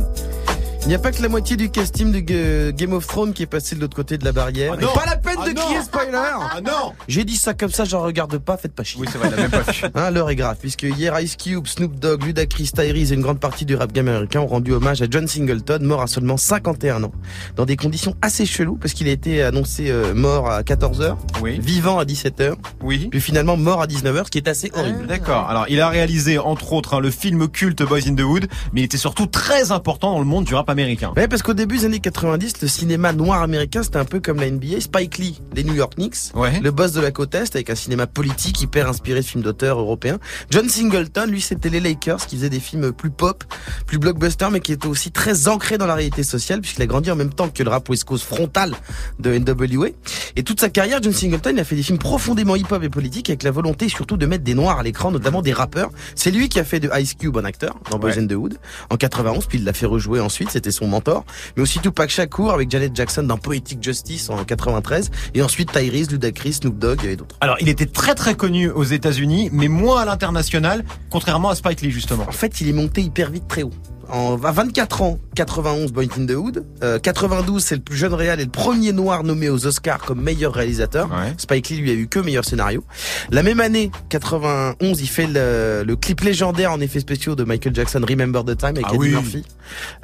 Il 0.86 0.90
n'y 0.90 0.94
a 0.96 1.00
pas 1.00 1.12
que 1.12 1.20
la 1.24 1.30
moitié 1.30 1.58
du 1.58 1.72
casting 1.72 2.12
de 2.12 2.20
Ga- 2.20 2.72
Game 2.72 2.94
of 2.94 3.08
Thrones 3.08 3.34
qui 3.34 3.42
est 3.42 3.48
passé 3.48 3.76
de 3.76 3.82
l'autre 3.82 3.96
côté 3.96 4.20
de 4.20 4.24
la 4.26 4.32
barrière. 4.32 4.76
Ah 4.78 4.82
non. 4.82 4.94
pas 4.94 5.08
la 5.08 5.18
peine 5.18 5.38
Ah 5.42 5.50
de 5.50 5.54
crier 5.54 5.82
spoiler 5.82 6.12
Ah 6.14 6.62
non 6.64 6.94
J'ai 7.08 7.24
dit 7.24 7.38
ça 7.38 7.56
comme 7.56 7.72
ça, 7.72 7.86
j'en 7.86 8.04
regarde 8.04 8.38
pas, 8.38 8.56
faites 8.56 8.72
pas 8.76 8.84
chier. 8.84 9.02
Oui 9.02 9.08
c'est 9.12 9.18
vrai, 9.18 9.30
il 9.30 9.34
a 9.34 9.38
même 9.48 9.50
pas. 9.50 9.64
Hein, 9.96 10.12
L'heure 10.12 10.30
est 10.30 10.36
grave, 10.36 10.58
puisque 10.62 10.84
hier 10.84 11.20
Ice 11.22 11.38
Cube, 11.38 11.66
Snoop 11.66 11.96
Dogg, 12.00 12.24
Ludacris, 12.24 12.70
Tyrese 12.72 13.12
et 13.12 13.16
une 13.16 13.22
grande 13.22 13.40
partie 13.40 13.66
du 13.66 13.76
rap 13.76 13.94
game 13.94 14.08
américain 14.08 14.42
ont 14.42 14.46
rendu 14.48 14.74
hommage 14.74 15.02
à 15.02 15.08
John 15.10 15.28
Singleton, 15.28 15.82
mort 15.84 16.04
à 16.04 16.08
seulement 16.08 16.38
51 16.38 17.04
ans. 17.04 17.12
Dans 17.56 17.66
des 17.66 17.78
conditions 17.78 18.14
assez 18.22 18.46
cheloues, 18.46 18.76
parce 18.78 18.94
qu'il 18.94 19.08
a 19.08 19.12
été 19.12 19.42
annoncé 19.42 19.90
euh, 19.90 20.14
mort 20.14 20.52
à 20.52 20.62
14h, 20.62 21.16
Oui. 21.42 21.58
vivant 21.60 21.98
à 21.98 22.04
17h, 22.06 22.54
Oui. 22.84 23.08
puis 23.10 23.22
finalement 23.22 23.58
mort 23.58 23.82
à 23.82 23.88
19h, 23.88 24.26
ce 24.26 24.30
qui 24.32 24.38
est 24.38 24.48
assez 24.48 24.72
horrible. 24.76 25.08
D'accord. 25.08 25.50
Alors, 25.50 25.66
il 25.68 25.82
a 25.82 25.90
réalisé 25.90 26.38
entre 26.38 26.74
autres 26.74 26.94
hein, 26.94 27.00
le 27.00 27.10
film 27.10 27.48
culte 27.48 27.82
Boys 27.82 28.08
in 28.08 28.14
the 28.14 28.22
Hood, 28.22 28.48
mais 28.72 28.82
il 28.82 28.84
était 28.84 28.98
surtout 28.98 29.26
très 29.26 29.72
important 29.72 30.12
dans 30.14 30.20
le 30.20 30.26
monde 30.26 30.46
du 30.46 30.54
rap 30.54 30.70
américain. 30.70 30.75
Ouais, 31.16 31.28
parce 31.28 31.42
qu'au 31.42 31.54
début 31.54 31.78
des 31.78 31.86
années 31.86 32.00
90, 32.00 32.62
le 32.62 32.68
cinéma 32.68 33.14
noir 33.14 33.42
américain, 33.42 33.84
c'était 33.84 33.98
un 33.98 34.06
peu 34.06 34.20
comme 34.20 34.38
la 34.40 34.50
NBA. 34.50 34.80
Spike 34.82 35.18
Lee, 35.18 35.42
les 35.56 35.64
New 35.64 35.74
York 35.74 35.96
Knicks, 35.96 36.16
Ouais. 36.36 36.60
le 36.62 36.72
boss 36.72 36.92
de 36.92 37.02
la 37.02 37.12
côte 37.12 37.34
Est, 37.36 37.56
avec 37.56 37.70
un 37.70 37.76
cinéma 37.76 38.08
politique 38.08 38.62
hyper 38.62 38.88
inspiré 38.90 39.22
de 39.22 39.26
films 39.26 39.44
d'auteurs 39.44 39.80
européens. 39.80 40.20
John 40.52 40.68
Singleton, 40.70 41.30
lui, 41.30 41.42
c'était 41.42 41.70
les 41.70 41.80
Lakers, 41.80 42.26
qui 42.26 42.36
faisait 42.36 42.50
des 42.50 42.60
films 42.60 42.92
plus 42.92 43.10
pop, 43.10 43.44
plus 43.86 43.98
blockbuster, 43.98 44.48
mais 44.52 44.60
qui 44.60 44.72
étaient 44.74 44.88
aussi 44.88 45.12
très 45.12 45.48
ancrés 45.48 45.78
dans 45.78 45.86
la 45.88 45.96
réalité 45.96 46.24
sociale, 46.24 46.62
puisqu'il 46.62 46.82
a 46.82 46.88
grandi 46.88 47.10
en 47.12 47.16
même 47.16 47.34
temps 47.34 47.50
que 47.50 47.64
le 47.64 47.70
rap 47.70 47.90
West 47.90 48.04
Coast 48.06 48.24
frontal 48.26 48.74
de 49.20 49.32
NWA. 49.38 49.90
Et 50.36 50.44
toute 50.44 50.60
sa 50.60 50.70
carrière, 50.70 51.00
John 51.02 51.14
Singleton, 51.14 51.54
il 51.56 51.60
a 51.60 51.64
fait 51.64 51.76
des 51.76 51.84
films 51.84 51.98
profondément 52.00 52.56
hip-hop 52.56 52.84
et 52.84 52.90
politiques, 52.90 53.30
avec 53.30 53.44
la 53.44 53.52
volonté 53.52 53.88
surtout 53.90 54.18
de 54.18 54.26
mettre 54.26 54.44
des 54.44 54.54
noirs 54.56 54.80
à 54.80 54.84
l'écran, 54.84 55.12
notamment 55.12 55.42
des 55.42 55.54
rappeurs. 55.54 55.90
C'est 56.16 56.32
lui 56.32 56.50
qui 56.50 56.60
a 56.60 56.64
fait 56.64 56.80
de 56.80 56.90
Ice 57.00 57.14
Cube 57.14 57.38
un 57.38 57.46
acteur, 57.46 57.76
dans 57.92 57.98
Boys 58.00 58.12
Ouais. 58.12 58.20
in 58.20 58.28
the 58.28 58.34
Hood, 58.34 58.58
en 58.90 58.98
91, 58.98 59.46
puis 59.46 59.58
il 59.60 59.64
l'a 59.64 59.74
fait 59.74 59.86
rejouer 59.86 60.20
ensuite. 60.20 60.50
C'était 60.66 60.78
son 60.78 60.88
mentor, 60.88 61.26
mais 61.56 61.62
aussi 61.62 61.78
Tupac 61.78 62.10
Shakur 62.10 62.52
avec 62.52 62.72
Janet 62.72 62.96
Jackson 62.96 63.22
dans 63.22 63.38
Poetic 63.38 63.84
Justice 63.84 64.32
en 64.32 64.44
93, 64.44 65.12
et 65.36 65.44
ensuite 65.44 65.72
Tyrese, 65.72 66.10
Ludacris, 66.10 66.54
Snoop 66.54 66.80
Dogg 66.80 67.06
et 67.06 67.16
d'autres. 67.16 67.36
Alors, 67.40 67.58
il 67.60 67.70
était 67.70 67.86
très 67.86 68.16
très 68.16 68.34
connu 68.34 68.72
aux 68.72 68.84
États-Unis, 68.84 69.52
mais 69.54 69.68
moins 69.68 70.02
à 70.02 70.06
l'international, 70.06 70.84
contrairement 71.12 71.50
à 71.50 71.56
Spike 71.56 71.82
Lee 71.82 71.92
justement. 71.92 72.26
En 72.28 72.32
fait, 72.32 72.62
il 72.62 72.68
est 72.68 72.74
monté 72.74 73.04
hyper 73.04 73.30
vite 73.30 73.48
très 73.48 73.62
haut. 73.62 73.70
En, 74.10 74.44
à 74.44 74.52
24 74.52 75.04
ans, 75.04 75.20
91 75.36 75.92
Boy 75.92 76.10
in 76.18 76.26
the 76.26 76.32
Hood. 76.32 76.66
Euh, 76.84 76.98
92, 77.00 77.64
c'est 77.64 77.76
le 77.76 77.82
plus 77.82 77.98
jeune 77.98 78.14
réal 78.14 78.40
et 78.40 78.46
le 78.46 78.50
premier 78.50 78.92
noir 78.94 79.24
nommé 79.24 79.50
aux 79.50 79.66
Oscars 79.68 80.00
comme 80.00 80.22
meilleur 80.22 80.54
réalisateur. 80.54 81.10
Spike 81.38 81.70
Lee 81.70 81.78
lui 81.78 81.92
a 81.92 81.94
eu 81.94 82.08
que 82.08 82.20
meilleur 82.20 82.46
scénario. 82.46 82.84
La 83.32 83.44
même 83.44 83.60
année, 83.60 83.92
91, 84.10 85.02
il 85.02 85.08
fait 85.08 85.28
le, 85.28 85.84
le 85.86 85.96
clip 85.96 86.22
légendaire 86.22 86.72
en 86.72 86.80
effets 86.80 87.00
spéciaux 87.00 87.36
de 87.36 87.44
Michael 87.44 87.76
Jackson, 87.76 88.02
Remember 88.08 88.44
the 88.44 88.58
Time 88.58 88.70
avec 88.76 88.86
Ah 88.88 88.92
Eddie 88.92 88.98
oui. 89.00 89.10
Murphy. 89.12 89.44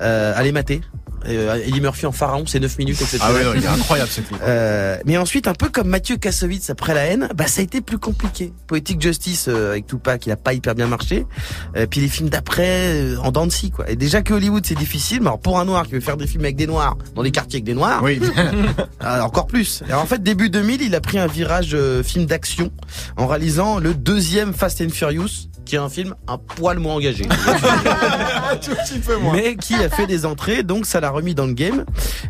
Euh, 0.01 0.33
allez 0.35 0.51
mater. 0.51 0.81
Euh, 1.27 1.61
Eddie 1.63 1.81
Murphy 1.81 2.07
en 2.07 2.11
pharaon, 2.11 2.45
c'est 2.47 2.59
9 2.59 2.79
minutes, 2.79 2.99
etc. 2.99 3.19
Ah 3.21 3.31
ouais, 3.31 3.43
non, 3.43 3.51
il 3.55 3.63
est 3.63 3.67
incroyable 3.67 4.09
ce 4.09 4.21
clip. 4.21 4.39
Euh, 4.41 4.97
mais 5.05 5.17
ensuite, 5.17 5.47
un 5.47 5.53
peu 5.53 5.69
comme 5.69 5.87
Mathieu 5.87 6.17
Kassovitz 6.17 6.71
après 6.71 6.95
la 6.95 7.01
haine, 7.05 7.29
bah 7.35 7.45
ça 7.45 7.61
a 7.61 7.63
été 7.63 7.81
plus 7.81 7.99
compliqué. 7.99 8.51
Poetic 8.65 8.99
Justice 8.99 9.45
euh, 9.47 9.71
avec 9.71 9.85
Tupac, 9.85 10.25
il 10.25 10.31
a 10.31 10.35
pas 10.35 10.53
hyper 10.53 10.73
bien 10.73 10.87
marché. 10.87 11.27
Euh, 11.75 11.85
puis 11.85 12.01
les 12.01 12.07
films 12.07 12.29
d'après 12.29 12.87
euh, 12.95 13.17
en 13.19 13.49
scie, 13.51 13.69
quoi. 13.69 13.87
Et 13.89 13.95
déjà 13.95 14.23
que 14.23 14.33
Hollywood 14.33 14.65
c'est 14.65 14.77
difficile, 14.77 15.20
alors 15.27 15.39
pour 15.39 15.59
un 15.59 15.65
noir 15.65 15.85
qui 15.85 15.93
veut 15.93 15.99
faire 15.99 16.17
des 16.17 16.27
films 16.27 16.43
avec 16.43 16.55
des 16.55 16.67
noirs 16.67 16.97
dans 17.15 17.23
des 17.23 17.31
quartiers 17.31 17.57
avec 17.57 17.65
des 17.65 17.73
noirs, 17.73 18.01
oui. 18.03 18.19
encore 19.01 19.47
plus. 19.47 19.83
Et 19.89 19.93
en 19.93 20.05
fait, 20.05 20.21
début 20.21 20.49
2000, 20.49 20.81
il 20.81 20.95
a 20.95 21.01
pris 21.01 21.19
un 21.19 21.27
virage 21.27 21.71
euh, 21.73 22.03
film 22.03 22.25
d'action 22.25 22.71
en 23.17 23.27
réalisant 23.27 23.79
le 23.79 23.93
deuxième 23.93 24.53
Fast 24.53 24.81
and 24.81 24.89
Furious, 24.89 25.49
qui 25.71 25.77
est 25.77 25.79
un 25.79 25.87
film 25.87 26.15
un 26.27 26.37
poil 26.37 26.79
moins 26.79 26.95
engagé. 26.95 27.23
Tout 28.61 28.71
petit 28.71 28.99
peu 28.99 29.15
moins. 29.15 29.31
mais 29.31 29.55
qui 29.55 29.75
a 29.75 29.89
fait 29.89 30.05
des 30.05 30.25
entrées, 30.25 30.63
donc 30.63 30.85
ça 30.85 30.99
l'a 30.99 31.09
remis 31.09 31.33
dans 31.33 31.45
le 31.45 31.53
game. 31.53 31.85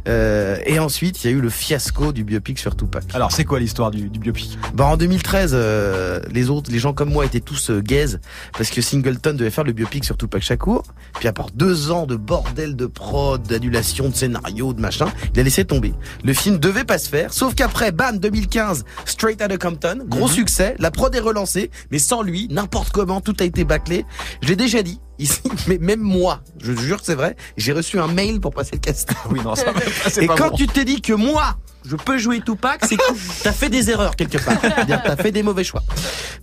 Euh, 0.08 0.58
et 0.64 0.78
ensuite, 0.78 1.24
il 1.24 1.32
y 1.32 1.34
a 1.34 1.36
eu 1.36 1.42
le 1.42 1.50
fiasco 1.50 2.14
du 2.14 2.24
biopic 2.24 2.60
sur 2.60 2.76
Tupac. 2.76 3.04
Alors, 3.16 3.32
c'est 3.32 3.44
quoi 3.44 3.60
l'histoire 3.60 3.90
du, 3.90 4.10
du 4.10 4.20
biopic? 4.20 4.60
Bah 4.76 4.86
en 4.86 4.96
2013, 4.96 5.54
euh, 5.56 6.20
les 6.32 6.52
autres, 6.52 6.72
les 6.72 6.78
gens 6.78 6.94
comme 6.94 7.10
moi 7.10 7.26
étaient 7.26 7.40
tous 7.40 7.72
euh, 7.72 7.82
gaze 7.82 8.20
parce 8.56 8.70
que 8.70 8.80
Singleton 8.80 9.36
devait 9.36 9.50
faire 9.50 9.64
le 9.64 9.72
biopic 9.72 10.06
sur 10.06 10.18
Tupac 10.18 10.44
Shakur. 10.44 10.84
Puis 11.16 11.28
après 11.28 11.46
deux 11.56 11.90
ans 11.90 12.06
de 12.06 12.18
bordel 12.18 12.76
de 12.76 12.86
prod, 12.86 13.42
d'annulation 13.42 14.10
de 14.10 14.16
scénario, 14.16 14.74
de 14.74 14.82
machin, 14.82 15.08
il 15.34 15.40
a 15.40 15.44
laissé 15.44 15.66
tomber. 15.66 15.96
Le 16.24 16.34
film 16.34 16.60
devait 16.60 16.84
pas 16.84 17.00
se 17.00 17.10
faire, 17.10 17.34
sauf 17.34 17.56
qu'après, 17.56 17.92
bam, 17.92 18.20
2015, 18.20 18.86
Straight 19.06 19.42
Outta 19.42 19.58
Compton, 19.58 20.04
gros 20.06 20.28
succès, 20.28 20.76
la 20.78 20.92
prod 20.92 21.16
est 21.16 21.20
relancée, 21.20 21.72
mais 21.90 21.98
sans 21.98 22.22
lui, 22.22 22.48
n'importe 22.52 22.92
comment, 22.92 23.20
tout 23.20 23.31
a 23.40 23.46
été 23.46 23.64
bâclé. 23.64 24.06
Je 24.42 24.48
l'ai 24.50 24.56
déjà 24.56 24.84
dit. 24.84 25.00
Ici, 25.20 25.42
mais 25.68 25.78
même 25.78 26.02
moi, 26.02 26.42
je 26.60 26.74
jure 26.74 27.00
que 27.00 27.06
c'est 27.06 27.16
vrai, 27.16 27.36
j'ai 27.56 27.74
reçu 27.74 28.00
un 28.00 28.08
mail 28.08 28.40
pour 28.40 28.52
passer 28.52 28.72
le 28.74 28.80
casting. 28.80 29.16
Oui, 29.30 29.40
non, 29.44 29.56
ça 29.56 29.74
Et 30.22 30.26
pas 30.26 30.36
quand 30.36 30.50
bon. 30.50 30.58
tu 30.58 30.68
te 30.68 30.80
dis 30.80 31.00
que 31.00 31.14
moi, 31.14 31.58
je 31.88 31.96
peux 31.96 32.18
jouer 32.18 32.42
Tupac, 32.42 32.82
c'est 32.88 32.98
que 32.98 33.04
t'as 33.44 33.52
fait 33.52 33.70
des 33.70 33.92
erreurs 33.92 34.16
quelque 34.16 34.40
part. 34.40 34.58
C'est-à-dire 34.60 35.02
que 35.04 35.08
T'as 35.08 35.16
fait 35.16 35.32
des 35.32 35.44
mauvais 35.44 35.64
choix. 35.64 35.84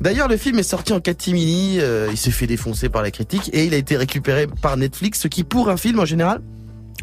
D'ailleurs, 0.01 0.29
le 0.29 0.37
film 0.37 0.59
est 0.59 0.63
sorti 0.65 0.93
en 0.93 1.01
catimini, 1.01 1.79
euh, 1.81 2.09
il 2.11 2.17
s'est 2.17 2.31
fait 2.31 2.47
défoncer 2.47 2.89
par 2.89 3.03
la 3.03 3.11
critique 3.11 3.51
et 3.53 3.65
il 3.65 3.75
a 3.75 3.77
été 3.77 3.97
récupéré 3.97 4.47
par 4.63 4.77
Netflix, 4.77 5.21
ce 5.21 5.29
qui 5.29 5.43
pour 5.43 5.71
un 5.71 5.77
film 5.77 5.99
en 5.99 6.05
général 6.05 6.41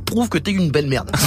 prouve 0.06 0.30
que 0.30 0.38
t'es 0.38 0.52
une 0.52 0.72
belle 0.72 0.88
merde. 0.88 1.12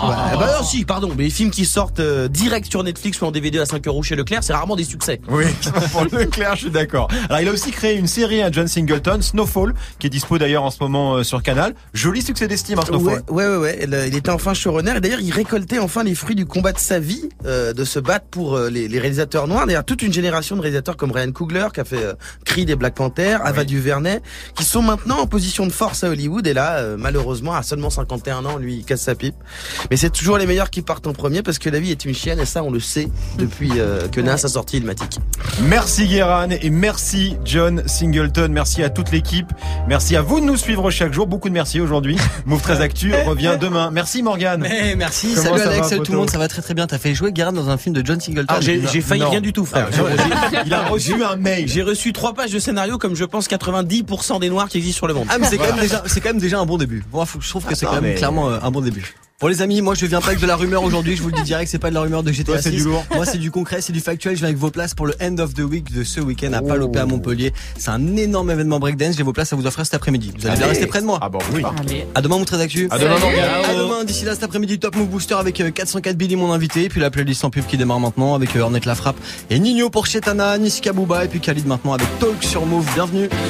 Oh. 0.00 0.08
Ouais, 0.10 0.38
bah 0.38 0.58
non, 0.58 0.64
si, 0.64 0.84
pardon, 0.84 1.10
mais 1.16 1.24
les 1.24 1.30
films 1.30 1.50
qui 1.50 1.64
sortent 1.64 1.98
euh, 1.98 2.28
direct 2.28 2.70
sur 2.70 2.84
Netflix 2.84 3.20
ou 3.20 3.24
en 3.24 3.32
DVD 3.32 3.58
à 3.58 3.66
5 3.66 3.84
euros 3.88 4.04
chez 4.04 4.14
Leclerc, 4.14 4.44
c'est 4.44 4.52
rarement 4.52 4.76
des 4.76 4.84
succès. 4.84 5.20
Oui, 5.28 5.44
pour 5.92 6.04
le 6.04 6.26
clair, 6.26 6.54
je 6.54 6.60
suis 6.62 6.70
d'accord. 6.70 7.08
Alors, 7.28 7.40
il 7.40 7.48
a 7.48 7.52
aussi 7.52 7.72
créé 7.72 7.96
une 7.96 8.06
série 8.06 8.40
à 8.40 8.52
John 8.52 8.68
Singleton, 8.68 9.20
Snowfall, 9.20 9.74
qui 9.98 10.06
est 10.06 10.10
dispo 10.10 10.38
d'ailleurs 10.38 10.62
en 10.62 10.70
ce 10.70 10.76
moment 10.80 11.16
euh, 11.16 11.22
sur 11.24 11.42
Canal. 11.42 11.74
Joli 11.94 12.22
succès 12.22 12.46
d'estime, 12.46 12.78
hein, 12.78 12.84
Snowfall. 12.86 13.24
Ouais, 13.28 13.46
ouais, 13.46 13.56
ouais, 13.56 13.56
ouais. 13.56 13.78
Il, 13.82 14.04
il 14.06 14.14
était 14.14 14.30
enfin 14.30 14.54
showrunner 14.54 14.96
et 14.96 15.00
d'ailleurs 15.00 15.20
il 15.20 15.32
récoltait 15.32 15.78
enfin 15.80 16.04
les 16.04 16.14
fruits 16.14 16.36
du 16.36 16.46
combat 16.46 16.72
de 16.72 16.78
sa 16.78 17.00
vie, 17.00 17.28
euh, 17.44 17.72
de 17.72 17.84
se 17.84 17.98
battre 17.98 18.26
pour 18.30 18.54
euh, 18.54 18.70
les, 18.70 18.86
les 18.88 18.98
réalisateurs 19.00 19.48
noirs. 19.48 19.66
D'ailleurs 19.66 19.84
toute 19.84 20.02
une 20.02 20.12
génération 20.12 20.54
de 20.56 20.60
réalisateurs 20.60 20.96
comme 20.96 21.10
Ryan 21.10 21.32
Coogler 21.32 21.66
qui 21.74 21.80
a 21.80 21.84
fait 21.84 22.02
euh, 22.04 22.14
Creed 22.44 22.70
et 22.70 22.76
Black 22.76 22.94
Panther, 22.94 23.38
Ava 23.42 23.64
DuVernay, 23.64 24.20
qui 24.54 24.64
sont 24.64 24.82
maintenant 24.82 25.18
en 25.18 25.26
position 25.26 25.66
de 25.66 25.72
force 25.72 26.04
à 26.04 26.10
Hollywood 26.10 26.46
et 26.46 26.54
là 26.54 26.76
euh, 26.76 26.96
malheureusement 26.98 27.54
à 27.54 27.62
seulement 27.62 27.90
51 28.18 28.44
ans 28.46 28.56
lui 28.58 28.76
il 28.76 28.84
casse 28.84 29.02
sa 29.02 29.14
pipe. 29.14 29.34
Mais 29.90 29.96
c'est 29.96 30.10
toujours 30.10 30.38
les 30.38 30.46
meilleurs 30.46 30.70
qui 30.70 30.82
partent 30.82 31.06
en 31.06 31.12
premier 31.12 31.42
parce 31.42 31.58
que 31.58 31.70
la 31.70 31.80
vie 31.80 31.90
est 31.90 32.04
une 32.04 32.14
chienne 32.14 32.40
et 32.40 32.44
ça 32.44 32.62
on 32.62 32.70
le 32.70 32.80
sait 32.80 33.08
depuis 33.38 33.70
euh, 33.76 34.08
que 34.08 34.20
Nas 34.20 34.34
a 34.34 34.48
sorti 34.48 34.78
Ilmatic. 34.78 35.18
Merci 35.62 36.06
Guéran 36.08 36.48
et 36.50 36.70
merci 36.70 37.36
John 37.44 37.82
Singleton. 37.86 38.50
Merci 38.52 38.82
à 38.82 38.90
toute 38.90 39.10
l'équipe. 39.12 39.46
Merci 39.88 40.16
à 40.16 40.22
vous 40.22 40.40
de 40.40 40.44
nous 40.44 40.56
suivre 40.56 40.90
chaque 40.90 41.12
jour. 41.12 41.26
Beaucoup 41.26 41.48
de 41.48 41.54
merci 41.54 41.80
aujourd'hui. 41.80 42.16
Move 42.46 42.62
13 42.62 42.80
Actu 42.80 43.14
revient 43.26 43.56
demain. 43.60 43.90
Merci 43.90 44.22
Morgane. 44.22 44.60
Mais 44.60 44.94
merci, 44.96 45.28
Comment 45.34 45.56
salut 45.56 45.60
Alex, 45.60 45.78
va, 45.82 45.88
salut 45.88 46.02
tout 46.02 46.12
le 46.12 46.18
monde, 46.18 46.30
ça 46.30 46.38
va 46.38 46.48
très 46.48 46.62
très 46.62 46.74
bien. 46.74 46.86
T'as 46.86 46.98
fait 46.98 47.14
jouer 47.14 47.32
Gareth 47.32 47.54
dans 47.54 47.68
un 47.70 47.76
film 47.78 47.94
de 47.94 48.04
John 48.04 48.20
Singleton. 48.20 48.46
Ah, 48.58 48.60
j'ai 48.60 49.00
failli 49.00 49.22
Non. 49.22 49.30
rien 49.30 49.40
du 49.40 49.52
tout, 49.52 49.64
frère. 49.64 49.88
Ah, 49.92 49.96
J'ai- 50.50 50.58
Il 50.66 50.74
a 50.74 50.84
reçu 50.84 51.22
un 51.22 51.36
mail. 51.36 51.68
J'ai 51.68 51.82
reçu 51.82 52.12
trois 52.12 52.34
pages 52.34 52.50
de 52.52 52.58
scénario 52.58 52.98
comme 52.98 53.14
je 53.14 53.24
pense 53.24 53.48
90% 53.48 54.40
des 54.40 54.50
noirs 54.50 54.68
qui 54.68 54.78
existent 54.78 54.98
sur 54.98 55.06
le 55.06 55.14
monde. 55.14 55.26
Ah 55.30 55.38
mais 55.38 55.46
c'est 55.46 55.58
quand 55.58 55.66
même 55.66 55.80
déjà 55.80 56.02
c'est 56.06 56.20
quand 56.20 56.30
même 56.30 56.38
déjà 56.38 56.58
un 56.58 56.66
bon 56.66 56.78
début. 56.78 57.04
Je 57.40 57.48
trouve 57.48 57.64
que 57.64 57.74
c'est 57.74 57.86
quand 57.86 58.00
même 58.00 58.07
mais- 58.08 58.14
clairement 58.16 58.50
euh, 58.50 58.58
un 58.62 58.70
bon 58.70 58.80
début. 58.80 59.14
Bon 59.40 59.46
les 59.46 59.62
amis, 59.62 59.82
moi 59.82 59.94
je 59.94 60.04
viens 60.04 60.20
pas 60.20 60.28
avec 60.30 60.40
de 60.40 60.46
la 60.48 60.56
rumeur 60.56 60.82
aujourd'hui, 60.82 61.14
je 61.14 61.22
vous 61.22 61.28
le 61.28 61.34
dis 61.36 61.42
direct, 61.44 61.70
c'est 61.70 61.78
pas 61.78 61.90
de 61.90 61.94
la 61.94 62.00
rumeur 62.00 62.24
de 62.24 62.32
GTA 62.32 62.54
Toi, 62.54 62.60
c'est 62.60 62.70
6. 62.72 62.76
du 62.78 62.82
lourd. 62.82 63.04
Moi 63.14 63.24
c'est 63.24 63.38
du 63.38 63.52
concret, 63.52 63.80
c'est 63.80 63.92
du 63.92 64.00
factuel, 64.00 64.32
je 64.34 64.38
viens 64.40 64.48
avec 64.48 64.58
vos 64.58 64.72
places 64.72 64.94
pour 64.94 65.06
le 65.06 65.14
End 65.22 65.38
of 65.38 65.54
the 65.54 65.60
Week 65.60 65.92
de 65.94 66.02
ce 66.02 66.18
week-end 66.20 66.52
à 66.54 66.60
Palopé 66.60 66.98
à 66.98 67.06
Montpellier. 67.06 67.52
C'est 67.78 67.90
un 67.92 68.16
énorme 68.16 68.50
événement 68.50 68.80
breakdance, 68.80 69.16
j'ai 69.16 69.22
vos 69.22 69.32
places 69.32 69.52
à 69.52 69.56
vous 69.56 69.64
offrir 69.64 69.84
cet 69.84 69.94
après-midi. 69.94 70.32
Vous 70.36 70.44
allez 70.44 70.56
bien 70.56 70.64
Allez. 70.64 70.70
rester 70.72 70.88
près 70.88 71.00
de 71.02 71.06
moi. 71.06 71.20
Ah 71.22 71.28
bon, 71.28 71.38
oui. 71.54 71.62
À 72.16 72.20
demain 72.20 72.36
mon 72.38 72.44
très 72.44 72.60
actu. 72.60 72.88
À 72.90 72.98
demain. 72.98 73.14
À 73.14 73.74
demain 73.74 74.02
d'ici 74.02 74.24
là 74.24 74.34
cet 74.34 74.42
après-midi 74.42 74.80
Top 74.80 74.96
Move 74.96 75.06
Booster 75.06 75.34
avec 75.34 75.60
euh, 75.60 75.70
404 75.70 76.16
Billy 76.16 76.34
mon 76.34 76.50
invité 76.52 76.82
et 76.82 76.88
puis 76.88 77.00
la 77.00 77.12
playlist 77.12 77.44
en 77.44 77.50
pub 77.50 77.64
qui 77.64 77.76
démarre 77.76 78.00
maintenant 78.00 78.34
avec 78.34 78.56
euh, 78.56 78.60
Ornette 78.62 78.86
la 78.86 78.96
frappe 78.96 79.18
et 79.50 79.60
Nino 79.60 79.88
pour 79.88 80.06
Chetana, 80.06 80.58
Niska 80.58 80.92
Bouba 80.92 81.24
et 81.24 81.28
puis 81.28 81.38
Khalid 81.38 81.64
maintenant 81.64 81.92
avec 81.92 82.08
Talk 82.18 82.42
sur 82.42 82.66
Move. 82.66 82.86
Bienvenue. 82.94 83.28